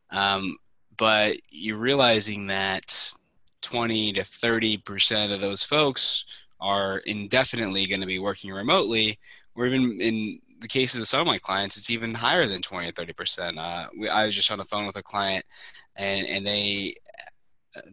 um, 0.10 0.56
but 0.98 1.38
you're 1.52 1.78
realizing 1.78 2.48
that 2.48 3.12
twenty 3.62 4.12
to 4.14 4.24
thirty 4.24 4.78
percent 4.78 5.32
of 5.32 5.42
those 5.42 5.64
folks 5.64 6.26
are 6.60 6.98
indefinitely 7.06 7.86
going 7.86 8.02
to 8.02 8.08
be 8.08 8.20
working 8.20 8.52
remotely, 8.52 9.20
or 9.56 9.68
even 9.68 10.02
in 10.02 10.40
the 10.60 10.68
cases 10.68 11.02
of 11.02 11.08
some 11.08 11.22
of 11.22 11.28
my 11.28 11.38
clients, 11.38 11.78
it's 11.78 11.90
even 11.90 12.14
higher 12.14 12.46
than 12.48 12.62
20 12.62 12.88
or 12.88 12.92
30 12.92 13.14
percent. 13.14 13.60
Uh, 13.60 13.88
I 14.12 14.26
was 14.26 14.36
just 14.36 14.52
on 14.52 14.60
the 14.60 14.64
phone 14.64 14.88
with 14.88 14.96
a 14.96 15.04
client, 15.04 15.46
and 15.96 16.26
and 16.28 16.46
they 16.46 16.96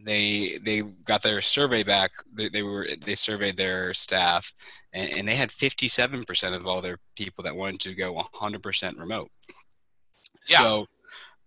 they 0.03 0.57
they 0.63 0.81
got 0.81 1.21
their 1.21 1.41
survey 1.41 1.83
back. 1.83 2.11
They, 2.33 2.49
they 2.49 2.63
were 2.63 2.87
they 3.01 3.15
surveyed 3.15 3.57
their 3.57 3.93
staff, 3.93 4.53
and, 4.93 5.09
and 5.11 5.27
they 5.27 5.35
had 5.35 5.51
57 5.51 6.23
percent 6.23 6.55
of 6.55 6.65
all 6.65 6.81
their 6.81 6.97
people 7.15 7.43
that 7.43 7.55
wanted 7.55 7.79
to 7.81 7.95
go 7.95 8.13
100 8.13 8.61
percent 8.61 8.97
remote. 8.97 9.29
Yeah. 10.47 10.57
So, 10.59 10.87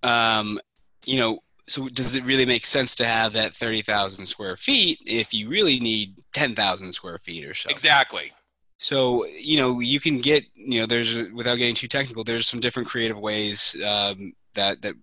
um, 0.03 0.61
you 1.05 1.19
know, 1.19 1.41
so 1.67 1.89
does 1.89 2.15
it 2.15 2.25
really 2.25 2.47
make 2.47 2.67
sense 2.67 2.95
to 2.97 3.07
have 3.07 3.33
that 3.35 3.55
30,000 3.55 4.27
square 4.27 4.57
feet 4.57 4.99
if 5.07 5.33
you 5.33 5.49
really 5.49 5.81
need 5.81 6.21
10,000 6.35 6.93
square 6.93 7.19
feet 7.19 7.45
or 7.45 7.55
so? 7.55 7.71
Exactly. 7.71 8.33
So 8.79 9.25
you 9.27 9.59
know 9.59 9.79
you 9.79 10.01
can 10.01 10.21
get 10.21 10.45
you 10.55 10.81
know 10.81 10.87
there's 10.87 11.17
without 11.33 11.55
getting 11.55 11.77
too 11.77 11.87
technical 11.87 12.25
there's 12.25 12.49
some 12.49 12.59
different 12.59 12.89
creative 12.89 13.17
ways 13.17 13.77
um, 13.87 14.33
that 14.55 14.83
that 14.83 14.95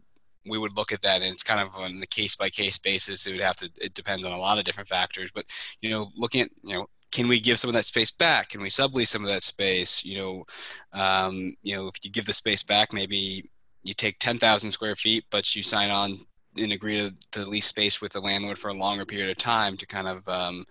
we 0.49 0.57
would 0.57 0.75
look 0.75 0.91
at 0.91 1.01
that 1.01 1.21
and 1.21 1.31
it's 1.31 1.43
kind 1.43 1.61
of 1.61 1.75
on 1.75 2.01
a 2.01 2.07
case 2.07 2.35
by 2.35 2.49
case 2.49 2.77
basis. 2.77 3.25
It 3.25 3.31
would 3.33 3.41
have 3.41 3.57
to 3.57 3.69
it 3.77 3.93
depends 3.93 4.25
on 4.25 4.31
a 4.31 4.37
lot 4.37 4.57
of 4.57 4.63
different 4.63 4.89
factors 4.89 5.31
but 5.33 5.45
you 5.81 5.89
know 5.89 6.11
looking 6.15 6.41
at 6.41 6.49
you 6.63 6.75
know 6.75 6.87
can 7.11 7.27
we 7.27 7.39
give 7.39 7.57
some 7.57 7.69
of 7.69 7.73
that 7.73 7.85
space 7.85 8.11
back? 8.11 8.49
Can 8.49 8.61
we 8.61 8.69
sublease 8.69 9.07
some 9.07 9.23
of 9.23 9.29
that 9.29 9.43
space? 9.43 10.05
You 10.05 10.17
know 10.17 10.45
um, 10.93 11.55
you 11.61 11.75
know 11.75 11.87
if 11.87 11.95
you 12.03 12.11
give 12.11 12.25
the 12.25 12.33
space 12.33 12.63
back 12.63 12.93
maybe 12.93 13.49
you 13.83 13.93
take 13.93 14.19
10,000 14.19 14.71
square 14.71 14.95
feet 14.95 15.23
but 15.31 15.55
you 15.55 15.63
sign 15.63 15.89
on 15.89 16.19
and 16.57 16.73
agree 16.73 16.97
to, 16.97 17.13
to 17.31 17.47
lease 17.47 17.67
space 17.67 18.01
with 18.01 18.11
the 18.11 18.19
landlord 18.19 18.57
for 18.57 18.69
a 18.69 18.73
longer 18.73 19.05
period 19.05 19.29
of 19.29 19.37
time 19.37 19.77
to 19.77 19.85
kind 19.85 20.07
of 20.07 20.27
um, 20.27 20.65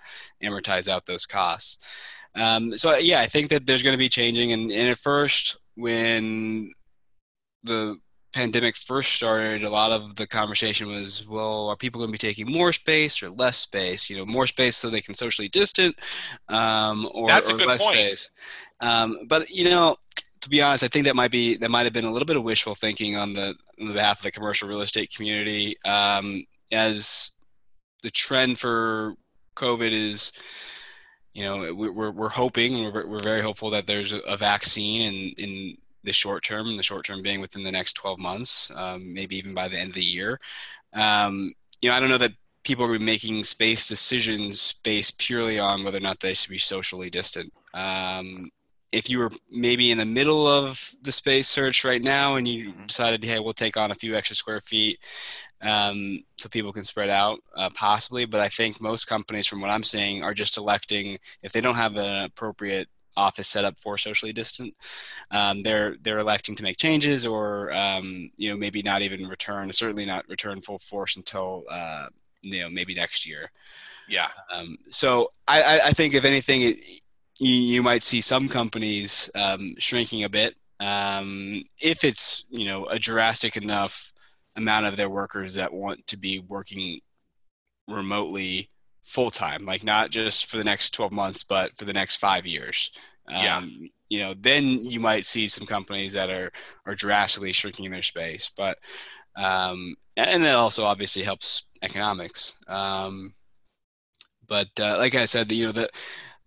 amortize 0.44 0.88
out 0.88 1.06
those 1.06 1.24
costs. 1.24 1.78
Um, 2.34 2.76
so 2.76 2.94
yeah 2.96 3.20
i 3.20 3.26
think 3.26 3.48
that 3.48 3.66
there's 3.66 3.82
going 3.82 3.94
to 3.94 3.98
be 3.98 4.10
changing 4.10 4.52
and, 4.52 4.70
and 4.70 4.90
at 4.90 4.98
first 4.98 5.56
when 5.74 6.70
the 7.64 7.96
pandemic 8.32 8.76
first 8.76 9.12
started, 9.12 9.64
a 9.64 9.70
lot 9.70 9.92
of 9.92 10.16
the 10.16 10.26
conversation 10.26 10.88
was, 10.88 11.26
well, 11.26 11.68
are 11.68 11.76
people 11.76 11.98
going 11.98 12.08
to 12.08 12.12
be 12.12 12.18
taking 12.18 12.50
more 12.50 12.72
space 12.72 13.22
or 13.22 13.30
less 13.30 13.58
space? 13.58 14.10
You 14.10 14.16
know, 14.16 14.26
more 14.26 14.46
space 14.46 14.76
so 14.76 14.90
they 14.90 15.00
can 15.00 15.14
socially 15.14 15.48
distant, 15.48 15.96
um, 16.48 17.08
or, 17.14 17.28
That's 17.28 17.50
a 17.50 17.54
or 17.54 17.58
good 17.58 17.68
less 17.68 17.84
point. 17.84 17.96
space. 17.96 18.30
Um, 18.80 19.16
but 19.28 19.48
you 19.50 19.64
know, 19.64 19.96
to 20.40 20.48
be 20.48 20.62
honest, 20.62 20.84
I 20.84 20.88
think 20.88 21.06
that 21.06 21.16
might 21.16 21.30
be 21.30 21.56
that 21.56 21.70
might 21.70 21.86
have 21.86 21.92
been 21.92 22.04
a 22.04 22.12
little 22.12 22.26
bit 22.26 22.36
of 22.36 22.44
wishful 22.44 22.74
thinking 22.74 23.16
on 23.16 23.32
the 23.32 23.54
on 23.80 23.88
the 23.88 23.94
behalf 23.94 24.18
of 24.18 24.22
the 24.24 24.30
commercial 24.30 24.68
real 24.68 24.82
estate 24.82 25.12
community, 25.14 25.76
um, 25.84 26.44
as 26.70 27.32
the 28.02 28.10
trend 28.10 28.58
for 28.58 29.14
COVID 29.56 29.92
is 29.92 30.32
you 31.32 31.44
know 31.44 31.74
we're 31.74 32.10
we're 32.10 32.28
hoping 32.28 32.92
we're 32.92 33.06
we're 33.06 33.20
very 33.20 33.42
hopeful 33.42 33.70
that 33.70 33.86
there's 33.86 34.12
a 34.12 34.36
vaccine 34.36 35.08
and 35.08 35.38
in 35.38 35.76
the 36.04 36.12
short 36.12 36.44
term, 36.44 36.76
the 36.76 36.82
short 36.82 37.04
term 37.04 37.22
being 37.22 37.40
within 37.40 37.64
the 37.64 37.72
next 37.72 37.94
12 37.94 38.18
months, 38.18 38.70
um, 38.74 39.12
maybe 39.12 39.36
even 39.36 39.54
by 39.54 39.68
the 39.68 39.78
end 39.78 39.90
of 39.90 39.94
the 39.94 40.02
year. 40.02 40.40
Um, 40.92 41.52
you 41.80 41.90
know, 41.90 41.96
I 41.96 42.00
don't 42.00 42.08
know 42.08 42.18
that 42.18 42.32
people 42.64 42.84
are 42.84 42.98
making 42.98 43.44
space 43.44 43.88
decisions 43.88 44.74
based 44.84 45.18
purely 45.18 45.58
on 45.58 45.84
whether 45.84 45.98
or 45.98 46.02
not 46.02 46.20
they 46.20 46.34
should 46.34 46.50
be 46.50 46.58
socially 46.58 47.10
distant. 47.10 47.52
Um, 47.74 48.50
if 48.90 49.10
you 49.10 49.18
were 49.18 49.30
maybe 49.50 49.90
in 49.90 49.98
the 49.98 50.04
middle 50.04 50.46
of 50.46 50.94
the 51.02 51.12
space 51.12 51.48
search 51.48 51.84
right 51.84 52.00
now 52.00 52.36
and 52.36 52.48
you 52.48 52.70
mm-hmm. 52.70 52.86
decided, 52.86 53.22
hey, 53.22 53.38
we'll 53.38 53.52
take 53.52 53.76
on 53.76 53.90
a 53.90 53.94
few 53.94 54.14
extra 54.14 54.34
square 54.34 54.60
feet 54.60 54.98
um, 55.60 56.20
so 56.36 56.48
people 56.48 56.72
can 56.72 56.84
spread 56.84 57.10
out, 57.10 57.40
uh, 57.56 57.70
possibly. 57.74 58.24
But 58.24 58.40
I 58.40 58.48
think 58.48 58.80
most 58.80 59.06
companies, 59.06 59.46
from 59.46 59.60
what 59.60 59.70
I'm 59.70 59.82
seeing, 59.82 60.22
are 60.22 60.34
just 60.34 60.56
electing 60.56 61.18
if 61.42 61.52
they 61.52 61.60
don't 61.60 61.74
have 61.74 61.96
an 61.96 62.24
appropriate 62.24 62.88
office 63.18 63.48
set 63.48 63.64
up 63.64 63.78
for 63.78 63.98
socially 63.98 64.32
distant. 64.32 64.74
Um, 65.30 65.60
they're 65.60 65.96
they're 66.02 66.18
electing 66.18 66.56
to 66.56 66.62
make 66.62 66.78
changes, 66.78 67.26
or 67.26 67.72
um, 67.72 68.30
you 68.36 68.50
know 68.50 68.56
maybe 68.56 68.82
not 68.82 69.02
even 69.02 69.28
return. 69.28 69.72
Certainly 69.72 70.06
not 70.06 70.28
return 70.28 70.60
full 70.60 70.78
force 70.78 71.16
until 71.16 71.64
uh, 71.70 72.06
you 72.42 72.60
know 72.60 72.70
maybe 72.70 72.94
next 72.94 73.26
year. 73.26 73.50
Yeah. 74.08 74.28
Um, 74.52 74.78
so 74.88 75.30
I, 75.46 75.80
I 75.84 75.90
think 75.90 76.14
if 76.14 76.24
anything, 76.24 76.62
it, 76.62 76.78
you, 77.38 77.52
you, 77.52 77.82
might 77.82 78.02
see 78.02 78.22
some 78.22 78.48
companies 78.48 79.28
um, 79.34 79.74
shrinking 79.78 80.24
a 80.24 80.30
bit 80.30 80.56
um, 80.80 81.64
if 81.80 82.04
it's 82.04 82.44
you 82.50 82.66
know 82.66 82.86
a 82.86 82.98
drastic 82.98 83.56
enough 83.56 84.12
amount 84.56 84.86
of 84.86 84.96
their 84.96 85.10
workers 85.10 85.54
that 85.54 85.72
want 85.72 86.06
to 86.06 86.16
be 86.16 86.38
working 86.38 87.00
remotely 87.86 88.70
full 89.08 89.30
time, 89.30 89.64
like 89.64 89.84
not 89.84 90.10
just 90.10 90.46
for 90.46 90.56
the 90.56 90.64
next 90.64 90.90
12 90.90 91.12
months, 91.12 91.44
but 91.44 91.76
for 91.76 91.84
the 91.84 91.92
next 91.92 92.16
five 92.16 92.46
years. 92.46 92.90
Um. 93.28 93.88
You 94.10 94.20
know, 94.20 94.34
then 94.34 94.64
you 94.86 95.00
might 95.00 95.26
see 95.26 95.48
some 95.48 95.66
companies 95.66 96.14
that 96.14 96.30
are 96.30 96.50
are 96.86 96.94
drastically 96.94 97.52
shrinking 97.52 97.90
their 97.90 98.02
space, 98.02 98.50
but 98.56 98.78
um, 99.36 99.96
and 100.16 100.42
that 100.44 100.54
also 100.54 100.84
obviously 100.84 101.22
helps 101.22 101.68
economics. 101.82 102.56
Um, 102.66 103.34
but 104.46 104.68
uh, 104.80 104.96
like 104.98 105.14
I 105.14 105.26
said, 105.26 105.52
you 105.52 105.66
know 105.66 105.72
the 105.72 105.90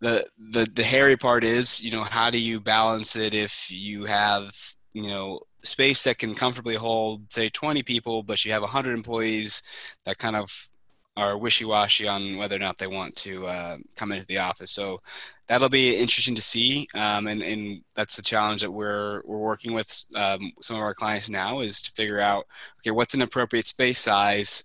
the 0.02 0.26
the 0.38 0.66
the 0.66 0.84
hairy 0.84 1.16
part 1.16 1.44
is 1.44 1.82
you 1.82 1.92
know 1.92 2.04
how 2.04 2.30
do 2.30 2.40
you 2.40 2.60
balance 2.60 3.16
it 3.16 3.34
if 3.34 3.70
you 3.72 4.06
have 4.06 4.52
you 4.94 5.08
know 5.08 5.40
space 5.64 6.04
that 6.04 6.18
can 6.18 6.34
comfortably 6.34 6.76
hold 6.76 7.32
say 7.32 7.48
20 7.48 7.84
people 7.84 8.24
but 8.24 8.44
you 8.44 8.52
have 8.52 8.64
100 8.64 8.96
employees 8.96 9.62
that 10.06 10.18
kind 10.18 10.36
of 10.36 10.71
are 11.18 11.38
wishy-washy 11.38 12.08
on 12.08 12.38
whether 12.38 12.56
or 12.56 12.60
not 12.60 12.78
they 12.78 12.88
want 12.88 13.16
to 13.18 13.46
uh, 13.46 13.78
come 13.96 14.12
into 14.12 14.26
the 14.28 14.38
office. 14.38 14.72
So 14.72 15.02
that'll 15.48 15.70
be 15.70 15.96
interesting 15.96 16.36
to 16.36 16.42
see, 16.42 16.88
um, 16.96 17.28
and, 17.28 17.42
and 17.42 17.82
that's 17.96 18.16
the 18.16 18.22
challenge 18.22 18.62
that 18.62 18.72
we're 18.72 19.22
we're 19.26 19.38
working 19.38 19.74
with 19.74 20.06
um, 20.16 20.52
some 20.62 20.78
of 20.78 20.82
our 20.82 20.94
clients 20.94 21.30
now 21.30 21.60
is 21.60 21.82
to 21.82 21.92
figure 21.92 22.20
out 22.20 22.46
okay 22.80 22.92
what's 22.92 23.14
an 23.14 23.22
appropriate 23.22 23.68
space 23.68 24.00
size 24.00 24.64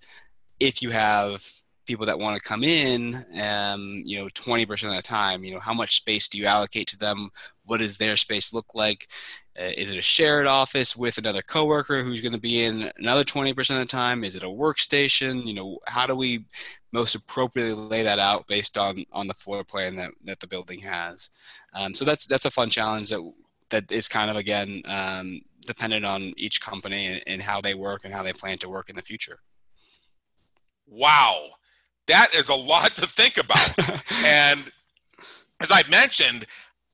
if 0.60 0.80
you 0.80 0.90
have 0.90 1.44
people 1.86 2.06
that 2.06 2.18
want 2.18 2.36
to 2.36 2.48
come 2.48 2.64
in 2.64 3.24
um, 3.40 4.02
you 4.04 4.18
know 4.18 4.28
20% 4.28 4.88
of 4.88 4.96
the 4.96 5.02
time 5.02 5.44
you 5.44 5.52
know 5.52 5.60
how 5.60 5.74
much 5.74 5.96
space 5.96 6.28
do 6.28 6.38
you 6.38 6.46
allocate 6.46 6.86
to 6.88 6.98
them 6.98 7.30
what 7.64 7.78
does 7.78 7.96
their 7.96 8.16
space 8.16 8.52
look 8.52 8.74
like 8.74 9.08
is 9.58 9.90
it 9.90 9.96
a 9.96 10.02
shared 10.02 10.46
office 10.46 10.96
with 10.96 11.18
another 11.18 11.42
coworker 11.42 12.02
who's 12.02 12.20
going 12.20 12.32
to 12.32 12.40
be 12.40 12.64
in 12.64 12.90
another 12.98 13.24
20% 13.24 13.58
of 13.58 13.78
the 13.78 13.84
time? 13.86 14.24
Is 14.24 14.36
it 14.36 14.44
a 14.44 14.48
workstation? 14.48 15.46
You 15.46 15.54
know 15.54 15.78
how 15.86 16.06
do 16.06 16.14
we 16.14 16.44
most 16.92 17.14
appropriately 17.14 17.74
lay 17.74 18.02
that 18.02 18.18
out 18.18 18.46
based 18.46 18.76
on 18.76 19.04
on 19.12 19.26
the 19.26 19.34
floor 19.34 19.64
plan 19.64 19.96
that, 19.96 20.10
that 20.24 20.40
the 20.40 20.46
building 20.46 20.80
has? 20.80 21.30
Um, 21.74 21.94
so 21.94 22.04
that's 22.04 22.26
that's 22.26 22.44
a 22.44 22.50
fun 22.50 22.70
challenge 22.70 23.10
that 23.10 23.20
that 23.70 23.90
is 23.90 24.08
kind 24.08 24.30
of 24.30 24.36
again 24.36 24.82
um, 24.86 25.40
dependent 25.66 26.04
on 26.04 26.34
each 26.36 26.60
company 26.60 27.06
and, 27.06 27.22
and 27.26 27.42
how 27.42 27.60
they 27.60 27.74
work 27.74 28.02
and 28.04 28.12
how 28.12 28.22
they 28.22 28.32
plan 28.32 28.58
to 28.58 28.68
work 28.68 28.88
in 28.88 28.96
the 28.96 29.02
future. 29.02 29.40
Wow. 30.86 31.48
That 32.06 32.34
is 32.34 32.48
a 32.48 32.54
lot 32.54 32.94
to 32.94 33.06
think 33.06 33.36
about. 33.36 33.72
And 34.24 34.72
as 35.60 35.70
i 35.72 35.82
mentioned 35.88 36.46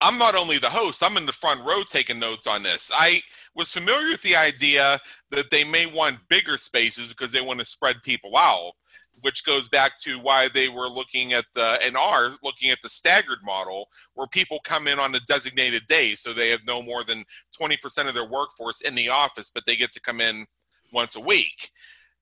I'm 0.03 0.19
not 0.19 0.35
only 0.35 0.59
the 0.59 0.69
host, 0.69 1.03
I'm 1.03 1.17
in 1.17 1.27
the 1.27 1.33
front 1.33 1.65
row 1.65 1.85
taking 1.85 2.19
notes 2.19 2.49
on 2.49 2.65
this. 2.65 2.91
I 2.93 3.23
was 3.55 3.71
familiar 3.71 4.09
with 4.09 4.23
the 4.23 4.35
idea 4.35 4.99
that 5.31 5.51
they 5.51 5.63
may 5.63 5.87
want 5.87 6.29
bigger 6.29 6.57
spaces 6.57 7.11
because 7.13 7.31
they 7.31 7.41
want 7.41 7.61
to 7.61 7.65
spread 7.65 8.03
people 8.03 8.37
out, 8.37 8.73
which 9.21 9.47
goes 9.47 9.69
back 9.69 9.97
to 10.01 10.19
why 10.19 10.49
they 10.49 10.69
were 10.69 10.89
looking 10.89 11.33
at 11.35 11.45
the 11.55 11.79
and 11.85 11.97
are 11.97 12.33
looking 12.43 12.71
at 12.71 12.79
the 12.83 12.89
staggered 12.89 13.45
model 13.45 13.87
where 14.15 14.27
people 14.27 14.59
come 14.65 14.89
in 14.89 14.99
on 14.99 15.15
a 15.15 15.21
designated 15.21 15.87
day 15.87 16.17
so 16.17 16.33
they 16.33 16.51
have 16.51 16.67
no 16.67 16.83
more 16.83 17.05
than 17.05 17.25
20% 17.61 18.09
of 18.09 18.15
their 18.15 18.29
workforce 18.29 18.81
in 18.81 18.97
the 18.97 19.09
office, 19.09 19.51
but 19.55 19.65
they 19.67 19.77
get 19.77 19.93
to 19.93 20.01
come 20.01 20.21
in 20.21 20.45
once 20.93 21.15
a 21.15 21.21
week. 21.21 21.71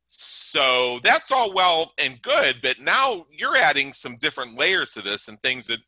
So 0.06 0.98
that's 1.02 1.30
all 1.30 1.54
well 1.54 1.92
and 1.96 2.20
good, 2.20 2.56
but 2.62 2.80
now 2.80 3.24
you're 3.30 3.56
adding 3.56 3.92
some 3.94 4.16
different 4.16 4.58
layers 4.58 4.92
to 4.94 5.02
this 5.02 5.28
and 5.28 5.40
things 5.40 5.68
that 5.68 5.78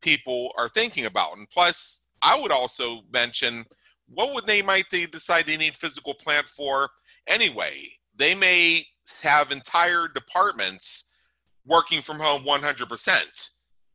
people 0.00 0.52
are 0.56 0.68
thinking 0.68 1.06
about. 1.06 1.36
And 1.36 1.48
plus, 1.50 2.08
I 2.22 2.38
would 2.38 2.52
also 2.52 3.02
mention 3.12 3.64
what 4.08 4.34
would 4.34 4.46
they 4.46 4.62
might 4.62 4.86
they 4.90 5.06
decide 5.06 5.46
they 5.46 5.56
need 5.56 5.76
physical 5.76 6.14
plant 6.14 6.48
for 6.48 6.88
anyway? 7.26 7.84
They 8.16 8.34
may 8.34 8.86
have 9.22 9.52
entire 9.52 10.08
departments 10.08 11.14
working 11.66 12.00
from 12.00 12.18
home 12.18 12.42
100%. 12.44 13.50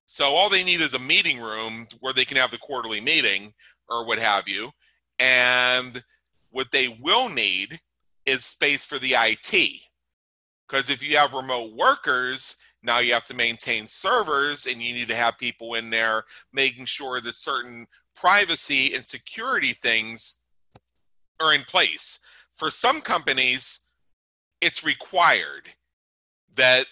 So 0.05 0.25
all 0.35 0.49
they 0.49 0.63
need 0.63 0.81
is 0.81 0.93
a 0.93 0.99
meeting 0.99 1.39
room 1.39 1.87
where 1.99 2.13
they 2.13 2.25
can 2.25 2.37
have 2.37 2.51
the 2.51 2.57
quarterly 2.57 3.01
meeting 3.01 3.53
or 3.89 4.05
what 4.05 4.19
have 4.19 4.47
you. 4.47 4.71
And 5.19 6.03
what 6.51 6.71
they 6.71 6.87
will 6.87 7.29
need 7.29 7.79
is 8.25 8.45
space 8.45 8.85
for 8.85 8.99
the 8.99 9.15
IT. 9.17 9.81
Because 10.67 10.89
if 10.89 11.03
you 11.03 11.17
have 11.17 11.33
remote 11.33 11.73
workers, 11.73 12.57
now 12.83 12.99
you 12.99 13.13
have 13.13 13.25
to 13.25 13.33
maintain 13.33 13.87
servers 13.87 14.65
and 14.65 14.81
you 14.81 14.93
need 14.93 15.07
to 15.07 15.15
have 15.15 15.37
people 15.37 15.75
in 15.75 15.89
there 15.89 16.23
making 16.51 16.85
sure 16.85 17.21
that 17.21 17.35
certain 17.35 17.87
privacy 18.15 18.93
and 18.93 19.03
security 19.03 19.73
things 19.73 20.41
are 21.39 21.53
in 21.53 21.61
place. 21.63 22.19
For 22.55 22.69
some 22.69 23.01
companies, 23.01 23.87
it's 24.61 24.85
required 24.85 25.69
that 26.55 26.85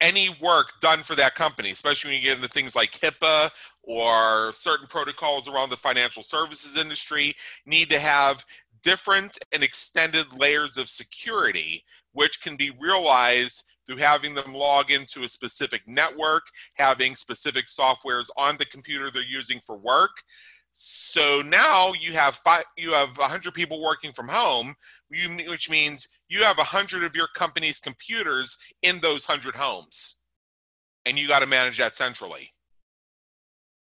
any 0.00 0.36
work 0.40 0.72
done 0.80 1.00
for 1.00 1.14
that 1.16 1.34
company, 1.34 1.70
especially 1.70 2.10
when 2.10 2.18
you 2.18 2.24
get 2.24 2.36
into 2.36 2.48
things 2.48 2.76
like 2.76 2.92
HIPAA 2.92 3.50
or 3.82 4.52
certain 4.52 4.86
protocols 4.86 5.48
around 5.48 5.70
the 5.70 5.76
financial 5.76 6.22
services 6.22 6.76
industry, 6.76 7.34
need 7.66 7.90
to 7.90 7.98
have 7.98 8.44
different 8.82 9.38
and 9.52 9.62
extended 9.62 10.38
layers 10.38 10.78
of 10.78 10.88
security, 10.88 11.84
which 12.12 12.40
can 12.40 12.56
be 12.56 12.70
realized 12.70 13.64
through 13.88 13.98
having 13.98 14.34
them 14.34 14.52
log 14.52 14.90
into 14.90 15.22
a 15.22 15.28
specific 15.28 15.82
network, 15.86 16.46
having 16.76 17.14
specific 17.14 17.66
softwares 17.66 18.28
on 18.36 18.56
the 18.58 18.66
computer 18.66 19.10
they're 19.10 19.22
using 19.22 19.58
for 19.60 19.76
work. 19.76 20.22
So 20.70 21.42
now 21.44 21.94
you 21.98 22.12
have 22.12 22.36
five, 22.36 22.64
you 22.76 22.92
have 22.92 23.16
100 23.16 23.54
people 23.54 23.80
working 23.80 24.12
from 24.12 24.28
home, 24.28 24.74
which 25.08 25.70
means 25.70 26.08
you 26.28 26.44
have 26.44 26.58
100 26.58 27.02
of 27.02 27.16
your 27.16 27.28
company's 27.34 27.80
computers 27.80 28.58
in 28.82 29.00
those 29.00 29.26
100 29.26 29.56
homes. 29.56 30.24
And 31.06 31.18
you 31.18 31.26
got 31.26 31.40
to 31.40 31.46
manage 31.46 31.78
that 31.78 31.94
centrally. 31.94 32.50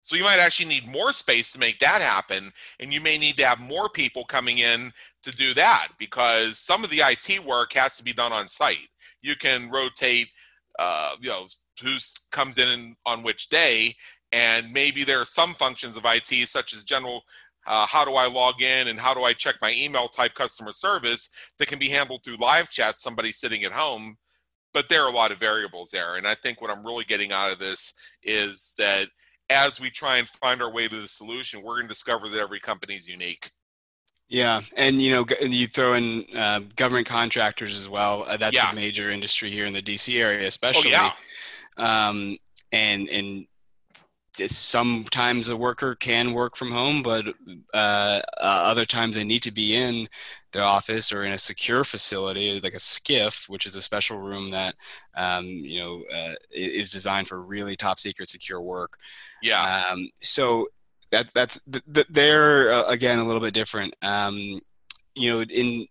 So 0.03 0.17
you 0.17 0.23
might 0.23 0.39
actually 0.39 0.69
need 0.69 0.89
more 0.89 1.13
space 1.13 1.53
to 1.53 1.59
make 1.59 1.79
that 1.81 2.01
happen, 2.01 2.53
and 2.79 2.93
you 2.93 3.01
may 3.01 3.19
need 3.19 3.37
to 3.37 3.47
have 3.47 3.61
more 3.61 3.89
people 3.89 4.25
coming 4.25 4.59
in 4.59 4.93
to 5.23 5.31
do 5.31 5.53
that 5.55 5.89
because 5.99 6.59
some 6.59 6.85
of 6.85 6.91
the 6.91 7.03
IT 7.05 7.45
work 7.45 7.75
has 7.75 7.97
to 7.97 8.05
be 8.05 8.13
done 8.13 8.33
on 8.33 8.49
site 8.49 8.89
you 9.23 9.37
can 9.37 9.71
rotate, 9.71 10.29
uh, 10.79 11.17
you 11.21 11.29
know, 11.29 11.47
who 11.83 11.97
comes 12.31 12.59
in 12.59 12.95
on 13.07 13.23
which 13.23 13.49
day, 13.49 13.95
and 14.33 14.73
maybe 14.73 15.05
there 15.05 15.21
are 15.21 15.27
some 15.27 15.55
functions 15.55 15.97
of 15.97 16.05
IT, 16.05 16.49
such 16.49 16.73
as 16.73 16.85
general. 16.85 17.23
Uh, 17.67 17.87
how 17.87 18.05
do 18.05 18.15
I 18.15 18.27
log 18.27 18.63
in 18.63 18.89
and 18.89 18.99
how 18.99 19.13
do 19.13 19.23
I 19.23 19.33
check 19.33 19.57
my 19.61 19.73
email 19.77 20.09
type 20.09 20.35
customer 20.35 20.73
service 20.73 21.31
that 21.59 21.69
can 21.69 21.79
be 21.79 21.91
handled 21.91 22.25
through 22.25 22.39
live 22.39 22.71
chat, 22.71 22.99
somebody 22.99 23.33
sitting 23.33 23.65
at 23.65 23.73
home. 23.73 24.17
But 24.73 24.89
there 24.89 25.05
are 25.05 25.11
a 25.11 25.15
lot 25.15 25.33
of 25.33 25.39
variables 25.39 25.91
there. 25.91 26.17
And 26.17 26.27
I 26.27 26.35
think 26.35 26.61
what 26.61 26.71
I'm 26.71 26.87
really 26.87 27.05
getting 27.05 27.33
out 27.33 27.53
of 27.53 27.59
this 27.59 27.93
is 28.23 28.75
that 28.79 29.09
as 29.51 29.81
we 29.81 29.91
try 29.91 30.19
and 30.19 30.29
find 30.29 30.63
our 30.63 30.71
way 30.71 30.87
to 30.89 31.01
the 31.01 31.09
solution, 31.09 31.61
we're 31.61 31.75
going 31.75 31.89
to 31.89 31.89
discover 31.89 32.29
that 32.29 32.41
every 32.41 32.61
company 32.61 32.95
is 32.95 33.09
unique. 33.09 33.51
Yeah, 34.31 34.61
and 34.77 35.03
you 35.03 35.13
know, 35.13 35.27
you 35.41 35.67
throw 35.67 35.95
in 35.95 36.25
uh, 36.37 36.61
government 36.77 37.09
contractors 37.09 37.77
as 37.77 37.89
well. 37.89 38.25
Uh, 38.29 38.37
that's 38.37 38.55
yeah. 38.55 38.71
a 38.71 38.75
major 38.77 39.11
industry 39.11 39.51
here 39.51 39.67
in 39.67 39.73
the 39.73 39.83
DC 39.83 40.21
area, 40.21 40.47
especially. 40.47 40.95
Oh, 40.95 41.13
yeah. 41.77 42.13
Um, 42.13 42.37
and 42.71 43.09
and 43.09 43.47
sometimes 44.49 45.49
a 45.49 45.57
worker 45.57 45.97
can 45.97 46.33
work 46.33 46.57
from 46.57 46.71
home, 46.71 47.03
but 47.03 47.27
uh, 47.75 48.21
uh, 48.21 48.21
other 48.41 48.87
times 48.87 49.17
they 49.17 49.25
need 49.25 49.43
to 49.43 49.51
be 49.51 49.75
in 49.75 50.09
the 50.53 50.63
office 50.63 51.13
or 51.13 51.25
in 51.25 51.33
a 51.33 51.39
secure 51.39 51.83
facility 51.83 52.61
like 52.61 52.75
a 52.75 52.77
SCIF, 52.77 53.49
which 53.49 53.67
is 53.67 53.75
a 53.75 53.83
special 53.83 54.19
room 54.19 54.49
that 54.51 54.77
um, 55.17 55.45
you 55.45 55.81
know 55.81 56.05
uh, 56.15 56.35
is 56.53 56.93
designed 56.93 57.27
for 57.27 57.43
really 57.43 57.75
top 57.75 57.99
secret 57.99 58.29
secure 58.29 58.61
work. 58.61 58.97
Yeah. 59.43 59.87
Um, 59.91 60.09
so 60.21 60.69
that 61.11 61.33
that's 61.35 61.61
they're 61.87 62.73
uh, 62.73 62.89
again 62.89 63.19
a 63.19 63.25
little 63.25 63.41
bit 63.41 63.55
different. 63.55 63.95
Um, 64.03 64.61
you 65.15 65.31
know, 65.31 65.43
in 65.43 65.87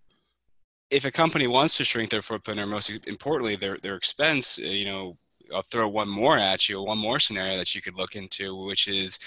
if 0.90 1.06
a 1.06 1.12
company 1.12 1.48
wants 1.48 1.78
to 1.78 1.86
shrink 1.86 2.10
their 2.10 2.22
footprint, 2.22 2.60
or 2.60 2.66
most 2.66 2.90
importantly, 3.08 3.56
their 3.56 3.78
their 3.78 3.96
expense, 3.96 4.60
uh, 4.60 4.64
you 4.64 4.86
know, 4.86 5.18
I'll 5.54 5.62
throw 5.62 5.88
one 5.88 6.10
more 6.10 6.38
at 6.38 6.70
you, 6.70 6.82
one 6.82 6.98
more 6.98 7.20
scenario 7.20 7.58
that 7.58 7.76
you 7.76 7.82
could 7.82 7.98
look 7.98 8.16
into, 8.16 8.56
which 8.56 8.88
is 8.88 9.20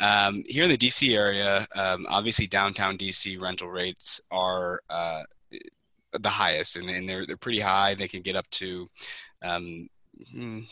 um, 0.00 0.42
here 0.46 0.64
in 0.64 0.70
the 0.70 0.76
DC 0.76 1.14
area. 1.14 1.66
Um, 1.74 2.06
obviously, 2.08 2.46
downtown 2.46 2.96
DC 2.98 3.40
rental 3.40 3.68
rates 3.68 4.20
are 4.30 4.80
uh, 4.88 5.22
the 6.12 6.28
highest, 6.28 6.76
and, 6.76 6.88
and, 6.88 7.08
they're 7.08 7.26
they're 7.26 7.36
pretty 7.36 7.60
high. 7.60 7.94
They 7.94 8.08
can 8.08 8.22
get 8.22 8.36
up 8.36 8.48
to 8.50 8.88
um, 9.42 9.88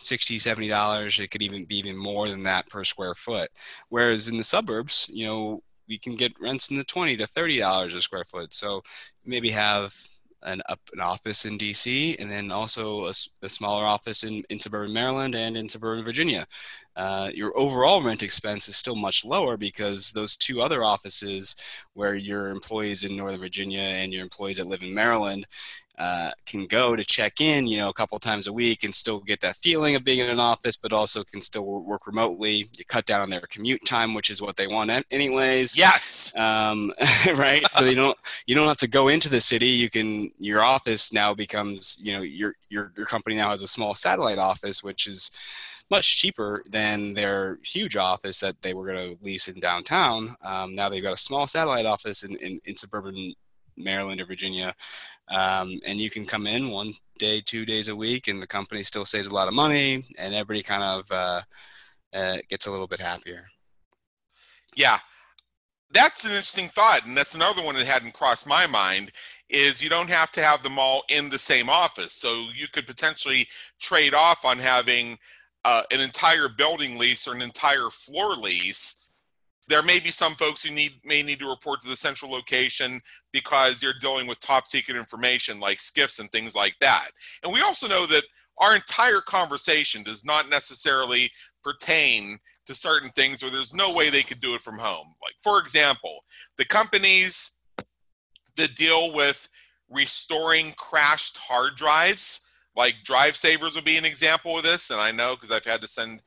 60 0.03 0.38
70 0.38 0.68
dollars 0.68 1.18
it 1.18 1.30
could 1.30 1.42
even 1.42 1.64
be 1.64 1.78
even 1.78 1.96
more 1.96 2.28
than 2.28 2.42
that 2.42 2.68
per 2.68 2.84
square 2.84 3.14
foot 3.14 3.51
whereas 3.88 4.28
in 4.28 4.36
the 4.36 4.44
suburbs 4.44 5.09
you 5.12 5.26
know 5.26 5.62
we 5.88 5.99
can 5.99 6.14
get 6.16 6.32
rents 6.40 6.70
in 6.70 6.76
the 6.76 6.84
20 6.84 7.16
to 7.16 7.26
30 7.26 7.59
dollars 7.59 7.94
a 7.94 8.01
square 8.01 8.24
foot 8.24 8.53
so 8.53 8.82
maybe 9.24 9.51
have 9.51 9.94
an 10.42 10.62
up 10.68 10.80
an 10.92 11.01
office 11.01 11.44
in 11.44 11.59
DC 11.59 12.16
and 12.20 12.30
then 12.30 12.53
also 12.53 13.07
a, 13.07 13.12
a 13.42 13.49
smaller 13.49 13.84
office 13.84 14.22
in, 14.22 14.42
in 14.51 14.59
suburban 14.59 14.92
Maryland 14.92 15.34
and 15.34 15.57
in 15.57 15.68
suburban 15.68 16.05
Virginia. 16.05 16.46
Uh, 16.96 17.30
your 17.34 17.57
overall 17.59 18.03
rent 18.03 18.22
expense 18.22 18.68
is 18.68 18.76
still 18.76 18.96
much 18.96 19.24
lower 19.24 19.57
because 19.57 20.12
those 20.12 20.36
two 20.36 20.61
other 20.61 20.84
offices 20.84 21.57
where 21.94 22.14
your 22.14 22.49
employees 22.49 23.05
in 23.05 23.16
Northern 23.16 23.40
Virginia 23.40 23.80
and 23.80 24.12
your 24.12 24.22
employees 24.22 24.59
that 24.59 24.68
live 24.68 24.82
in 24.82 24.94
Maryland 24.94 25.46
uh, 25.99 26.30
can 26.46 26.66
go 26.66 26.94
to 26.94 27.05
check 27.05 27.40
in, 27.40 27.66
you 27.66 27.76
know, 27.76 27.88
a 27.88 27.92
couple 27.92 28.16
times 28.20 28.46
a 28.46 28.53
week 28.53 28.84
and 28.84 28.94
still 28.94 29.18
get 29.18 29.40
that 29.40 29.57
feeling 29.57 29.96
of 29.96 30.05
being 30.05 30.20
in 30.20 30.30
an 30.30 30.38
office, 30.38 30.76
but 30.76 30.92
also 30.92 31.24
can 31.24 31.40
still 31.40 31.64
work 31.82 32.07
remotely. 32.07 32.68
You 32.78 32.84
cut 32.86 33.05
down 33.05 33.20
on 33.20 33.30
their 33.30 33.40
commute 33.40 33.84
time, 33.84 34.14
which 34.14 34.30
is 34.30 34.40
what 34.40 34.57
they 34.57 34.68
want 34.68 34.90
anyways. 35.11 35.76
Yes. 35.76 36.32
Um, 36.36 36.92
right. 37.34 37.64
so 37.74 37.84
you 37.84 37.96
don't 37.96 38.16
you 38.46 38.55
don't 38.55 38.68
have 38.68 38.76
to 38.78 38.88
go 38.88 39.09
into 39.09 39.28
the 39.28 39.40
city. 39.40 39.68
You 39.68 39.90
can 39.90 40.30
your 40.38 40.62
office 40.62 41.12
now 41.12 41.34
becomes 41.34 41.99
you 42.01 42.12
know 42.12 42.22
your 42.22 42.55
your 42.68 42.92
your 42.96 43.07
company 43.07 43.34
now 43.34 43.51
has 43.51 43.62
a 43.62 43.68
small 43.68 43.94
satellite 43.94 44.38
office, 44.38 44.84
which 44.84 45.09
is 45.09 45.32
much 45.90 46.18
cheaper 46.18 46.62
than 46.68 47.14
their 47.14 47.59
huge 47.64 47.96
office 47.96 48.40
that 48.40 48.61
they 48.62 48.74
were 48.74 48.86
going 48.86 49.16
to 49.16 49.24
lease 49.24 49.49
in 49.49 49.59
downtown. 49.59 50.36
Um, 50.42 50.74
now 50.74 50.88
they've 50.88 51.03
got 51.03 51.14
a 51.14 51.16
small 51.16 51.46
satellite 51.46 51.86
office 51.86 52.22
in, 52.22 52.36
in, 52.36 52.61
in 52.66 52.76
suburban 52.76 53.34
Maryland 53.79 54.20
or 54.20 54.26
Virginia, 54.26 54.74
um, 55.29 55.81
and 55.87 55.99
you 55.99 56.11
can 56.11 56.26
come 56.26 56.47
in 56.47 56.70
one 56.70 56.93
day, 57.18 57.41
two 57.41 57.64
days 57.64 57.89
a 57.89 57.97
week, 57.97 58.29
and 58.29 58.43
the 58.43 58.47
company 58.47 58.83
still 58.83 59.05
saves 59.05 59.29
a 59.29 59.35
lot 59.35 59.49
of 59.49 59.55
money, 59.55 60.05
and 60.18 60.35
everybody 60.35 60.62
kind 60.62 60.83
of 60.83 61.11
uh, 61.12 61.41
uh, 62.12 62.39
gets 62.49 62.66
a 62.66 62.70
little 62.70 62.87
bit 62.87 63.01
happier. 63.01 63.47
Yeah, 64.74 64.99
that's 65.91 66.24
an 66.24 66.31
interesting 66.31 66.68
thought, 66.68 67.07
and 67.07 67.16
that's 67.16 67.35
another 67.35 67.62
one 67.62 67.74
that 67.74 67.87
hadn't 67.87 68.14
crossed 68.14 68.47
my 68.47 68.66
mind. 68.66 69.12
Is 69.49 69.83
you 69.83 69.89
don't 69.89 70.11
have 70.11 70.31
to 70.33 70.43
have 70.43 70.62
them 70.62 70.79
all 70.79 71.05
in 71.09 71.31
the 71.31 71.39
same 71.39 71.70
office, 71.70 72.12
so 72.12 72.49
you 72.55 72.68
could 72.70 72.87
potentially 72.87 73.49
trade 73.81 74.12
off 74.12 74.45
on 74.45 74.59
having 74.59 75.18
uh, 75.64 75.83
an 75.91 76.01
entire 76.01 76.49
building 76.49 76.99
lease 76.99 77.26
or 77.26 77.35
an 77.35 77.43
entire 77.43 77.89
floor 77.91 78.37
lease. 78.37 79.07
There 79.69 79.83
may 79.83 80.01
be 80.01 80.11
some 80.11 80.35
folks 80.35 80.62
who 80.62 80.71
need 80.71 81.01
may 81.05 81.23
need 81.23 81.39
to 81.41 81.49
report 81.49 81.83
to 81.83 81.89
the 81.89 81.97
central 81.97 82.31
location 82.31 83.01
because 83.33 83.83
you're 83.83 83.93
dealing 84.01 84.27
with 84.27 84.41
top 84.41 84.66
secret 84.66 84.97
information 84.97 85.61
like 85.61 85.79
SCIFs 85.79 86.21
and 86.21 86.31
things 86.31 86.55
like 86.55 86.75
that. 86.81 87.09
And 87.43 87.53
we 87.53 87.61
also 87.61 87.87
know 87.87 88.07
that 88.07 88.25
our 88.59 88.75
entire 88.75 89.21
conversation 89.21 90.03
does 90.03 90.25
not 90.25 90.49
necessarily 90.49 91.31
pertain 91.62 92.39
to 92.66 92.75
certain 92.75 93.11
things 93.11 93.43
where 93.43 93.51
there's 93.51 93.75
no 93.75 93.93
way 93.93 94.11
they 94.11 94.23
could 94.23 94.41
do 94.41 94.55
it 94.55 94.61
from 94.61 94.79
home. 94.79 95.14
Like, 95.23 95.35
for 95.43 95.59
example, 95.59 96.25
the 96.57 96.64
companies 96.64 97.59
that 98.57 98.75
deal 98.75 99.12
with 99.12 99.49
restoring 99.89 100.75
crashed 100.77 101.37
hard 101.37 101.77
drives, 101.77 102.51
like 102.77 102.97
Drive 103.05 103.37
Savers 103.37 103.75
would 103.75 103.85
be 103.85 103.97
an 103.97 104.05
example 104.05 104.57
of 104.57 104.64
this. 104.64 104.91
And 104.91 105.01
I 105.01 105.12
know 105.12 105.35
because 105.35 105.51
I've 105.51 105.64
had 105.64 105.81
to 105.81 105.89
send 105.89 106.21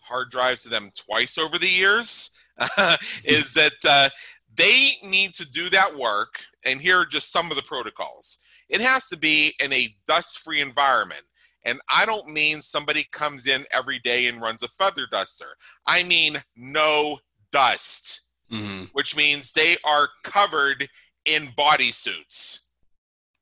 hard 0.00 0.30
drives 0.30 0.62
to 0.62 0.68
them 0.68 0.90
twice 0.96 1.38
over 1.38 1.58
the 1.58 1.68
years, 1.68 2.33
is 3.24 3.54
that 3.54 3.84
uh, 3.88 4.08
they 4.54 4.92
need 5.02 5.34
to 5.34 5.48
do 5.48 5.68
that 5.70 5.96
work. 5.96 6.40
And 6.64 6.80
here 6.80 7.00
are 7.00 7.06
just 7.06 7.32
some 7.32 7.50
of 7.50 7.56
the 7.56 7.62
protocols 7.62 8.38
it 8.68 8.80
has 8.80 9.08
to 9.08 9.16
be 9.16 9.54
in 9.62 9.72
a 9.72 9.94
dust 10.06 10.38
free 10.38 10.60
environment. 10.60 11.22
And 11.64 11.80
I 11.88 12.04
don't 12.04 12.28
mean 12.28 12.60
somebody 12.60 13.06
comes 13.10 13.46
in 13.46 13.64
every 13.72 13.98
day 13.98 14.26
and 14.26 14.40
runs 14.40 14.62
a 14.62 14.68
feather 14.68 15.06
duster. 15.10 15.56
I 15.86 16.02
mean 16.02 16.42
no 16.56 17.18
dust, 17.52 18.28
mm-hmm. 18.52 18.84
which 18.92 19.16
means 19.16 19.52
they 19.52 19.76
are 19.84 20.08
covered 20.22 20.88
in 21.24 21.48
bodysuits. 21.56 22.68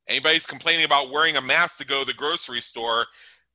Anybody's 0.09 0.47
complaining 0.47 0.85
about 0.85 1.11
wearing 1.11 1.37
a 1.37 1.41
mask 1.41 1.79
to 1.79 1.87
go 1.87 2.01
to 2.01 2.07
the 2.07 2.13
grocery 2.13 2.61
store, 2.61 3.07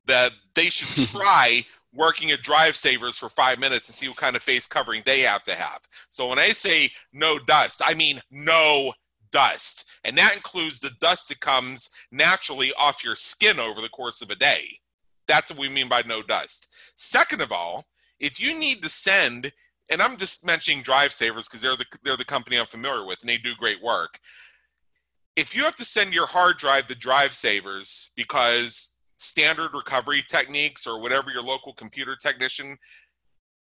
that 0.06 0.32
they 0.56 0.70
should 0.70 1.08
try 1.10 1.66
working 1.94 2.32
at 2.32 2.42
Drive 2.42 2.76
Savers 2.76 3.18
for 3.18 3.30
five 3.30 3.60
minutes 3.60 3.88
and 3.88 3.96
see 3.96 4.08
what 4.08 4.18
kind 4.18 4.36
of 4.36 4.44
face 4.44 4.68
covering 4.68 5.04
they 5.06 5.22
have 5.22 5.44
to 5.44 5.54
have. 5.54 5.80
So 6.10 6.28
when 6.28 6.40
I 6.40 6.50
say 6.50 6.92
no 7.14 7.40
dust, 7.40 7.82
I 7.86 7.94
mean 7.94 8.22
no 8.30 8.94
dust. 9.32 9.90
And 10.04 10.18
that 10.18 10.36
includes 10.36 10.80
the 10.80 10.92
dust 11.02 11.30
that 11.30 11.40
comes 11.40 11.90
naturally 12.12 12.72
off 12.78 13.04
your 13.04 13.16
skin 13.16 13.60
over 13.60 13.82
the 13.82 13.90
course 13.90 14.22
of 14.22 14.32
a 14.32 14.36
day. 14.36 14.80
That's 15.28 15.52
what 15.52 15.60
we 15.60 15.70
mean 15.70 15.90
by 15.90 16.04
no 16.06 16.22
dust. 16.22 16.74
Second 16.96 17.42
of 17.42 17.52
all, 17.52 17.86
if 18.20 18.40
you 18.40 18.58
need 18.58 18.82
to 18.82 18.90
send, 18.90 19.52
and 19.90 20.02
I'm 20.02 20.18
just 20.18 20.46
mentioning 20.46 20.82
Drive 20.82 21.12
Savers 21.12 21.48
because 21.48 21.62
they're 21.62 21.76
the, 21.76 21.86
they're 22.04 22.18
the 22.18 22.26
company 22.26 22.58
I'm 22.58 22.66
familiar 22.66 23.06
with 23.06 23.22
and 23.22 23.30
they 23.30 23.38
do 23.38 23.56
great 23.56 23.82
work. 23.82 24.20
If 25.36 25.56
you 25.56 25.64
have 25.64 25.76
to 25.76 25.86
send 25.86 26.14
your 26.14 26.28
hard 26.28 26.58
drive 26.58 26.88
to 26.88 26.96
Drive 26.96 27.34
Savers 27.34 28.12
because 28.16 28.97
standard 29.18 29.72
recovery 29.74 30.24
techniques 30.28 30.88
or 30.88 31.02
whatever 31.02 31.30
your 31.30 31.44
local 31.44 31.74
computer 31.74 32.16
technician 32.16 32.78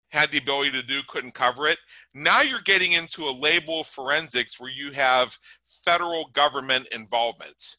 had 0.09 0.31
the 0.31 0.37
ability 0.37 0.71
to 0.71 0.83
do 0.83 1.01
couldn't 1.07 1.33
cover 1.33 1.67
it. 1.67 1.79
Now 2.13 2.41
you're 2.41 2.61
getting 2.61 2.93
into 2.93 3.25
a 3.25 3.31
label 3.31 3.83
forensics 3.83 4.59
where 4.59 4.71
you 4.71 4.91
have 4.93 5.37
federal 5.83 6.29
government 6.33 6.87
involvement, 6.93 7.75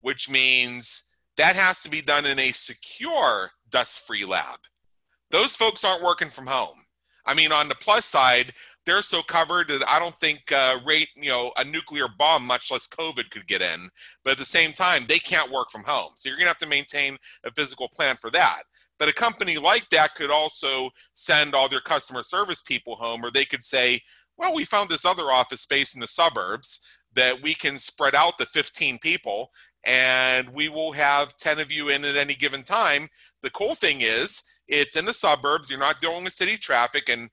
which 0.00 0.30
means 0.30 1.12
that 1.36 1.56
has 1.56 1.82
to 1.82 1.90
be 1.90 2.00
done 2.00 2.26
in 2.26 2.38
a 2.38 2.52
secure 2.52 3.50
dust 3.70 4.06
free 4.06 4.24
lab. 4.24 4.58
Those 5.30 5.54
folks 5.54 5.84
aren't 5.84 6.02
working 6.02 6.30
from 6.30 6.46
home. 6.46 6.84
I 7.26 7.34
mean, 7.34 7.52
on 7.52 7.68
the 7.68 7.74
plus 7.74 8.06
side, 8.06 8.52
they're 8.86 9.02
so 9.02 9.22
covered 9.22 9.68
that 9.68 9.86
I 9.88 9.98
don't 9.98 10.14
think 10.14 10.50
uh, 10.52 10.78
rate 10.84 11.08
you 11.16 11.30
know 11.30 11.52
a 11.56 11.64
nuclear 11.64 12.06
bomb, 12.08 12.46
much 12.46 12.70
less 12.70 12.88
COVID, 12.88 13.30
could 13.30 13.46
get 13.46 13.62
in. 13.62 13.88
But 14.24 14.32
at 14.32 14.38
the 14.38 14.44
same 14.44 14.72
time, 14.72 15.04
they 15.08 15.18
can't 15.18 15.50
work 15.50 15.70
from 15.70 15.84
home, 15.84 16.10
so 16.16 16.28
you're 16.28 16.38
gonna 16.38 16.48
have 16.48 16.58
to 16.58 16.66
maintain 16.66 17.16
a 17.44 17.50
physical 17.52 17.88
plant 17.88 18.18
for 18.18 18.30
that. 18.30 18.62
But 18.98 19.08
a 19.08 19.14
company 19.14 19.56
like 19.58 19.88
that 19.90 20.14
could 20.14 20.30
also 20.30 20.90
send 21.14 21.54
all 21.54 21.68
their 21.68 21.80
customer 21.80 22.22
service 22.22 22.60
people 22.60 22.96
home, 22.96 23.24
or 23.24 23.30
they 23.30 23.44
could 23.46 23.64
say, 23.64 24.00
well, 24.36 24.54
we 24.54 24.64
found 24.64 24.90
this 24.90 25.04
other 25.04 25.30
office 25.30 25.62
space 25.62 25.94
in 25.94 26.00
the 26.00 26.08
suburbs 26.08 26.80
that 27.14 27.42
we 27.42 27.54
can 27.54 27.78
spread 27.78 28.14
out 28.14 28.38
the 28.38 28.46
15 28.46 28.98
people 28.98 29.50
and 29.84 30.48
we 30.50 30.68
will 30.68 30.92
have 30.92 31.36
10 31.38 31.58
of 31.58 31.72
you 31.72 31.88
in 31.88 32.04
at 32.04 32.16
any 32.16 32.34
given 32.34 32.62
time. 32.62 33.08
The 33.42 33.50
cool 33.50 33.74
thing 33.74 34.02
is, 34.02 34.42
it's 34.68 34.96
in 34.96 35.04
the 35.04 35.12
suburbs, 35.12 35.70
you're 35.70 35.78
not 35.78 35.98
dealing 35.98 36.24
with 36.24 36.32
city 36.32 36.56
traffic, 36.56 37.08
and 37.08 37.30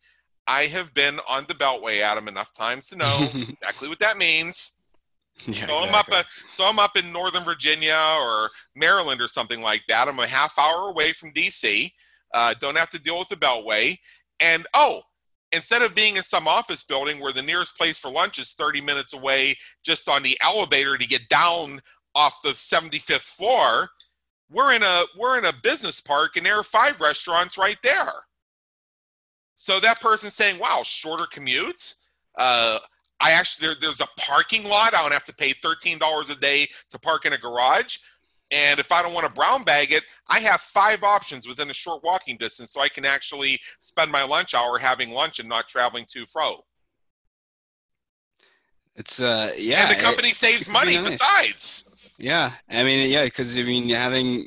I 0.48 0.68
have 0.68 0.93
been 0.93 1.20
on 1.28 1.45
the 1.48 1.54
Beltway, 1.54 2.02
Adam, 2.02 2.28
enough 2.28 2.54
times 2.54 2.88
to 2.89 2.95
know 2.95 3.30
exactly 3.36 3.89
what 3.89 4.00
that 4.00 4.18
means. 4.18 4.82
Yeah, 5.45 5.54
so 5.54 5.84
exactly. 5.84 5.88
I'm 5.88 5.95
up, 5.95 6.10
a, 6.10 6.26
so 6.50 6.66
I'm 6.66 6.80
up 6.80 6.98
in 6.98 7.12
Northern 7.12 7.43
Virginia 7.43 8.00
or 8.20 8.50
Maryland 8.76 9.22
or 9.22 9.28
something 9.28 9.62
like 9.62 9.84
that. 9.88 10.08
I'm 10.08 10.20
a 10.20 10.28
half 10.28 10.58
hour 10.58 10.89
away 10.89 11.14
from 11.14 11.32
DC. 11.34 11.91
Uh, 12.34 12.54
don't 12.60 12.78
have 12.78 12.89
to 12.89 13.00
deal 13.00 13.20
with 13.20 13.30
the 13.30 13.36
Beltway. 13.36 13.98
And 14.39 14.66
oh, 14.74 15.02
instead 15.52 15.82
of 15.82 15.95
being 15.95 16.18
in 16.18 16.24
some 16.24 16.48
office 16.48 16.84
building 16.84 17.20
where 17.20 17.34
the 17.34 17.41
nearest 17.41 17.78
place 17.78 18.00
for 18.00 18.12
lunch 18.12 18.39
is 18.39 18.54
30 18.54 18.82
minutes 18.82 19.14
away, 19.14 19.56
just 19.84 20.10
on 20.10 20.24
the 20.24 20.38
elevator 20.43 20.98
to 20.98 21.08
get 21.08 21.28
down 21.30 21.82
off 22.16 22.41
the 22.43 22.50
75th 22.50 23.22
floor, 23.22 23.89
we're 24.50 24.74
in 24.74 24.84
a 24.84 25.04
we're 25.18 25.38
in 25.38 25.45
a 25.45 25.54
business 25.62 26.00
park 26.00 26.38
and 26.38 26.45
there 26.45 26.58
are 26.58 26.64
five 26.64 27.02
restaurants 27.02 27.58
right 27.58 27.78
there. 27.84 28.14
So 29.58 29.80
that 29.82 29.99
person's 29.99 30.36
saying, 30.36 30.60
"Wow, 30.60 30.84
shorter 30.84 31.26
commutes." 31.26 31.95
Uh, 32.38 32.80
I 33.20 33.32
actually 33.32 33.68
there, 33.68 33.76
there's 33.82 33.99
a 33.99 34.08
parking 34.20 34.64
lot. 34.64 34.93
I 34.93 35.01
don't 35.01 35.12
have 35.12 35.24
to 35.26 35.36
pay 35.36 35.51
thirteen 35.51 35.97
dollars 35.97 36.30
a 36.30 36.36
day 36.36 36.70
to 36.91 36.99
park 36.99 37.26
in 37.26 37.34
a 37.34 37.38
garage. 37.38 37.97
And 38.51 38.80
if 38.80 38.93
I 38.93 39.01
don't 39.01 39.14
want 39.14 39.26
to 39.26 39.34
brown 39.34 39.64
bag 39.64 39.91
it, 39.91 40.03
I 40.30 40.39
have 40.39 40.62
five 40.62 41.03
options 41.03 41.45
within 41.45 41.70
a 41.70 41.74
short 41.74 42.01
walking 42.03 42.38
distance, 42.38 42.72
so 42.72 42.80
I 42.80 42.88
can 42.88 43.03
actually 43.03 43.60
spend 43.80 44.10
my 44.10 44.24
lunch 44.24 44.53
hour 44.53 44.78
having 44.78 45.10
lunch 45.10 45.39
and 45.39 45.49
not 45.49 45.68
traveling 45.68 46.05
to 46.10 46.26
fro. 46.26 46.64
It's 48.95 49.20
uh 49.20 49.53
yeah, 49.58 49.89
and 49.89 49.91
the 49.91 50.01
company 50.01 50.30
it, 50.30 50.36
saves 50.36 50.70
money 50.70 50.97
nice. 50.97 51.10
besides. 51.10 51.95
Yeah, 52.20 52.51
I 52.70 52.84
mean 52.84 53.10
yeah, 53.10 53.26
because 53.26 53.58
I 53.58 53.64
mean 53.64 53.89
having 53.89 54.45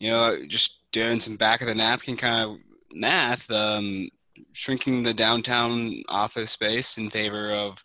you 0.00 0.10
know 0.10 0.44
just 0.46 0.80
doing 0.90 1.20
some 1.20 1.36
back 1.36 1.60
of 1.60 1.68
the 1.68 1.74
napkin 1.76 2.16
kind 2.16 2.50
of 2.50 2.58
math, 2.92 3.50
um, 3.50 4.08
shrinking 4.52 5.02
the 5.02 5.14
downtown 5.14 6.02
office 6.08 6.50
space 6.50 6.98
in 6.98 7.10
favor 7.10 7.52
of 7.52 7.82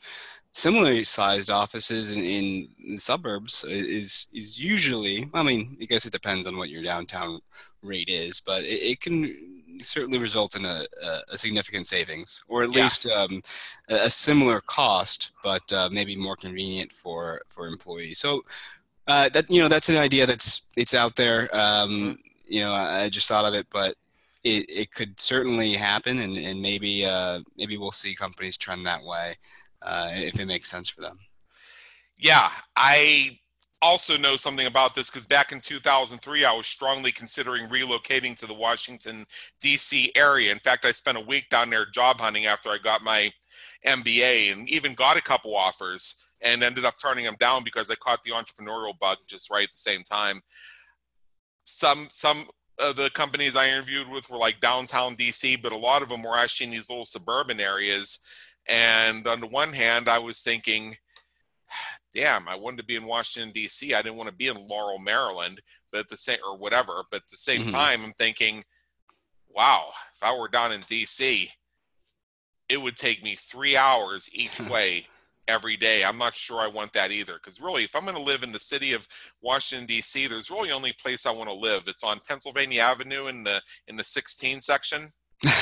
similarly 0.53 1.03
sized 1.03 1.49
offices 1.49 2.15
in, 2.15 2.23
in, 2.23 2.67
in, 2.87 2.99
suburbs 2.99 3.63
is 3.63 4.27
is 4.33 4.61
usually 4.61 5.27
I 5.33 5.43
mean 5.43 5.77
I 5.81 5.85
guess 5.85 6.05
it 6.05 6.11
depends 6.11 6.45
on 6.47 6.57
what 6.57 6.69
your 6.69 6.83
downtown 6.83 7.39
rate 7.81 8.09
is 8.09 8.39
but 8.39 8.63
it, 8.63 8.81
it 8.91 9.01
can 9.01 9.35
certainly 9.81 10.19
result 10.19 10.55
in 10.55 10.65
a, 10.65 10.85
a, 11.31 11.37
significant 11.37 11.87
savings 11.87 12.43
or 12.47 12.63
at 12.63 12.75
yeah. 12.75 12.83
least 12.83 13.07
um, 13.07 13.41
a 13.89 14.09
similar 14.09 14.61
cost 14.61 15.33
but 15.43 15.73
uh, 15.73 15.89
maybe 15.91 16.15
more 16.15 16.35
convenient 16.35 16.91
for 16.91 17.41
for 17.49 17.67
employees 17.67 18.19
so 18.19 18.43
uh, 19.07 19.27
that 19.29 19.49
you 19.49 19.59
know 19.59 19.67
that's 19.67 19.89
an 19.89 19.97
idea 19.97 20.25
that's 20.25 20.67
it's 20.77 20.93
out 20.93 21.15
there 21.15 21.53
um, 21.55 21.89
mm-hmm. 21.89 22.11
you 22.45 22.61
know 22.61 22.71
I 22.71 23.09
just 23.09 23.27
thought 23.27 23.45
of 23.45 23.55
it 23.55 23.67
but 23.71 23.95
it, 24.43 24.69
it 24.69 24.91
could 24.91 25.19
certainly 25.19 25.73
happen, 25.73 26.19
and, 26.19 26.37
and 26.37 26.61
maybe 26.61 27.05
uh, 27.05 27.39
maybe 27.57 27.77
we'll 27.77 27.91
see 27.91 28.15
companies 28.15 28.57
trend 28.57 28.85
that 28.85 29.03
way 29.03 29.35
uh, 29.81 30.09
if 30.13 30.39
it 30.39 30.45
makes 30.45 30.69
sense 30.69 30.89
for 30.89 31.01
them. 31.01 31.17
Yeah, 32.17 32.49
I 32.75 33.39
also 33.81 34.17
know 34.17 34.37
something 34.37 34.65
about 34.65 34.95
this 34.95 35.09
because 35.09 35.25
back 35.25 35.51
in 35.51 35.59
2003, 35.59 36.45
I 36.45 36.53
was 36.53 36.67
strongly 36.67 37.11
considering 37.11 37.67
relocating 37.67 38.35
to 38.37 38.45
the 38.47 38.53
Washington, 38.53 39.25
D.C. 39.59 40.11
area. 40.15 40.51
In 40.51 40.59
fact, 40.59 40.85
I 40.85 40.91
spent 40.91 41.17
a 41.17 41.21
week 41.21 41.49
down 41.49 41.69
there 41.69 41.85
job 41.85 42.19
hunting 42.19 42.45
after 42.45 42.69
I 42.69 42.77
got 42.77 43.03
my 43.03 43.31
MBA 43.85 44.53
and 44.53 44.69
even 44.69 44.93
got 44.93 45.17
a 45.17 45.21
couple 45.21 45.55
offers 45.55 46.23
and 46.41 46.63
ended 46.63 46.85
up 46.85 46.95
turning 47.01 47.25
them 47.25 47.35
down 47.39 47.63
because 47.63 47.89
I 47.89 47.95
caught 47.95 48.23
the 48.23 48.31
entrepreneurial 48.31 48.97
bug 48.99 49.17
just 49.27 49.49
right 49.49 49.63
at 49.63 49.71
the 49.71 49.77
same 49.77 50.03
time. 50.03 50.41
Some 51.65 52.07
some 52.09 52.47
uh, 52.79 52.93
the 52.93 53.09
companies 53.11 53.55
I 53.55 53.69
interviewed 53.69 54.09
with 54.09 54.29
were 54.29 54.37
like 54.37 54.59
downtown 54.59 55.15
DC, 55.15 55.61
but 55.61 55.71
a 55.71 55.77
lot 55.77 56.01
of 56.01 56.09
them 56.09 56.23
were 56.23 56.37
actually 56.37 56.65
in 56.67 56.71
these 56.71 56.89
little 56.89 57.05
suburban 57.05 57.59
areas. 57.59 58.19
And 58.67 59.27
on 59.27 59.39
the 59.41 59.47
one 59.47 59.73
hand, 59.73 60.09
I 60.09 60.19
was 60.19 60.41
thinking, 60.41 60.95
damn, 62.13 62.47
I 62.47 62.55
wanted 62.55 62.77
to 62.77 62.85
be 62.85 62.95
in 62.95 63.05
Washington 63.05 63.51
D.C. 63.51 63.93
I 63.93 64.01
didn't 64.01 64.17
want 64.17 64.29
to 64.29 64.35
be 64.35 64.47
in 64.47 64.67
Laurel, 64.67 64.99
Maryland, 64.99 65.61
but 65.91 66.01
at 66.01 66.09
the 66.09 66.17
same 66.17 66.39
or 66.45 66.57
whatever. 66.57 67.03
But 67.09 67.21
at 67.21 67.27
the 67.27 67.37
same 67.37 67.61
mm-hmm. 67.61 67.69
time, 67.69 68.03
I'm 68.03 68.13
thinking, 68.13 68.63
wow, 69.49 69.89
if 70.13 70.23
I 70.23 70.35
were 70.37 70.47
down 70.47 70.71
in 70.71 70.81
D.C., 70.81 71.49
it 72.69 72.77
would 72.77 72.95
take 72.95 73.23
me 73.23 73.35
three 73.35 73.77
hours 73.77 74.29
each 74.31 74.59
way 74.69 75.07
every 75.47 75.77
day. 75.77 76.03
I'm 76.03 76.17
not 76.17 76.33
sure 76.33 76.59
I 76.59 76.67
want 76.67 76.93
that 76.93 77.11
either. 77.11 77.33
Because 77.33 77.59
really, 77.59 77.83
if 77.83 77.95
I'm 77.95 78.03
going 78.03 78.15
to 78.15 78.21
live 78.21 78.43
in 78.43 78.51
the 78.51 78.59
city 78.59 78.93
of 78.93 79.07
Washington 79.41 79.85
D.C., 79.85 80.27
there's 80.27 80.49
really 80.49 80.71
only 80.71 80.93
place 80.93 81.25
I 81.25 81.31
want 81.31 81.49
to 81.49 81.55
live. 81.55 81.87
It's 81.87 82.03
on 82.03 82.19
Pennsylvania 82.27 82.81
Avenue 82.81 83.27
in 83.27 83.43
the 83.43 83.61
in 83.87 83.95
the 83.95 84.03
16 84.03 84.61
section. 84.61 85.09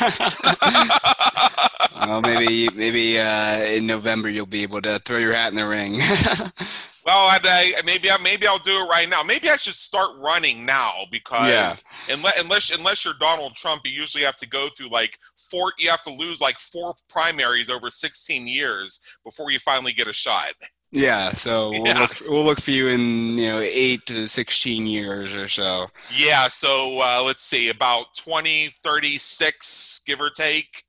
well, 2.06 2.22
maybe 2.22 2.70
maybe 2.76 3.20
uh, 3.20 3.58
in 3.64 3.88
November 3.88 4.30
you'll 4.30 4.46
be 4.46 4.64
able 4.64 4.82
to 4.82 5.00
throw 5.00 5.18
your 5.18 5.34
hat 5.34 5.52
in 5.52 5.56
the 5.56 5.66
ring. 5.66 6.00
well, 7.06 7.28
I'd, 7.28 7.42
I, 7.46 7.74
maybe 7.84 8.10
I, 8.12 8.18
maybe 8.18 8.48
I'll 8.48 8.60
do 8.60 8.84
it 8.84 8.90
right 8.90 9.10
now. 9.10 9.24
Maybe 9.24 9.50
I 9.50 9.56
should 9.56 9.76
start 9.76 10.12
running 10.18 10.66
now 10.66 11.06
because 11.12 11.84
yeah. 12.08 12.16
unless 12.16 12.40
unless 12.40 12.78
unless 12.78 13.06
you're 13.06 13.14
Donald 13.20 13.56
Trump, 13.56 13.82
you 13.86 13.92
usually 13.92 14.24
have 14.24 14.38
to 14.38 14.48
go 14.48 14.68
through 14.70 14.90
like 14.90 15.18
four. 15.50 15.74
You 15.78 15.90
have 15.90 16.02
to 16.04 16.14
lose 16.14 16.42
like 16.42 16.58
four 16.58 16.94
primaries 17.10 17.70
over 17.70 17.90
16 17.90 18.48
years 18.48 19.02
before 19.24 19.52
you 19.52 19.60
finally 19.60 19.94
get 19.94 20.08
a 20.08 20.14
shot. 20.14 20.54
Yeah, 20.92 21.32
so 21.32 21.70
we'll, 21.72 21.88
yeah. 21.88 22.00
Look, 22.00 22.22
we'll 22.28 22.44
look 22.44 22.60
for 22.60 22.72
you 22.72 22.90
in 22.90 23.38
you 23.38 23.48
know 23.48 23.60
eight 23.60 24.06
to 24.08 24.28
sixteen 24.28 24.86
years 24.86 25.34
or 25.34 25.48
so. 25.48 25.88
Yeah, 26.16 26.48
so 26.50 27.02
uh, 27.02 27.24
let's 27.26 27.42
see, 27.42 27.70
about 27.70 28.08
20, 28.18 28.70
36, 28.70 30.02
give 30.06 30.22
or 30.22 30.30
take. 30.30 30.84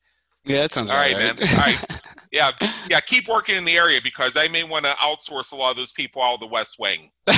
Yeah, 0.45 0.63
that 0.63 0.73
sounds 0.73 0.91
all 0.91 0.97
right, 0.97 1.15
right, 1.15 1.39
man. 1.39 1.49
All 1.49 1.57
right, 1.57 1.85
yeah, 2.33 2.53
yeah. 2.89 3.01
Keep 3.01 3.29
working 3.29 3.57
in 3.57 3.65
the 3.65 3.77
area 3.77 4.01
because 4.03 4.39
I 4.39 4.49
may 4.49 4.65
want 4.65 4.87
to 4.87 4.93
outsource 4.93 5.53
a 5.53 5.57
lot 5.57 5.71
of 5.71 5.77
those 5.77 5.93
people 5.93 6.23
out 6.23 6.35
of 6.35 6.41
the 6.41 6.47
West 6.47 6.79
Wing. 6.79 7.11
they 7.27 7.35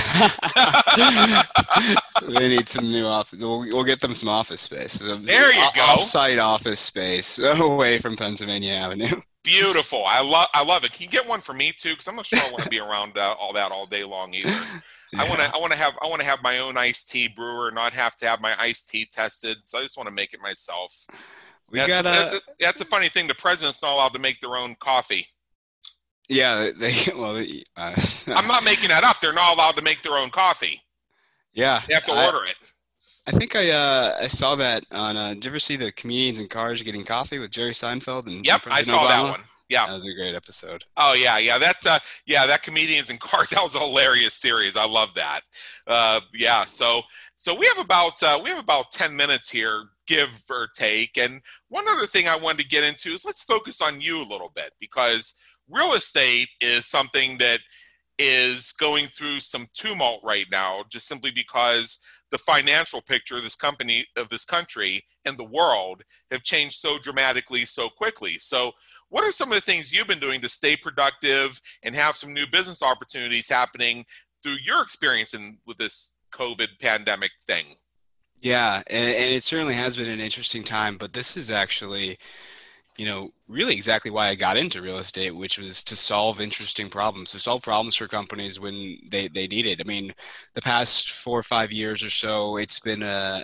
need 2.48 2.68
some 2.68 2.84
new 2.84 3.04
office. 3.04 3.40
We'll, 3.40 3.58
we'll 3.60 3.84
get 3.84 4.00
them 4.00 4.14
some 4.14 4.28
office 4.28 4.60
space. 4.60 5.00
There 5.00 5.52
you 5.52 5.68
go. 5.74 5.82
Off-site 5.82 6.38
office 6.38 6.78
space 6.78 7.38
away 7.40 7.98
from 7.98 8.16
Pennsylvania 8.16 8.72
Avenue. 8.72 9.20
Beautiful. 9.42 10.04
I 10.06 10.22
love. 10.22 10.48
I 10.54 10.64
love 10.64 10.84
it. 10.84 10.92
Can 10.92 11.04
you 11.04 11.10
get 11.10 11.28
one 11.28 11.40
for 11.40 11.52
me 11.52 11.72
too? 11.76 11.90
Because 11.90 12.06
I'm 12.06 12.14
not 12.16 12.26
sure 12.26 12.38
I 12.38 12.50
want 12.50 12.62
to 12.62 12.70
be 12.70 12.78
around 12.78 13.18
uh, 13.18 13.34
all 13.38 13.52
that 13.52 13.72
all 13.72 13.86
day 13.86 14.04
long 14.04 14.32
either. 14.32 14.48
Yeah. 14.48 15.22
I 15.22 15.28
want 15.28 15.40
to. 15.40 15.54
I 15.54 15.58
want 15.58 15.72
to 15.72 15.78
have. 15.78 15.92
I 16.00 16.06
want 16.06 16.22
to 16.22 16.26
have 16.26 16.42
my 16.42 16.60
own 16.60 16.78
iced 16.78 17.10
tea 17.10 17.28
brewer, 17.28 17.70
not 17.70 17.92
have 17.92 18.16
to 18.16 18.26
have 18.26 18.40
my 18.40 18.58
iced 18.58 18.88
tea 18.88 19.04
tested. 19.04 19.58
So 19.64 19.80
I 19.80 19.82
just 19.82 19.98
want 19.98 20.08
to 20.08 20.14
make 20.14 20.32
it 20.32 20.40
myself. 20.40 21.06
We 21.70 21.78
that's, 21.78 21.90
got. 21.90 22.00
A, 22.00 22.30
that, 22.30 22.42
that's 22.60 22.80
a 22.80 22.84
funny 22.84 23.08
thing. 23.08 23.26
The 23.26 23.34
president's 23.34 23.82
not 23.82 23.92
allowed 23.92 24.12
to 24.14 24.18
make 24.18 24.40
their 24.40 24.56
own 24.56 24.76
coffee. 24.76 25.26
Yeah, 26.28 26.70
they. 26.78 26.92
Well, 27.14 27.36
uh, 27.76 27.94
I'm 28.28 28.46
not 28.46 28.64
making 28.64 28.88
that 28.88 29.04
up. 29.04 29.20
They're 29.20 29.32
not 29.32 29.54
allowed 29.54 29.76
to 29.76 29.82
make 29.82 30.02
their 30.02 30.14
own 30.14 30.30
coffee. 30.30 30.80
Yeah, 31.52 31.82
they 31.86 31.94
have 31.94 32.04
to 32.06 32.12
I, 32.12 32.26
order 32.26 32.44
it. 32.44 32.56
I 33.26 33.30
think 33.30 33.56
I 33.56 33.70
uh, 33.70 34.18
I 34.22 34.26
saw 34.26 34.54
that 34.56 34.84
on. 34.90 35.16
Uh, 35.16 35.34
did 35.34 35.44
you 35.44 35.50
ever 35.50 35.58
see 35.58 35.76
the 35.76 35.92
comedians 35.92 36.40
in 36.40 36.48
cars 36.48 36.82
getting 36.82 37.04
coffee 37.04 37.38
with 37.38 37.50
Jerry 37.50 37.72
Seinfeld 37.72 38.26
and? 38.26 38.44
Yep, 38.44 38.62
I 38.66 38.82
saw 38.82 39.04
Obama? 39.04 39.08
that 39.08 39.30
one. 39.30 39.40
Yeah, 39.68 39.86
that 39.86 39.94
was 39.94 40.04
a 40.04 40.12
great 40.12 40.34
episode. 40.34 40.84
Oh 40.96 41.14
yeah, 41.14 41.38
yeah. 41.38 41.58
That 41.58 41.86
uh, 41.86 41.98
yeah, 42.26 42.46
that 42.46 42.62
comedians 42.62 43.10
in 43.10 43.18
cars. 43.18 43.50
That 43.54 43.62
was 43.62 43.74
a 43.74 43.78
hilarious 43.78 44.34
series. 44.34 44.76
I 44.76 44.86
love 44.86 45.14
that. 45.14 45.40
Uh, 45.86 46.20
yeah. 46.34 46.64
So 46.64 47.02
so 47.36 47.54
we 47.54 47.66
have 47.66 47.84
about 47.84 48.22
uh, 48.22 48.38
we 48.42 48.50
have 48.50 48.58
about 48.58 48.92
ten 48.92 49.16
minutes 49.16 49.50
here, 49.50 49.84
give 50.06 50.42
or 50.50 50.68
take. 50.74 51.18
And 51.18 51.40
one 51.68 51.88
other 51.88 52.06
thing 52.06 52.28
I 52.28 52.36
wanted 52.36 52.62
to 52.62 52.68
get 52.68 52.84
into 52.84 53.12
is 53.12 53.24
let's 53.24 53.42
focus 53.42 53.80
on 53.80 54.00
you 54.00 54.18
a 54.18 54.30
little 54.30 54.52
bit 54.54 54.72
because 54.80 55.34
real 55.68 55.94
estate 55.94 56.48
is 56.60 56.86
something 56.86 57.38
that 57.38 57.60
is 58.18 58.72
going 58.78 59.06
through 59.06 59.40
some 59.40 59.66
tumult 59.74 60.20
right 60.22 60.46
now, 60.50 60.84
just 60.88 61.08
simply 61.08 61.32
because 61.32 61.98
the 62.34 62.38
financial 62.38 63.00
picture 63.00 63.36
of 63.36 63.44
this 63.44 63.54
company 63.54 64.04
of 64.16 64.28
this 64.28 64.44
country 64.44 65.00
and 65.24 65.38
the 65.38 65.44
world 65.44 66.02
have 66.32 66.42
changed 66.42 66.74
so 66.74 66.98
dramatically 66.98 67.64
so 67.64 67.88
quickly 67.88 68.36
so 68.38 68.72
what 69.08 69.22
are 69.22 69.30
some 69.30 69.52
of 69.52 69.54
the 69.54 69.60
things 69.60 69.92
you've 69.92 70.08
been 70.08 70.18
doing 70.18 70.40
to 70.40 70.48
stay 70.48 70.76
productive 70.76 71.60
and 71.84 71.94
have 71.94 72.16
some 72.16 72.32
new 72.32 72.44
business 72.50 72.82
opportunities 72.82 73.48
happening 73.48 74.04
through 74.42 74.56
your 74.64 74.82
experience 74.82 75.32
in 75.32 75.58
with 75.64 75.76
this 75.76 76.16
covid 76.32 76.66
pandemic 76.80 77.30
thing 77.46 77.66
yeah 78.44 78.82
and, 78.86 79.10
and 79.10 79.34
it 79.34 79.42
certainly 79.42 79.74
has 79.74 79.96
been 79.96 80.08
an 80.08 80.20
interesting 80.20 80.62
time 80.62 80.96
but 80.96 81.12
this 81.12 81.36
is 81.36 81.50
actually 81.50 82.16
you 82.96 83.06
know, 83.06 83.30
really 83.48 83.74
exactly 83.74 84.10
why 84.10 84.28
I 84.28 84.34
got 84.36 84.56
into 84.56 84.80
real 84.80 84.98
estate, 84.98 85.34
which 85.34 85.58
was 85.58 85.82
to 85.84 85.96
solve 85.96 86.40
interesting 86.40 86.88
problems, 86.88 87.32
to 87.32 87.40
solve 87.40 87.62
problems 87.62 87.96
for 87.96 88.06
companies 88.06 88.60
when 88.60 88.98
they, 89.08 89.26
they 89.28 89.48
need 89.48 89.66
it. 89.66 89.80
I 89.80 89.84
mean, 89.84 90.12
the 90.54 90.62
past 90.62 91.10
four 91.10 91.38
or 91.38 91.42
five 91.42 91.72
years 91.72 92.04
or 92.04 92.10
so, 92.10 92.56
it's 92.56 92.78
been 92.78 93.02
a, 93.02 93.42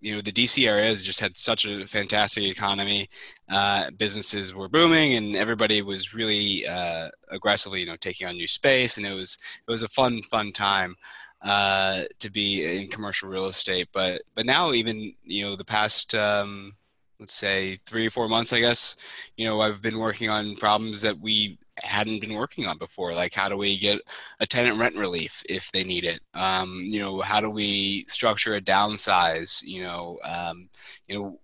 you 0.00 0.14
know, 0.14 0.20
the 0.20 0.32
DC 0.32 0.66
area 0.66 0.86
has 0.86 1.02
just 1.02 1.20
had 1.20 1.36
such 1.36 1.64
a 1.64 1.86
fantastic 1.86 2.44
economy. 2.44 3.08
Uh, 3.48 3.90
businesses 3.96 4.52
were 4.52 4.68
booming, 4.68 5.14
and 5.14 5.36
everybody 5.36 5.80
was 5.80 6.12
really 6.12 6.66
uh, 6.66 7.08
aggressively, 7.30 7.80
you 7.80 7.86
know, 7.86 7.96
taking 7.96 8.26
on 8.26 8.34
new 8.34 8.48
space, 8.48 8.96
and 8.96 9.06
it 9.06 9.14
was 9.14 9.38
it 9.66 9.70
was 9.70 9.84
a 9.84 9.88
fun, 9.88 10.22
fun 10.22 10.52
time 10.52 10.96
uh, 11.42 12.02
to 12.18 12.30
be 12.30 12.80
in 12.82 12.88
commercial 12.88 13.28
real 13.28 13.46
estate. 13.46 13.88
But 13.92 14.22
but 14.34 14.46
now, 14.46 14.72
even 14.72 15.14
you 15.24 15.44
know, 15.44 15.56
the 15.56 15.64
past 15.64 16.14
um, 16.14 16.74
let's 17.18 17.32
say 17.32 17.76
three 17.86 18.06
or 18.06 18.10
four 18.10 18.28
months, 18.28 18.52
I 18.52 18.60
guess, 18.60 18.96
you 19.36 19.46
know, 19.46 19.60
I've 19.60 19.82
been 19.82 19.98
working 19.98 20.28
on 20.28 20.56
problems 20.56 21.00
that 21.02 21.18
we 21.18 21.58
hadn't 21.82 22.20
been 22.20 22.34
working 22.34 22.66
on 22.66 22.78
before. 22.78 23.14
Like, 23.14 23.34
how 23.34 23.48
do 23.48 23.56
we 23.56 23.78
get 23.78 24.00
a 24.40 24.46
tenant 24.46 24.78
rent 24.78 24.96
relief 24.96 25.42
if 25.48 25.70
they 25.72 25.84
need 25.84 26.04
it? 26.04 26.20
Um, 26.34 26.80
you 26.84 27.00
know, 27.00 27.20
how 27.20 27.40
do 27.40 27.50
we 27.50 28.04
structure 28.06 28.54
a 28.54 28.60
downsize? 28.60 29.62
You 29.62 29.82
know, 29.82 30.18
um, 30.24 30.68
you 31.08 31.18
know, 31.18 31.40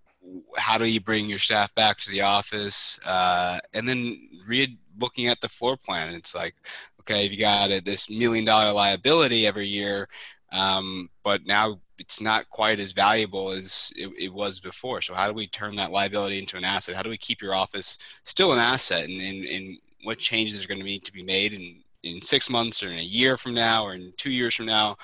how 0.57 0.77
do 0.77 0.85
you 0.85 1.01
bring 1.01 1.25
your 1.25 1.39
staff 1.39 1.73
back 1.75 1.97
to 1.99 2.11
the 2.11 2.21
office? 2.21 2.99
Uh, 3.05 3.59
and 3.73 3.87
then 3.87 4.29
read 4.47 4.77
looking 4.99 5.27
at 5.27 5.41
the 5.41 5.49
floor 5.49 5.75
plan. 5.77 6.13
It's 6.13 6.35
like, 6.35 6.55
okay, 7.03 7.25
you 7.25 7.37
got 7.37 7.71
a, 7.71 7.79
this 7.79 8.09
million 8.09 8.45
dollar 8.45 8.71
liability 8.71 9.45
every 9.45 9.67
year, 9.67 10.07
um, 10.51 11.09
but 11.23 11.45
now 11.45 11.79
it's 11.99 12.21
not 12.21 12.49
quite 12.49 12.79
as 12.79 12.91
valuable 12.91 13.51
as 13.51 13.91
it, 13.95 14.09
it, 14.19 14.33
was 14.33 14.59
before. 14.59 15.01
So 15.01 15.13
how 15.13 15.27
do 15.27 15.33
we 15.33 15.47
turn 15.47 15.75
that 15.75 15.91
liability 15.91 16.39
into 16.39 16.57
an 16.57 16.63
asset? 16.63 16.95
How 16.95 17.03
do 17.03 17.09
we 17.09 17.17
keep 17.17 17.41
your 17.41 17.55
office 17.55 17.97
still 18.23 18.53
an 18.53 18.59
asset? 18.59 19.05
And, 19.05 19.21
and, 19.21 19.45
and 19.45 19.77
what 20.03 20.17
changes 20.17 20.63
are 20.63 20.67
going 20.67 20.79
to 20.79 20.85
need 20.85 21.03
to 21.05 21.13
be 21.13 21.23
made 21.23 21.53
in, 21.53 21.81
in 22.03 22.21
six 22.21 22.49
months 22.49 22.83
or 22.83 22.89
in 22.89 22.99
a 22.99 23.03
year 23.03 23.37
from 23.37 23.53
now 23.53 23.83
or 23.83 23.93
in 23.93 24.13
two 24.17 24.31
years 24.31 24.55
from 24.55 24.65
now? 24.65 24.97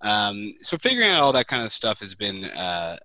Um, 0.00 0.52
so 0.62 0.76
figuring 0.76 1.10
out 1.10 1.20
all 1.20 1.32
that 1.32 1.48
kind 1.48 1.64
of 1.64 1.72
stuff 1.72 2.00
has 2.00 2.14
been 2.14 2.44
uh, 2.44 2.98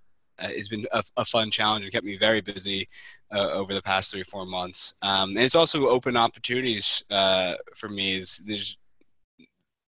has 0.47 0.67
been 0.67 0.85
a, 0.91 1.03
a, 1.17 1.25
fun 1.25 1.49
challenge 1.49 1.83
and 1.83 1.91
kept 1.91 2.05
me 2.05 2.17
very 2.17 2.41
busy 2.41 2.87
uh, 3.31 3.49
over 3.53 3.73
the 3.73 3.81
past 3.81 4.11
three 4.11 4.23
four 4.23 4.45
months. 4.45 4.95
Um, 5.01 5.29
and 5.29 5.39
it's 5.39 5.55
also 5.55 5.87
open 5.87 6.17
opportunities 6.17 7.03
uh, 7.09 7.55
for 7.75 7.89
me. 7.89 8.17
Is 8.17 8.43
there's 8.45 8.77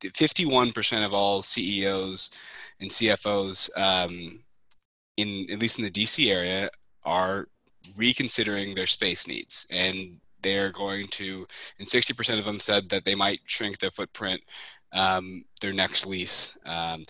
51% 0.02 1.04
of 1.04 1.12
all 1.14 1.42
CEOs 1.42 2.30
and 2.80 2.90
CFOs 2.90 3.70
um, 3.78 4.40
in 5.16 5.46
at 5.50 5.58
least 5.58 5.78
in 5.78 5.84
the 5.84 5.90
DC 5.90 6.30
area 6.30 6.70
are 7.04 7.46
reconsidering 7.96 8.74
their 8.74 8.86
space 8.86 9.26
needs 9.26 9.66
and 9.70 10.18
they're 10.42 10.70
going 10.70 11.06
to 11.08 11.46
and 11.78 11.86
60% 11.86 12.38
of 12.38 12.44
them 12.44 12.60
said 12.60 12.88
that 12.88 13.04
they 13.04 13.14
might 13.14 13.40
shrink 13.46 13.78
their 13.78 13.90
footprint 13.90 14.40
um, 14.92 15.44
their 15.60 15.72
next 15.72 16.06
lease 16.06 16.56
um, 16.64 17.04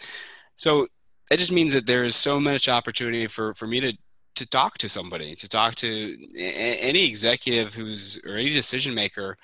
so 0.56 0.86
that 1.32 1.38
just 1.38 1.50
means 1.50 1.72
that 1.72 1.86
there 1.86 2.04
is 2.04 2.14
so 2.14 2.38
much 2.38 2.68
opportunity 2.68 3.26
for, 3.26 3.54
for 3.54 3.66
me 3.66 3.80
to 3.80 3.96
to 4.34 4.46
talk 4.48 4.76
to 4.78 4.88
somebody 4.88 5.34
to 5.34 5.48
talk 5.48 5.74
to 5.74 6.16
any 6.36 7.06
executive 7.06 7.74
who's 7.74 8.20
or 8.26 8.34
any 8.34 8.50
decision 8.50 8.94
maker 8.94 9.36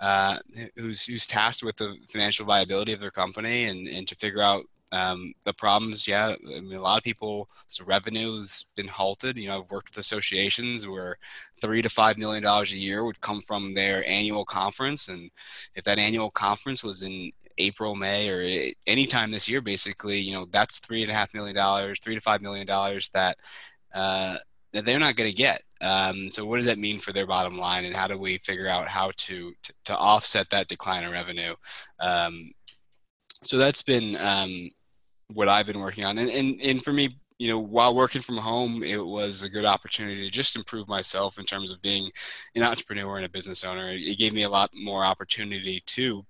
uh, 0.00 0.38
who's 0.76 1.04
who's 1.04 1.26
tasked 1.26 1.62
with 1.62 1.76
the 1.76 1.96
financial 2.08 2.46
viability 2.46 2.92
of 2.92 2.98
their 2.98 3.12
company 3.12 3.64
and, 3.64 3.86
and 3.86 4.08
to 4.08 4.16
figure 4.16 4.42
out 4.42 4.64
um, 4.92 5.32
the 5.44 5.52
problems, 5.52 6.06
yeah, 6.06 6.34
I 6.46 6.60
mean, 6.60 6.74
a 6.74 6.82
lot 6.82 6.96
of 6.96 7.02
people, 7.02 7.50
so 7.66 7.84
revenue 7.84 8.38
has 8.38 8.66
been 8.76 8.86
halted. 8.86 9.36
You 9.36 9.48
know, 9.48 9.60
I've 9.60 9.70
worked 9.70 9.90
with 9.90 9.98
associations 9.98 10.86
where 10.86 11.18
three 11.60 11.82
to 11.82 11.88
five 11.88 12.18
million 12.18 12.44
dollars 12.44 12.72
a 12.72 12.76
year 12.76 13.04
would 13.04 13.20
come 13.20 13.40
from 13.40 13.74
their 13.74 14.08
annual 14.08 14.44
conference, 14.44 15.08
and 15.08 15.28
if 15.74 15.82
that 15.84 15.98
annual 15.98 16.30
conference 16.30 16.84
was 16.84 17.02
in 17.02 17.32
April, 17.58 17.94
May, 17.94 18.28
or 18.28 18.72
any 18.86 19.06
time 19.06 19.30
this 19.30 19.48
year, 19.48 19.60
basically, 19.60 20.18
you 20.18 20.32
know, 20.32 20.46
that's 20.50 20.78
three 20.78 21.02
and 21.02 21.10
a 21.10 21.14
half 21.14 21.34
million 21.34 21.54
dollars, 21.54 21.98
three 22.00 22.14
to 22.14 22.20
five 22.20 22.42
million 22.42 22.66
dollars 22.66 23.08
that 23.10 23.38
uh, 23.94 24.38
that 24.72 24.84
they're 24.84 24.98
not 25.00 25.16
going 25.16 25.30
to 25.30 25.36
get. 25.36 25.62
Um, 25.80 26.30
so, 26.30 26.44
what 26.44 26.56
does 26.56 26.66
that 26.66 26.78
mean 26.78 26.98
for 26.98 27.12
their 27.12 27.26
bottom 27.26 27.58
line, 27.58 27.84
and 27.84 27.94
how 27.94 28.06
do 28.06 28.18
we 28.18 28.38
figure 28.38 28.68
out 28.68 28.88
how 28.88 29.12
to 29.16 29.52
to, 29.62 29.72
to 29.86 29.96
offset 29.96 30.50
that 30.50 30.68
decline 30.68 31.04
in 31.04 31.10
revenue? 31.10 31.54
Um, 32.00 32.52
so 33.42 33.58
that's 33.58 33.82
been 33.82 34.16
um, 34.16 34.70
what 35.32 35.48
I've 35.48 35.66
been 35.66 35.80
working 35.80 36.04
on. 36.04 36.18
And, 36.18 36.30
and, 36.30 36.60
and 36.60 36.82
for 36.82 36.92
me, 36.92 37.08
you 37.38 37.48
know, 37.48 37.58
while 37.58 37.94
working 37.94 38.22
from 38.22 38.38
home, 38.38 38.82
it 38.82 39.04
was 39.04 39.42
a 39.42 39.50
good 39.50 39.64
opportunity 39.64 40.22
to 40.22 40.30
just 40.30 40.56
improve 40.56 40.88
myself 40.88 41.38
in 41.38 41.44
terms 41.44 41.70
of 41.70 41.82
being 41.82 42.10
an 42.54 42.62
entrepreneur 42.62 43.16
and 43.16 43.26
a 43.26 43.30
business 43.30 43.62
owner. 43.62 43.90
It 43.90 44.18
gave 44.18 44.32
me 44.32 44.44
a 44.44 44.48
lot 44.48 44.70
more 44.74 45.04
opportunity 45.04 45.82
to 45.86 46.24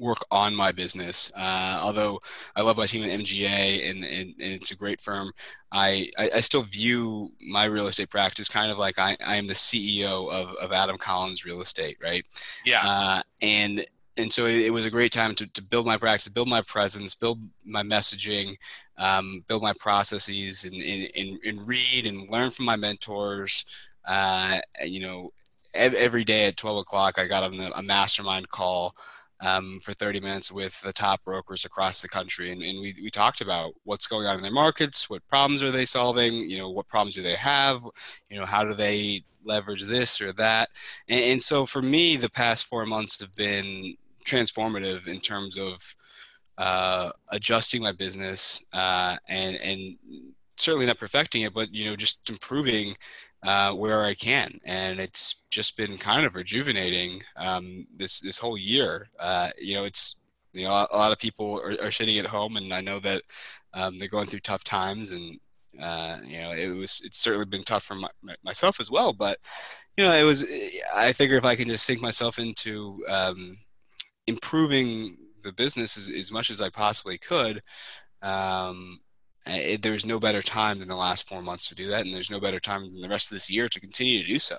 work 0.00 0.18
on 0.30 0.54
my 0.54 0.72
business. 0.72 1.32
Uh, 1.36 1.80
although 1.82 2.20
I 2.56 2.62
love 2.62 2.76
my 2.76 2.86
team 2.86 3.04
at 3.04 3.18
MGA 3.18 3.90
and, 3.90 4.04
and, 4.04 4.34
and 4.40 4.52
it's 4.52 4.70
a 4.70 4.76
great 4.76 5.00
firm, 5.00 5.32
I, 5.72 6.10
I, 6.18 6.30
I, 6.36 6.40
still 6.40 6.62
view 6.62 7.32
my 7.40 7.64
real 7.64 7.88
estate 7.88 8.10
practice 8.10 8.48
kind 8.48 8.70
of 8.70 8.78
like 8.78 8.98
I, 8.98 9.16
I 9.24 9.36
am 9.36 9.46
the 9.46 9.54
CEO 9.54 10.30
of, 10.30 10.54
of 10.56 10.72
Adam 10.72 10.96
Collins 10.98 11.44
Real 11.44 11.60
Estate, 11.60 11.96
right? 12.02 12.24
Yeah. 12.64 12.82
Uh, 12.84 13.22
and 13.42 13.84
and 14.16 14.32
so 14.32 14.46
it, 14.46 14.66
it, 14.66 14.72
was 14.72 14.84
a 14.84 14.90
great 14.90 15.10
time 15.10 15.34
to, 15.34 15.46
to 15.46 15.62
build 15.62 15.86
my 15.86 15.96
practice, 15.96 16.28
build 16.28 16.48
my 16.48 16.62
presence, 16.62 17.16
build 17.16 17.40
my 17.64 17.82
messaging, 17.82 18.54
um, 18.96 19.44
build 19.48 19.62
my 19.62 19.72
processes, 19.80 20.64
and, 20.64 20.74
and, 20.74 21.10
and, 21.16 21.38
and, 21.44 21.68
read 21.68 22.06
and 22.06 22.28
learn 22.30 22.50
from 22.50 22.64
my 22.64 22.76
mentors. 22.76 23.64
Uh, 24.06 24.58
you 24.84 25.00
know, 25.00 25.32
every 25.74 26.22
day 26.24 26.46
at 26.46 26.56
12 26.56 26.78
o'clock, 26.78 27.18
I 27.18 27.26
got 27.26 27.42
on 27.42 27.58
a 27.74 27.82
mastermind 27.82 28.48
call 28.50 28.94
um, 29.40 29.78
for 29.82 29.92
30 29.92 30.20
minutes 30.20 30.52
with 30.52 30.80
the 30.82 30.92
top 30.92 31.24
brokers 31.24 31.64
across 31.64 32.00
the 32.00 32.08
country. 32.08 32.50
And, 32.52 32.62
and, 32.62 32.80
we, 32.80 32.94
we 33.02 33.10
talked 33.10 33.40
about 33.40 33.74
what's 33.84 34.06
going 34.06 34.26
on 34.26 34.36
in 34.36 34.42
their 34.42 34.52
markets, 34.52 35.10
what 35.10 35.26
problems 35.28 35.62
are 35.62 35.70
they 35.70 35.84
solving, 35.84 36.48
you 36.48 36.58
know, 36.58 36.70
what 36.70 36.86
problems 36.86 37.14
do 37.14 37.22
they 37.22 37.34
have, 37.34 37.82
you 38.30 38.38
know, 38.38 38.46
how 38.46 38.64
do 38.64 38.74
they 38.74 39.24
leverage 39.44 39.84
this 39.84 40.20
or 40.20 40.32
that. 40.34 40.70
And, 41.08 41.24
and 41.24 41.42
so 41.42 41.66
for 41.66 41.82
me, 41.82 42.16
the 42.16 42.30
past 42.30 42.66
four 42.66 42.86
months 42.86 43.20
have 43.20 43.34
been 43.34 43.96
transformative 44.24 45.06
in 45.06 45.20
terms 45.20 45.58
of 45.58 45.94
uh, 46.56 47.10
adjusting 47.28 47.82
my 47.82 47.92
business 47.92 48.64
uh, 48.72 49.16
and, 49.28 49.56
and 49.56 49.96
certainly 50.56 50.86
not 50.86 50.98
perfecting 50.98 51.42
it, 51.42 51.52
but, 51.52 51.74
you 51.74 51.84
know, 51.84 51.96
just 51.96 52.30
improving 52.30 52.96
uh, 53.44 53.72
where 53.74 54.02
I 54.02 54.14
can, 54.14 54.58
and 54.64 54.98
it's 54.98 55.44
just 55.50 55.76
been 55.76 55.98
kind 55.98 56.24
of 56.24 56.34
rejuvenating 56.34 57.22
um, 57.36 57.86
this 57.94 58.20
this 58.20 58.38
whole 58.38 58.56
year. 58.56 59.10
Uh, 59.20 59.50
you 59.58 59.74
know, 59.74 59.84
it's 59.84 60.20
you 60.54 60.64
know 60.64 60.86
a 60.90 60.96
lot 60.96 61.12
of 61.12 61.18
people 61.18 61.60
are, 61.60 61.76
are 61.82 61.90
sitting 61.90 62.18
at 62.18 62.26
home, 62.26 62.56
and 62.56 62.72
I 62.72 62.80
know 62.80 62.98
that 63.00 63.22
um, 63.74 63.98
they're 63.98 64.08
going 64.08 64.26
through 64.26 64.40
tough 64.40 64.64
times, 64.64 65.12
and 65.12 65.38
uh, 65.80 66.18
you 66.24 66.40
know 66.40 66.52
it 66.52 66.70
was 66.70 67.02
it's 67.04 67.18
certainly 67.18 67.46
been 67.46 67.64
tough 67.64 67.84
for 67.84 67.96
my, 67.96 68.08
myself 68.42 68.80
as 68.80 68.90
well. 68.90 69.12
But 69.12 69.38
you 69.98 70.06
know, 70.06 70.14
it 70.14 70.24
was 70.24 70.44
I 70.94 71.12
figure 71.12 71.36
if 71.36 71.44
I 71.44 71.54
can 71.54 71.68
just 71.68 71.84
sink 71.84 72.00
myself 72.00 72.38
into 72.38 73.04
um, 73.08 73.58
improving 74.26 75.18
the 75.42 75.52
business 75.52 75.98
as, 75.98 76.08
as 76.08 76.32
much 76.32 76.50
as 76.50 76.62
I 76.62 76.70
possibly 76.70 77.18
could, 77.18 77.62
um, 78.22 79.00
it, 79.46 79.82
there's 79.82 80.06
no 80.06 80.18
better 80.18 80.42
time 80.42 80.78
than 80.78 80.88
the 80.88 80.96
last 80.96 81.28
four 81.28 81.42
months 81.42 81.68
to 81.68 81.74
do 81.74 81.88
that, 81.88 82.04
and 82.04 82.14
there's 82.14 82.30
no 82.30 82.40
better 82.40 82.60
time 82.60 82.82
than 82.82 83.00
the 83.00 83.08
rest 83.08 83.30
of 83.30 83.36
this 83.36 83.50
year 83.50 83.68
to 83.68 83.80
continue 83.80 84.22
to 84.22 84.28
do 84.28 84.38
so. 84.38 84.56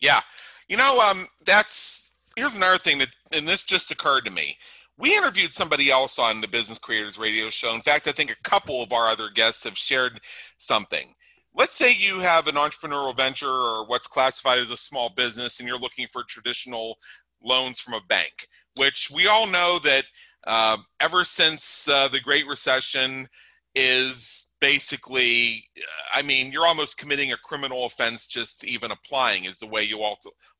Yeah, 0.00 0.20
you 0.68 0.76
know, 0.76 1.00
um, 1.00 1.26
that's 1.44 2.18
here's 2.36 2.54
another 2.54 2.78
thing 2.78 2.98
that, 2.98 3.08
and 3.32 3.46
this 3.46 3.64
just 3.64 3.90
occurred 3.90 4.24
to 4.26 4.30
me. 4.30 4.56
We 4.96 5.16
interviewed 5.16 5.52
somebody 5.52 5.90
else 5.90 6.18
on 6.18 6.40
the 6.40 6.48
Business 6.48 6.78
Creators 6.78 7.18
Radio 7.18 7.50
Show. 7.50 7.74
In 7.74 7.80
fact, 7.80 8.06
I 8.06 8.12
think 8.12 8.30
a 8.30 8.48
couple 8.48 8.82
of 8.82 8.92
our 8.92 9.08
other 9.08 9.28
guests 9.28 9.64
have 9.64 9.76
shared 9.76 10.20
something. 10.56 11.14
Let's 11.52 11.76
say 11.76 11.92
you 11.92 12.20
have 12.20 12.46
an 12.46 12.54
entrepreneurial 12.54 13.16
venture 13.16 13.48
or 13.48 13.86
what's 13.86 14.06
classified 14.06 14.58
as 14.58 14.70
a 14.70 14.76
small 14.76 15.10
business, 15.10 15.58
and 15.58 15.68
you're 15.68 15.78
looking 15.78 16.06
for 16.06 16.22
traditional 16.24 16.98
loans 17.42 17.80
from 17.80 17.94
a 17.94 18.00
bank, 18.08 18.48
which 18.76 19.10
we 19.12 19.26
all 19.26 19.46
know 19.46 19.78
that 19.80 20.04
uh, 20.46 20.76
ever 21.00 21.24
since 21.24 21.88
uh, 21.88 22.08
the 22.08 22.20
Great 22.20 22.46
Recession, 22.46 23.28
is 23.74 24.54
basically 24.60 25.68
i 26.14 26.22
mean 26.22 26.52
you're 26.52 26.66
almost 26.66 26.98
committing 26.98 27.32
a 27.32 27.36
criminal 27.38 27.84
offense 27.84 28.26
just 28.26 28.64
even 28.64 28.92
applying 28.92 29.44
is 29.44 29.58
the 29.58 29.66
way 29.66 29.82
you 29.82 30.00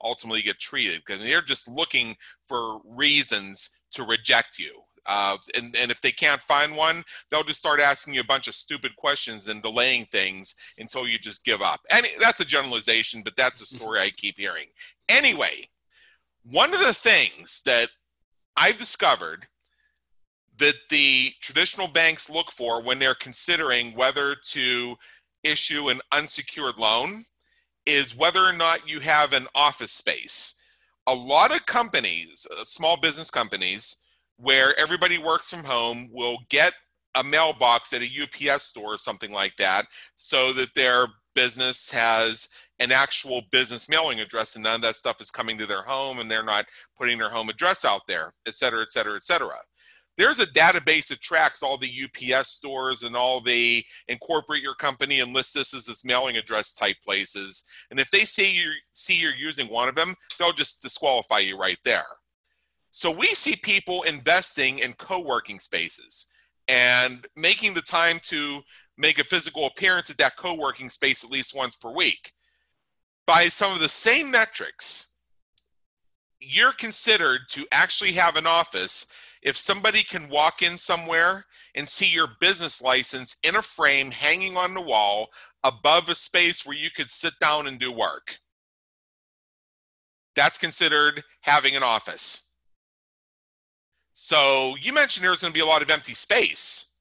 ultimately 0.02 0.42
get 0.42 0.58
treated 0.58 1.00
because 1.04 1.22
they're 1.22 1.40
just 1.40 1.68
looking 1.68 2.16
for 2.48 2.80
reasons 2.84 3.78
to 3.92 4.02
reject 4.02 4.58
you 4.58 4.80
uh, 5.06 5.36
and, 5.54 5.76
and 5.76 5.90
if 5.90 6.00
they 6.00 6.10
can't 6.10 6.40
find 6.40 6.74
one 6.74 7.04
they'll 7.30 7.44
just 7.44 7.60
start 7.60 7.80
asking 7.80 8.14
you 8.14 8.20
a 8.20 8.24
bunch 8.24 8.48
of 8.48 8.54
stupid 8.54 8.96
questions 8.96 9.48
and 9.48 9.62
delaying 9.62 10.06
things 10.06 10.54
until 10.78 11.06
you 11.06 11.18
just 11.18 11.44
give 11.44 11.60
up. 11.60 11.80
And 11.92 12.06
that's 12.18 12.40
a 12.40 12.44
generalization 12.44 13.22
but 13.22 13.36
that's 13.36 13.60
a 13.60 13.66
story 13.66 14.00
i 14.00 14.10
keep 14.10 14.38
hearing. 14.38 14.68
Anyway 15.08 15.68
one 16.50 16.74
of 16.74 16.80
the 16.80 16.94
things 16.94 17.62
that 17.64 17.88
i've 18.56 18.76
discovered 18.76 19.46
that 20.58 20.74
the 20.90 21.32
traditional 21.40 21.88
banks 21.88 22.30
look 22.30 22.50
for 22.50 22.80
when 22.80 22.98
they're 22.98 23.14
considering 23.14 23.94
whether 23.94 24.34
to 24.34 24.96
issue 25.42 25.88
an 25.88 26.00
unsecured 26.12 26.78
loan 26.78 27.24
is 27.86 28.16
whether 28.16 28.44
or 28.44 28.52
not 28.52 28.88
you 28.88 29.00
have 29.00 29.32
an 29.32 29.46
office 29.54 29.92
space. 29.92 30.60
A 31.06 31.14
lot 31.14 31.54
of 31.54 31.66
companies, 31.66 32.46
uh, 32.50 32.64
small 32.64 32.96
business 32.96 33.30
companies, 33.30 33.96
where 34.36 34.78
everybody 34.78 35.18
works 35.18 35.50
from 35.50 35.64
home 35.64 36.08
will 36.12 36.38
get 36.48 36.72
a 37.14 37.22
mailbox 37.22 37.92
at 37.92 38.02
a 38.02 38.22
UPS 38.22 38.64
store 38.64 38.94
or 38.94 38.98
something 38.98 39.30
like 39.30 39.54
that 39.56 39.86
so 40.16 40.52
that 40.52 40.74
their 40.74 41.06
business 41.34 41.90
has 41.90 42.48
an 42.80 42.90
actual 42.90 43.42
business 43.52 43.88
mailing 43.88 44.20
address 44.20 44.56
and 44.56 44.64
none 44.64 44.76
of 44.76 44.82
that 44.82 44.96
stuff 44.96 45.20
is 45.20 45.30
coming 45.30 45.58
to 45.58 45.66
their 45.66 45.82
home 45.82 46.18
and 46.18 46.30
they're 46.30 46.44
not 46.44 46.64
putting 46.96 47.18
their 47.18 47.28
home 47.28 47.48
address 47.48 47.84
out 47.84 48.02
there, 48.08 48.32
et 48.46 48.54
cetera, 48.54 48.82
et 48.82 48.88
cetera, 48.88 49.14
et 49.14 49.22
cetera 49.22 49.54
there's 50.16 50.38
a 50.38 50.46
database 50.46 51.08
that 51.08 51.20
tracks 51.20 51.62
all 51.62 51.76
the 51.76 51.90
UPS 52.04 52.48
stores 52.48 53.02
and 53.02 53.16
all 53.16 53.40
the 53.40 53.84
incorporate 54.08 54.62
your 54.62 54.74
company 54.74 55.20
and 55.20 55.32
list 55.32 55.54
this 55.54 55.74
as 55.74 55.88
its 55.88 56.04
mailing 56.04 56.36
address 56.36 56.74
type 56.74 56.96
places. 57.04 57.64
And 57.90 57.98
if 57.98 58.10
they 58.10 58.24
see 58.24 58.52
you 58.52 58.70
see 58.92 59.14
you're 59.14 59.34
using 59.34 59.68
one 59.68 59.88
of 59.88 59.94
them, 59.94 60.14
they'll 60.38 60.52
just 60.52 60.82
disqualify 60.82 61.38
you 61.38 61.58
right 61.58 61.78
there. 61.84 62.04
So 62.90 63.10
we 63.10 63.28
see 63.28 63.56
people 63.56 64.02
investing 64.02 64.78
in 64.78 64.92
co-working 64.92 65.58
spaces 65.58 66.28
and 66.68 67.26
making 67.36 67.74
the 67.74 67.82
time 67.82 68.20
to 68.22 68.62
make 68.96 69.18
a 69.18 69.24
physical 69.24 69.66
appearance 69.66 70.10
at 70.10 70.16
that 70.18 70.36
co-working 70.36 70.88
space 70.88 71.24
at 71.24 71.30
least 71.30 71.56
once 71.56 71.74
per 71.74 71.90
week. 71.90 72.32
By 73.26 73.48
some 73.48 73.72
of 73.72 73.80
the 73.80 73.88
same 73.88 74.30
metrics, 74.30 75.16
you're 76.38 76.72
considered 76.72 77.40
to 77.48 77.66
actually 77.72 78.12
have 78.12 78.36
an 78.36 78.46
office 78.46 79.06
if 79.44 79.56
somebody 79.58 80.02
can 80.02 80.30
walk 80.30 80.62
in 80.62 80.76
somewhere 80.76 81.44
and 81.74 81.86
see 81.86 82.08
your 82.08 82.28
business 82.40 82.82
license 82.82 83.36
in 83.44 83.54
a 83.54 83.62
frame 83.62 84.10
hanging 84.10 84.56
on 84.56 84.72
the 84.72 84.80
wall 84.80 85.28
above 85.62 86.08
a 86.08 86.14
space 86.14 86.64
where 86.64 86.76
you 86.76 86.90
could 86.90 87.10
sit 87.10 87.34
down 87.38 87.66
and 87.66 87.78
do 87.78 87.92
work, 87.92 88.38
that's 90.34 90.56
considered 90.56 91.22
having 91.42 91.76
an 91.76 91.82
office. 91.82 92.54
So 94.14 94.76
you 94.80 94.92
mentioned 94.92 95.24
there's 95.24 95.42
going 95.42 95.52
to 95.52 95.56
be 95.56 95.62
a 95.62 95.66
lot 95.66 95.82
of 95.82 95.90
empty 95.90 96.14
space. 96.14 96.96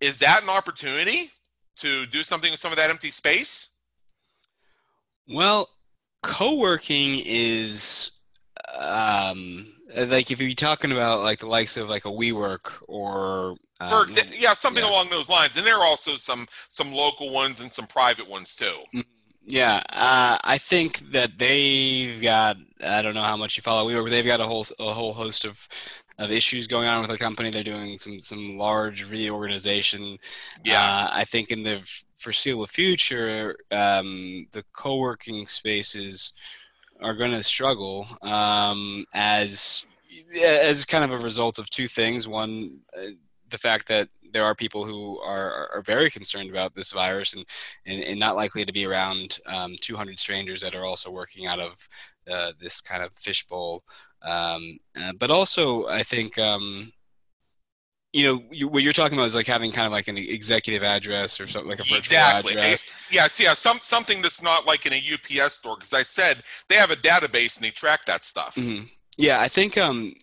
Is 0.00 0.20
that 0.20 0.42
an 0.42 0.48
opportunity 0.48 1.30
to 1.76 2.06
do 2.06 2.24
something 2.24 2.50
with 2.50 2.60
some 2.60 2.72
of 2.72 2.76
that 2.78 2.88
empty 2.88 3.10
space? 3.10 3.80
Well, 5.28 5.68
co 6.22 6.54
working 6.54 7.20
is 7.24 8.12
um, 8.78 9.66
like 9.96 10.30
if 10.30 10.40
you're 10.40 10.54
talking 10.54 10.92
about 10.92 11.20
like 11.20 11.40
the 11.40 11.48
likes 11.48 11.76
of 11.76 11.88
like 11.88 12.04
a 12.04 12.08
WeWork 12.08 12.72
or 12.88 13.56
um, 13.80 13.88
for 13.88 14.02
example, 14.02 14.34
yeah, 14.38 14.54
something 14.54 14.84
yeah. 14.84 14.90
along 14.90 15.10
those 15.10 15.28
lines, 15.28 15.56
and 15.56 15.66
there 15.66 15.78
are 15.78 15.84
also 15.84 16.16
some 16.16 16.46
some 16.68 16.92
local 16.92 17.32
ones 17.32 17.60
and 17.60 17.70
some 17.70 17.86
private 17.86 18.28
ones 18.28 18.54
too. 18.56 18.76
Mm, 18.94 19.04
yeah, 19.46 19.80
uh, 19.90 20.38
I 20.44 20.58
think 20.58 21.10
that 21.12 21.38
they've 21.38 22.20
got 22.20 22.56
I 22.84 23.02
don't 23.02 23.14
know 23.14 23.22
how 23.22 23.36
much 23.36 23.56
you 23.56 23.62
follow 23.62 23.88
WeWork, 23.88 24.04
but 24.04 24.10
they've 24.10 24.24
got 24.24 24.40
a 24.40 24.46
whole 24.46 24.64
a 24.78 24.92
whole 24.92 25.12
host 25.12 25.44
of 25.44 25.68
of 26.18 26.30
issues 26.30 26.66
going 26.66 26.86
on 26.86 27.00
with 27.00 27.10
the 27.10 27.18
company. 27.18 27.50
They're 27.50 27.64
doing 27.64 27.96
some 27.96 28.20
some 28.20 28.58
large 28.58 29.10
reorganization. 29.10 30.18
Yeah, 30.64 30.82
uh, 30.82 31.10
I 31.12 31.24
think 31.24 31.50
in 31.50 31.62
the 31.62 31.88
foreseeable 32.18 32.66
future, 32.66 33.56
um, 33.70 34.46
the 34.52 34.62
co-working 34.74 35.46
spaces 35.46 36.34
are 37.02 37.14
going 37.14 37.32
to 37.32 37.42
struggle 37.42 38.06
um, 38.22 39.04
as 39.14 39.86
as 40.42 40.84
kind 40.84 41.04
of 41.04 41.12
a 41.12 41.18
result 41.22 41.58
of 41.58 41.70
two 41.70 41.86
things. 41.86 42.28
One, 42.28 42.80
uh, 42.96 43.12
the 43.48 43.58
fact 43.58 43.88
that 43.88 44.08
there 44.32 44.44
are 44.44 44.54
people 44.54 44.84
who 44.84 45.18
are, 45.20 45.68
are 45.74 45.82
very 45.82 46.10
concerned 46.10 46.50
about 46.50 46.74
this 46.74 46.92
virus 46.92 47.34
and, 47.34 47.44
and, 47.86 48.02
and 48.02 48.20
not 48.20 48.36
likely 48.36 48.64
to 48.64 48.72
be 48.72 48.86
around 48.86 49.38
um, 49.46 49.74
200 49.80 50.18
strangers 50.18 50.60
that 50.60 50.74
are 50.74 50.84
also 50.84 51.10
working 51.10 51.46
out 51.46 51.58
of 51.58 51.88
uh, 52.30 52.52
this 52.60 52.80
kind 52.80 53.02
of 53.02 53.12
fishbowl. 53.12 53.82
Um, 54.22 54.78
uh, 55.00 55.12
but 55.18 55.30
also, 55.30 55.86
I 55.88 56.02
think 56.02 56.38
um, 56.38 56.92
you 58.12 58.24
know 58.24 58.42
you, 58.50 58.68
what 58.68 58.82
you're 58.82 58.92
talking 58.92 59.16
about 59.16 59.26
is 59.26 59.34
like 59.34 59.46
having 59.46 59.70
kind 59.70 59.86
of 59.86 59.92
like 59.92 60.08
an 60.08 60.16
executive 60.16 60.82
address 60.82 61.40
or 61.40 61.46
something 61.46 61.70
like 61.70 61.78
a 61.78 61.82
virtual 61.82 61.98
exactly. 61.98 62.54
address. 62.54 62.84
Yes, 63.10 63.40
yeah, 63.40 63.54
some 63.54 63.78
something 63.80 64.22
that's 64.22 64.42
not 64.42 64.66
like 64.66 64.86
in 64.86 64.92
a 64.92 64.96
UPS 64.96 65.54
store 65.54 65.76
because 65.76 65.94
I 65.94 66.02
said 66.02 66.42
they 66.68 66.76
have 66.76 66.90
a 66.90 66.96
database 66.96 67.56
and 67.56 67.64
they 67.64 67.70
track 67.70 68.04
that 68.06 68.24
stuff. 68.24 68.56
Mm-hmm. 68.56 68.84
Yeah, 69.16 69.40
I 69.40 69.48
think 69.48 69.78
um, 69.78 70.14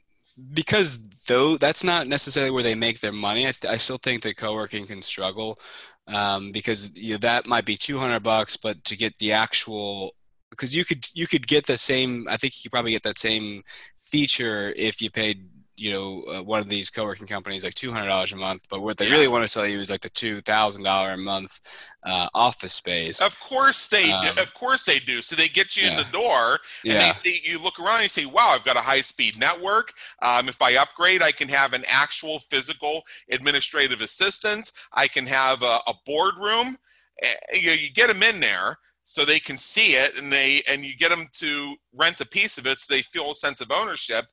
because 0.53 0.99
though 1.27 1.57
that's 1.57 1.83
not 1.83 2.07
necessarily 2.07 2.51
where 2.51 2.63
they 2.63 2.75
make 2.75 2.99
their 2.99 3.13
money. 3.13 3.47
I, 3.47 3.51
th- 3.51 3.71
I 3.71 3.77
still 3.77 3.97
think 3.97 4.23
that 4.23 4.37
co-working 4.37 4.87
can 4.87 5.01
struggle 5.01 5.59
um, 6.07 6.51
because 6.51 6.97
you 6.97 7.13
know, 7.13 7.17
that 7.19 7.47
might 7.47 7.65
be 7.65 7.77
200 7.77 8.21
bucks, 8.21 8.57
but 8.57 8.83
to 8.85 8.97
get 8.97 9.17
the 9.19 9.33
actual 9.33 10.13
because 10.49 10.75
you 10.75 10.85
could 10.85 11.07
you 11.13 11.27
could 11.27 11.45
get 11.47 11.65
the 11.65 11.77
same 11.77 12.25
i 12.29 12.37
think 12.37 12.53
you 12.55 12.63
could 12.63 12.71
probably 12.71 12.91
get 12.91 13.03
that 13.03 13.17
same 13.17 13.63
feature 13.99 14.73
if 14.75 15.01
you 15.01 15.11
paid 15.11 15.45
you 15.77 15.91
know 15.91 16.23
uh, 16.23 16.43
one 16.43 16.59
of 16.59 16.67
these 16.67 16.89
co-working 16.89 17.27
companies 17.27 17.63
like 17.63 17.75
$200 17.75 18.33
a 18.33 18.35
month 18.35 18.65
but 18.69 18.81
what 18.81 18.97
they 18.97 19.05
yeah. 19.05 19.11
really 19.11 19.27
want 19.27 19.43
to 19.43 19.47
sell 19.47 19.65
you 19.65 19.79
is 19.79 19.89
like 19.89 20.01
the 20.01 20.09
$2000 20.09 21.13
a 21.13 21.17
month 21.17 21.59
uh, 22.03 22.27
office 22.33 22.73
space 22.73 23.21
of 23.21 23.39
course 23.39 23.87
they 23.87 24.11
um, 24.11 24.37
of 24.39 24.53
course 24.53 24.83
they 24.85 24.99
do 24.99 25.21
so 25.21 25.35
they 25.35 25.47
get 25.47 25.77
you 25.77 25.83
yeah. 25.83 25.91
in 25.91 25.97
the 25.97 26.11
door 26.11 26.59
and 26.83 26.93
yeah. 26.93 27.13
they, 27.23 27.31
they, 27.31 27.41
you 27.43 27.61
look 27.61 27.79
around 27.79 27.95
and 27.95 28.03
you 28.03 28.09
say 28.09 28.25
wow 28.25 28.49
i've 28.49 28.65
got 28.65 28.75
a 28.75 28.81
high 28.81 29.01
speed 29.01 29.39
network 29.39 29.93
um, 30.21 30.49
if 30.49 30.61
i 30.61 30.75
upgrade 30.75 31.21
i 31.21 31.31
can 31.31 31.47
have 31.47 31.73
an 31.73 31.85
actual 31.87 32.39
physical 32.39 33.03
administrative 33.31 34.01
assistant 34.01 34.71
i 34.93 35.07
can 35.07 35.25
have 35.25 35.61
a, 35.61 35.79
a 35.87 35.93
boardroom 36.05 36.77
eh, 37.21 37.27
you, 37.53 37.71
you 37.71 37.91
get 37.91 38.07
them 38.07 38.23
in 38.23 38.39
there 38.39 38.77
so 39.09 39.23
they 39.23 39.39
can 39.39 39.55
see 39.55 39.95
it 39.95 40.17
and 40.17 40.29
they 40.33 40.61
and 40.67 40.83
you 40.83 40.93
get 40.93 41.09
them 41.09 41.27
to 41.31 41.75
rent 41.93 42.19
a 42.19 42.25
piece 42.25 42.57
of 42.57 42.67
it 42.67 42.77
so 42.77 42.93
they 42.93 43.01
feel 43.01 43.31
a 43.31 43.35
sense 43.35 43.61
of 43.61 43.71
ownership 43.71 44.25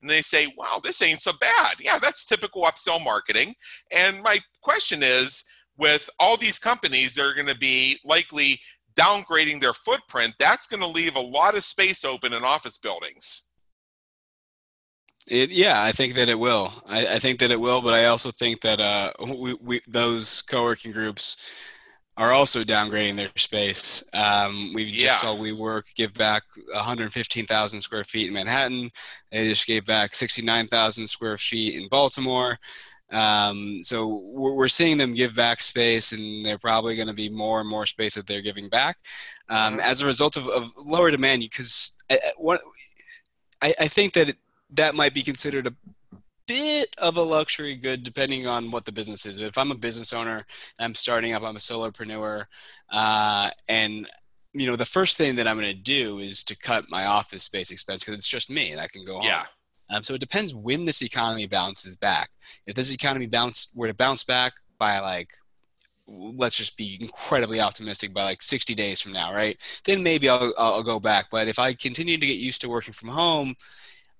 and 0.00 0.10
they 0.10 0.22
say, 0.22 0.52
wow, 0.56 0.80
this 0.82 1.02
ain't 1.02 1.20
so 1.20 1.32
bad. 1.40 1.76
Yeah, 1.80 1.98
that's 1.98 2.24
typical 2.24 2.62
upsell 2.62 3.02
marketing. 3.02 3.54
And 3.92 4.22
my 4.22 4.40
question 4.62 5.02
is 5.02 5.44
with 5.76 6.08
all 6.18 6.36
these 6.36 6.58
companies, 6.58 7.14
they're 7.14 7.34
going 7.34 7.46
to 7.46 7.56
be 7.56 7.98
likely 8.04 8.60
downgrading 8.98 9.60
their 9.60 9.74
footprint. 9.74 10.34
That's 10.38 10.66
going 10.66 10.80
to 10.80 10.86
leave 10.86 11.16
a 11.16 11.20
lot 11.20 11.56
of 11.56 11.64
space 11.64 12.04
open 12.04 12.32
in 12.32 12.44
office 12.44 12.78
buildings. 12.78 13.48
It, 15.28 15.50
yeah, 15.50 15.82
I 15.82 15.92
think 15.92 16.14
that 16.14 16.28
it 16.28 16.38
will. 16.38 16.72
I, 16.86 17.14
I, 17.14 17.18
think 17.18 17.38
that 17.38 17.50
it 17.50 17.60
will, 17.60 17.82
but 17.82 17.94
I 17.94 18.06
also 18.06 18.30
think 18.30 18.62
that 18.62 18.80
uh, 18.80 19.12
we, 19.36 19.54
we, 19.54 19.80
those 19.86 20.42
co-working 20.42 20.92
groups 20.92 21.36
are 22.20 22.32
also 22.32 22.62
downgrading 22.62 23.16
their 23.16 23.30
space. 23.36 24.04
Um, 24.12 24.72
we 24.74 24.90
just 24.90 25.04
yeah. 25.04 25.10
saw 25.12 25.34
WeWork 25.34 25.94
give 25.94 26.12
back 26.12 26.42
115,000 26.74 27.80
square 27.80 28.04
feet 28.04 28.28
in 28.28 28.34
Manhattan. 28.34 28.90
They 29.32 29.48
just 29.48 29.66
gave 29.66 29.86
back 29.86 30.14
69,000 30.14 31.06
square 31.06 31.38
feet 31.38 31.80
in 31.80 31.88
Baltimore. 31.88 32.58
Um, 33.10 33.80
so 33.82 34.20
we're, 34.34 34.52
we're, 34.52 34.68
seeing 34.68 34.98
them 34.98 35.14
give 35.14 35.34
back 35.34 35.62
space, 35.62 36.12
and 36.12 36.44
they're 36.44 36.58
probably 36.58 36.94
going 36.94 37.08
to 37.08 37.14
be 37.14 37.30
more 37.30 37.58
and 37.58 37.68
more 37.68 37.86
space 37.86 38.16
that 38.16 38.26
they're 38.26 38.42
giving 38.42 38.68
back 38.68 38.98
um, 39.48 39.72
mm-hmm. 39.72 39.80
as 39.80 40.02
a 40.02 40.06
result 40.06 40.36
of, 40.36 40.46
of 40.48 40.70
lower 40.76 41.10
demand. 41.10 41.40
Because 41.40 41.92
I, 42.10 42.18
I, 43.62 43.74
I 43.80 43.88
think 43.88 44.12
that 44.12 44.28
it, 44.28 44.36
that 44.74 44.94
might 44.94 45.14
be 45.14 45.22
considered 45.22 45.66
a 45.66 45.74
bit 46.50 46.94
of 46.98 47.16
a 47.16 47.22
luxury 47.22 47.76
good 47.76 48.02
depending 48.02 48.46
on 48.46 48.70
what 48.70 48.84
the 48.84 48.92
business 48.92 49.24
is. 49.24 49.38
But 49.38 49.48
If 49.48 49.58
I'm 49.58 49.70
a 49.70 49.76
business 49.76 50.12
owner, 50.12 50.44
I'm 50.78 50.94
starting 50.94 51.32
up, 51.32 51.42
I'm 51.42 51.56
a 51.56 51.60
solopreneur, 51.60 52.46
uh, 52.90 53.50
and 53.68 54.08
you 54.52 54.66
know 54.66 54.76
the 54.76 54.84
first 54.84 55.16
thing 55.16 55.36
that 55.36 55.46
I'm 55.46 55.56
going 55.56 55.68
to 55.68 55.82
do 55.82 56.18
is 56.18 56.42
to 56.44 56.56
cut 56.56 56.90
my 56.90 57.06
office 57.06 57.44
space 57.44 57.70
expense 57.70 58.02
because 58.02 58.14
it's 58.14 58.28
just 58.28 58.50
me 58.50 58.72
and 58.72 58.80
I 58.80 58.88
can 58.88 59.04
go 59.04 59.14
home. 59.14 59.24
Yeah. 59.24 59.44
Um, 59.90 60.02
so 60.02 60.14
it 60.14 60.20
depends 60.20 60.54
when 60.54 60.86
this 60.86 61.02
economy 61.02 61.46
bounces 61.46 61.96
back. 61.96 62.30
If 62.66 62.74
this 62.74 62.92
economy 62.92 63.26
bounce 63.26 63.72
were 63.76 63.88
to 63.88 63.94
bounce 63.94 64.24
back 64.24 64.52
by 64.78 64.98
like 65.00 65.28
let's 66.06 66.56
just 66.56 66.76
be 66.76 66.98
incredibly 67.00 67.60
optimistic 67.60 68.12
by 68.12 68.24
like 68.24 68.42
60 68.42 68.74
days 68.74 69.00
from 69.00 69.12
now, 69.12 69.32
right? 69.32 69.56
Then 69.84 70.02
maybe 70.02 70.28
I'll, 70.28 70.52
I'll 70.58 70.82
go 70.82 70.98
back. 70.98 71.26
But 71.30 71.46
if 71.46 71.60
I 71.60 71.72
continue 71.74 72.18
to 72.18 72.26
get 72.26 72.36
used 72.36 72.60
to 72.62 72.68
working 72.68 72.92
from 72.92 73.10
home, 73.10 73.54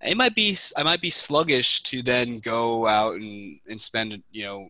it 0.02 0.16
might 0.16 0.34
be 0.34 0.56
I 0.76 0.82
might 0.82 1.00
be 1.00 1.10
sluggish 1.10 1.82
to 1.84 2.02
then 2.02 2.38
go 2.38 2.86
out 2.86 3.14
and, 3.14 3.60
and 3.68 3.80
spend 3.80 4.22
you 4.30 4.44
know 4.44 4.68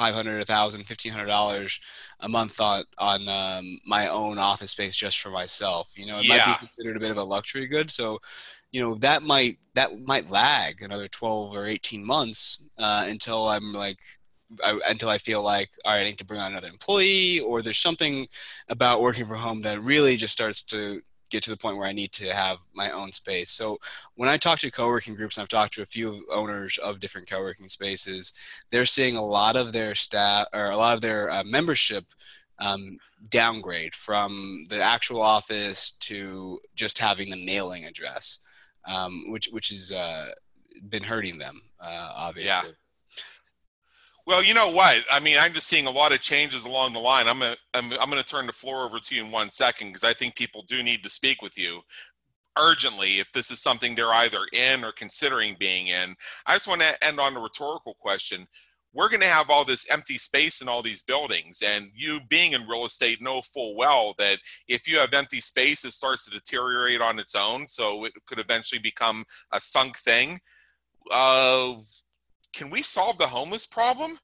five 0.00 0.14
hundred, 0.14 0.40
a 0.40 0.46
thousand, 0.46 0.84
fifteen 0.84 1.12
hundred 1.12 1.26
dollars 1.26 1.78
a 2.20 2.28
month 2.28 2.58
on 2.58 2.84
on 2.96 3.28
um, 3.28 3.78
my 3.86 4.08
own 4.08 4.38
office 4.38 4.70
space 4.70 4.96
just 4.96 5.20
for 5.20 5.30
myself. 5.30 5.92
You 5.96 6.06
know, 6.06 6.20
it 6.20 6.24
yeah. 6.24 6.38
might 6.38 6.60
be 6.60 6.66
considered 6.66 6.96
a 6.96 7.00
bit 7.00 7.10
of 7.10 7.18
a 7.18 7.22
luxury 7.22 7.66
good. 7.66 7.90
So, 7.90 8.18
you 8.72 8.80
know, 8.80 8.94
that 8.96 9.22
might 9.22 9.58
that 9.74 9.90
might 10.06 10.30
lag 10.30 10.82
another 10.82 11.08
twelve 11.08 11.54
or 11.54 11.66
eighteen 11.66 12.04
months 12.04 12.68
uh, 12.78 13.04
until 13.06 13.48
I'm 13.48 13.72
like. 13.72 13.98
I, 14.64 14.80
until 14.88 15.08
I 15.08 15.18
feel 15.18 15.44
like 15.44 15.70
all 15.84 15.92
right, 15.92 16.00
I 16.00 16.04
need 16.04 16.18
to 16.18 16.24
bring 16.24 16.40
on 16.40 16.50
another 16.50 16.66
employee, 16.66 17.38
or 17.38 17.62
there's 17.62 17.78
something 17.78 18.26
about 18.68 19.00
working 19.00 19.24
from 19.24 19.38
home 19.38 19.60
that 19.60 19.80
really 19.80 20.16
just 20.16 20.32
starts 20.32 20.64
to 20.64 21.02
get 21.30 21.42
to 21.44 21.50
the 21.50 21.56
point 21.56 21.76
where 21.76 21.86
I 21.86 21.92
need 21.92 22.12
to 22.12 22.32
have 22.34 22.58
my 22.74 22.90
own 22.90 23.12
space. 23.12 23.50
So 23.50 23.78
when 24.14 24.28
I 24.28 24.36
talk 24.36 24.58
to 24.60 24.70
co-working 24.70 25.14
groups, 25.14 25.36
and 25.36 25.42
I've 25.42 25.48
talked 25.48 25.72
to 25.74 25.82
a 25.82 25.86
few 25.86 26.26
owners 26.32 26.78
of 26.78 27.00
different 27.00 27.30
co-working 27.30 27.68
spaces, 27.68 28.34
they're 28.70 28.86
seeing 28.86 29.16
a 29.16 29.24
lot 29.24 29.56
of 29.56 29.72
their 29.72 29.94
staff 29.94 30.48
or 30.52 30.70
a 30.70 30.76
lot 30.76 30.94
of 30.94 31.00
their 31.00 31.30
uh, 31.30 31.44
membership 31.44 32.04
um, 32.58 32.98
downgrade 33.28 33.94
from 33.94 34.64
the 34.68 34.82
actual 34.82 35.22
office 35.22 35.92
to 35.92 36.60
just 36.74 36.98
having 36.98 37.30
the 37.30 37.46
mailing 37.46 37.86
address, 37.86 38.40
um, 38.86 39.24
which 39.28 39.48
which 39.52 39.70
has 39.70 39.92
uh, 39.92 40.30
been 40.88 41.02
hurting 41.02 41.38
them, 41.38 41.60
uh, 41.80 42.12
obviously. 42.14 42.68
Yeah. 42.68 42.74
Well, 44.30 44.44
you 44.44 44.54
know 44.54 44.70
what? 44.70 44.98
I 45.10 45.18
mean, 45.18 45.38
I'm 45.40 45.52
just 45.52 45.66
seeing 45.66 45.88
a 45.88 45.90
lot 45.90 46.12
of 46.12 46.20
changes 46.20 46.64
along 46.64 46.92
the 46.92 47.00
line. 47.00 47.26
I'm 47.26 47.40
gonna, 47.40 47.56
I'm, 47.74 47.92
I'm 47.94 48.10
to 48.12 48.22
turn 48.22 48.46
the 48.46 48.52
floor 48.52 48.84
over 48.84 49.00
to 49.00 49.14
you 49.16 49.24
in 49.24 49.32
one 49.32 49.50
second 49.50 49.88
because 49.88 50.04
I 50.04 50.14
think 50.14 50.36
people 50.36 50.62
do 50.68 50.84
need 50.84 51.02
to 51.02 51.10
speak 51.10 51.42
with 51.42 51.58
you 51.58 51.80
urgently 52.56 53.18
if 53.18 53.32
this 53.32 53.50
is 53.50 53.60
something 53.60 53.96
they're 53.96 54.14
either 54.14 54.42
in 54.52 54.84
or 54.84 54.92
considering 54.92 55.56
being 55.58 55.88
in. 55.88 56.14
I 56.46 56.54
just 56.54 56.68
want 56.68 56.80
to 56.80 57.04
end 57.04 57.18
on 57.18 57.36
a 57.36 57.40
rhetorical 57.40 57.96
question. 57.98 58.46
We're 58.94 59.08
going 59.08 59.22
to 59.22 59.26
have 59.26 59.50
all 59.50 59.64
this 59.64 59.90
empty 59.90 60.16
space 60.16 60.60
in 60.60 60.68
all 60.68 60.80
these 60.80 61.02
buildings, 61.02 61.60
and 61.66 61.90
you 61.92 62.20
being 62.28 62.52
in 62.52 62.68
real 62.68 62.84
estate 62.84 63.20
know 63.20 63.42
full 63.42 63.76
well 63.76 64.14
that 64.18 64.38
if 64.68 64.86
you 64.86 64.98
have 64.98 65.12
empty 65.12 65.40
space, 65.40 65.84
it 65.84 65.90
starts 65.90 66.24
to 66.26 66.30
deteriorate 66.30 67.00
on 67.00 67.18
its 67.18 67.34
own. 67.34 67.66
So 67.66 68.04
it 68.04 68.12
could 68.26 68.38
eventually 68.38 68.80
become 68.80 69.24
a 69.50 69.60
sunk 69.60 69.98
thing. 69.98 70.38
Uh, 71.10 71.74
can 72.52 72.70
we 72.70 72.82
solve 72.82 73.18
the 73.18 73.26
homeless 73.26 73.66
problem? 73.66 74.18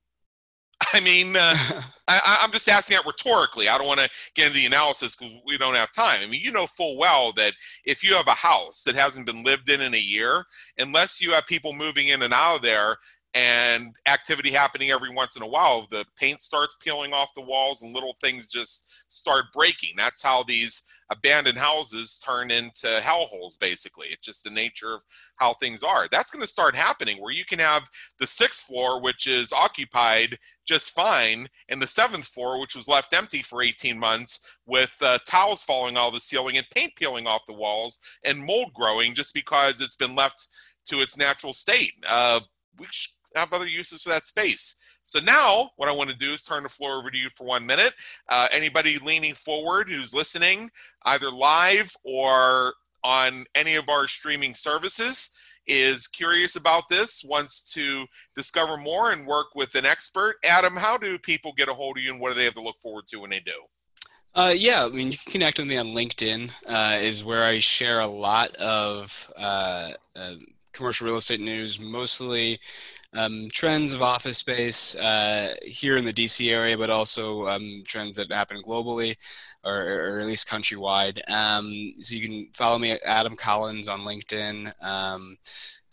I 0.93 1.01
mean, 1.01 1.37
uh, 1.37 1.57
I, 2.09 2.39
am 2.43 2.51
just 2.51 2.68
asking 2.68 2.97
that 2.97 3.07
rhetorically. 3.07 3.68
I 3.68 3.79
don't 3.79 3.87
want 3.87 4.01
to 4.01 4.11
get 4.35 4.49
into 4.49 4.59
the 4.59 4.66
analysis 4.66 5.16
because 5.16 5.35
we 5.47 5.59
don't 5.59 5.74
have 5.74 5.93
time. 5.93 6.20
I 6.22 6.27
mean, 6.27 6.43
you 6.43 6.53
know 6.53 6.66
full 6.66 6.99
well 6.99 7.33
that 7.33 7.55
if 7.85 8.05
you 8.05 8.14
have 8.14 8.29
a 8.29 8.33
house 8.33 8.83
that 8.85 8.95
hasn't 8.95 9.27
been 9.27 9.43
lived 9.43 9.68
in 9.68 9.81
in 9.81 9.95
a 9.95 9.99
year, 9.99 10.45
unless 10.79 11.20
you 11.20 11.33
have 11.33 11.47
people 11.47 11.72
moving 11.72 12.09
in 12.09 12.22
and 12.22 12.35
out 12.35 12.57
of 12.57 12.62
there 12.62 12.99
and 13.37 13.95
activity 14.07 14.51
happening 14.51 14.91
every 14.91 15.11
once 15.11 15.37
in 15.37 15.43
a 15.43 15.47
while, 15.47 15.87
the 15.91 16.07
paint 16.18 16.41
starts 16.41 16.74
peeling 16.82 17.12
off 17.12 17.34
the 17.34 17.43
walls 17.43 17.82
and 17.82 17.93
little 17.93 18.16
things 18.18 18.47
just 18.47 19.05
start 19.11 19.53
breaking. 19.53 19.91
That's 19.95 20.22
how 20.22 20.43
these 20.43 20.84
abandoned 21.11 21.59
houses 21.59 22.18
turn 22.18 22.51
into 22.51 22.87
hellholes, 22.87 23.59
basically. 23.61 24.07
It's 24.09 24.24
just 24.24 24.43
the 24.43 24.49
nature 24.49 24.95
of 24.95 25.03
how 25.34 25.53
things 25.53 25.82
are. 25.82 26.09
That's 26.11 26.30
going 26.30 26.41
to 26.41 26.47
start 26.47 26.74
happening 26.74 27.20
where 27.20 27.32
you 27.32 27.45
can 27.45 27.59
have 27.59 27.91
the 28.18 28.26
sixth 28.26 28.68
floor, 28.68 29.03
which 29.03 29.26
is 29.26 29.53
occupied 29.53 30.39
just 30.66 30.93
fine, 30.93 31.47
and 31.68 31.80
the 31.80 31.87
seventh 31.87 32.26
floor, 32.26 32.59
which 32.59 32.74
was 32.74 32.89
left 32.89 33.12
empty 33.12 33.43
for 33.43 33.62
18 33.62 33.99
months, 33.99 34.57
with 34.64 34.97
uh, 35.03 35.18
towels 35.28 35.62
falling 35.62 35.99
out 35.99 36.09
of 36.09 36.14
the 36.14 36.20
ceiling 36.20 36.57
and 36.57 36.66
paint 36.74 36.97
peeling 36.97 37.26
off 37.26 37.47
the 37.47 37.53
walls 37.53 37.99
and 38.24 38.43
mold 38.43 38.72
growing 38.72 39.12
just 39.14 39.34
because 39.34 39.82
it's 39.82 39.95
been 39.95 40.14
left 40.14 40.49
to 40.87 41.03
its 41.03 41.18
natural 41.18 41.53
state. 41.53 41.93
Uh, 42.09 42.41
we 42.78 42.87
have 43.37 43.53
other 43.53 43.68
uses 43.68 44.03
for 44.03 44.11
that 44.11 44.24
space. 44.24 44.78
So 45.05 45.20
now, 45.20 45.70
what 45.76 45.89
I 45.89 45.93
want 45.93 46.11
to 46.11 46.16
do 46.16 46.32
is 46.32 46.43
turn 46.43 46.64
the 46.64 46.68
floor 46.68 46.99
over 46.99 47.11
to 47.11 47.16
you 47.16 47.28
for 47.30 47.47
one 47.47 47.64
minute. 47.64 47.93
Uh, 48.28 48.49
anybody 48.51 48.99
leaning 48.99 49.34
forward 49.34 49.89
who's 49.89 50.12
listening, 50.12 50.70
either 51.05 51.30
live 51.30 51.95
or 52.03 52.74
on 53.05 53.45
any 53.55 53.76
of 53.76 53.89
our 53.89 54.09
streaming 54.09 54.53
services, 54.53 55.37
is 55.68 56.07
curious 56.07 56.57
about 56.57 56.89
this, 56.89 57.24
wants 57.24 57.72
to 57.72 58.07
discover 58.34 58.76
more 58.76 59.12
and 59.12 59.26
work 59.26 59.55
with 59.55 59.74
an 59.76 59.84
expert. 59.84 60.37
Adam, 60.45 60.74
how 60.74 60.97
do 60.97 61.18
people 61.18 61.53
get 61.57 61.68
a 61.68 61.74
hold 61.74 61.99
of 61.99 62.03
you 62.03 62.11
and 62.11 62.20
what 62.20 62.30
do 62.30 62.34
they 62.34 62.45
have 62.45 62.55
to 62.55 62.62
look 62.62 62.78
forward 62.78 63.07
to 63.09 63.20
when 63.20 63.30
they 63.30 63.41
do? 63.41 63.62
Uh, 64.34 64.53
yeah, 64.57 64.84
I 64.84 64.89
mean, 64.89 65.12
you 65.12 65.16
can 65.16 65.32
connect 65.32 65.59
with 65.59 65.66
me 65.66 65.76
on 65.76 65.87
LinkedIn, 65.87 66.51
uh, 66.66 66.99
is 67.01 67.24
where 67.24 67.45
I 67.45 67.59
share 67.61 68.01
a 68.01 68.07
lot 68.07 68.55
of 68.57 69.32
uh, 69.37 69.93
uh 70.14 70.34
commercial 70.72 71.07
real 71.07 71.16
estate 71.16 71.41
news, 71.41 71.80
mostly 71.80 72.61
um, 73.17 73.49
trends 73.53 73.93
of 73.93 74.03
office 74.03 74.39
space 74.39 74.95
uh, 74.97 75.55
here 75.62 75.97
in 75.97 76.05
the 76.05 76.12
DC 76.12 76.51
area, 76.51 76.77
but 76.77 76.91
also 76.91 77.47
um, 77.47 77.83
trends 77.87 78.17
that 78.17 78.31
happen 78.31 78.61
globally 78.62 79.17
or, 79.64 80.17
or 80.17 80.21
at 80.21 80.27
least 80.27 80.49
countrywide. 80.49 81.19
Um, 81.31 81.95
so 81.99 82.14
you 82.14 82.29
can 82.29 82.49
follow 82.55 82.79
me 82.79 82.93
at 82.93 83.01
Adam 83.05 83.37
Collins 83.37 83.89
on 83.89 84.01
LinkedIn. 84.01 84.73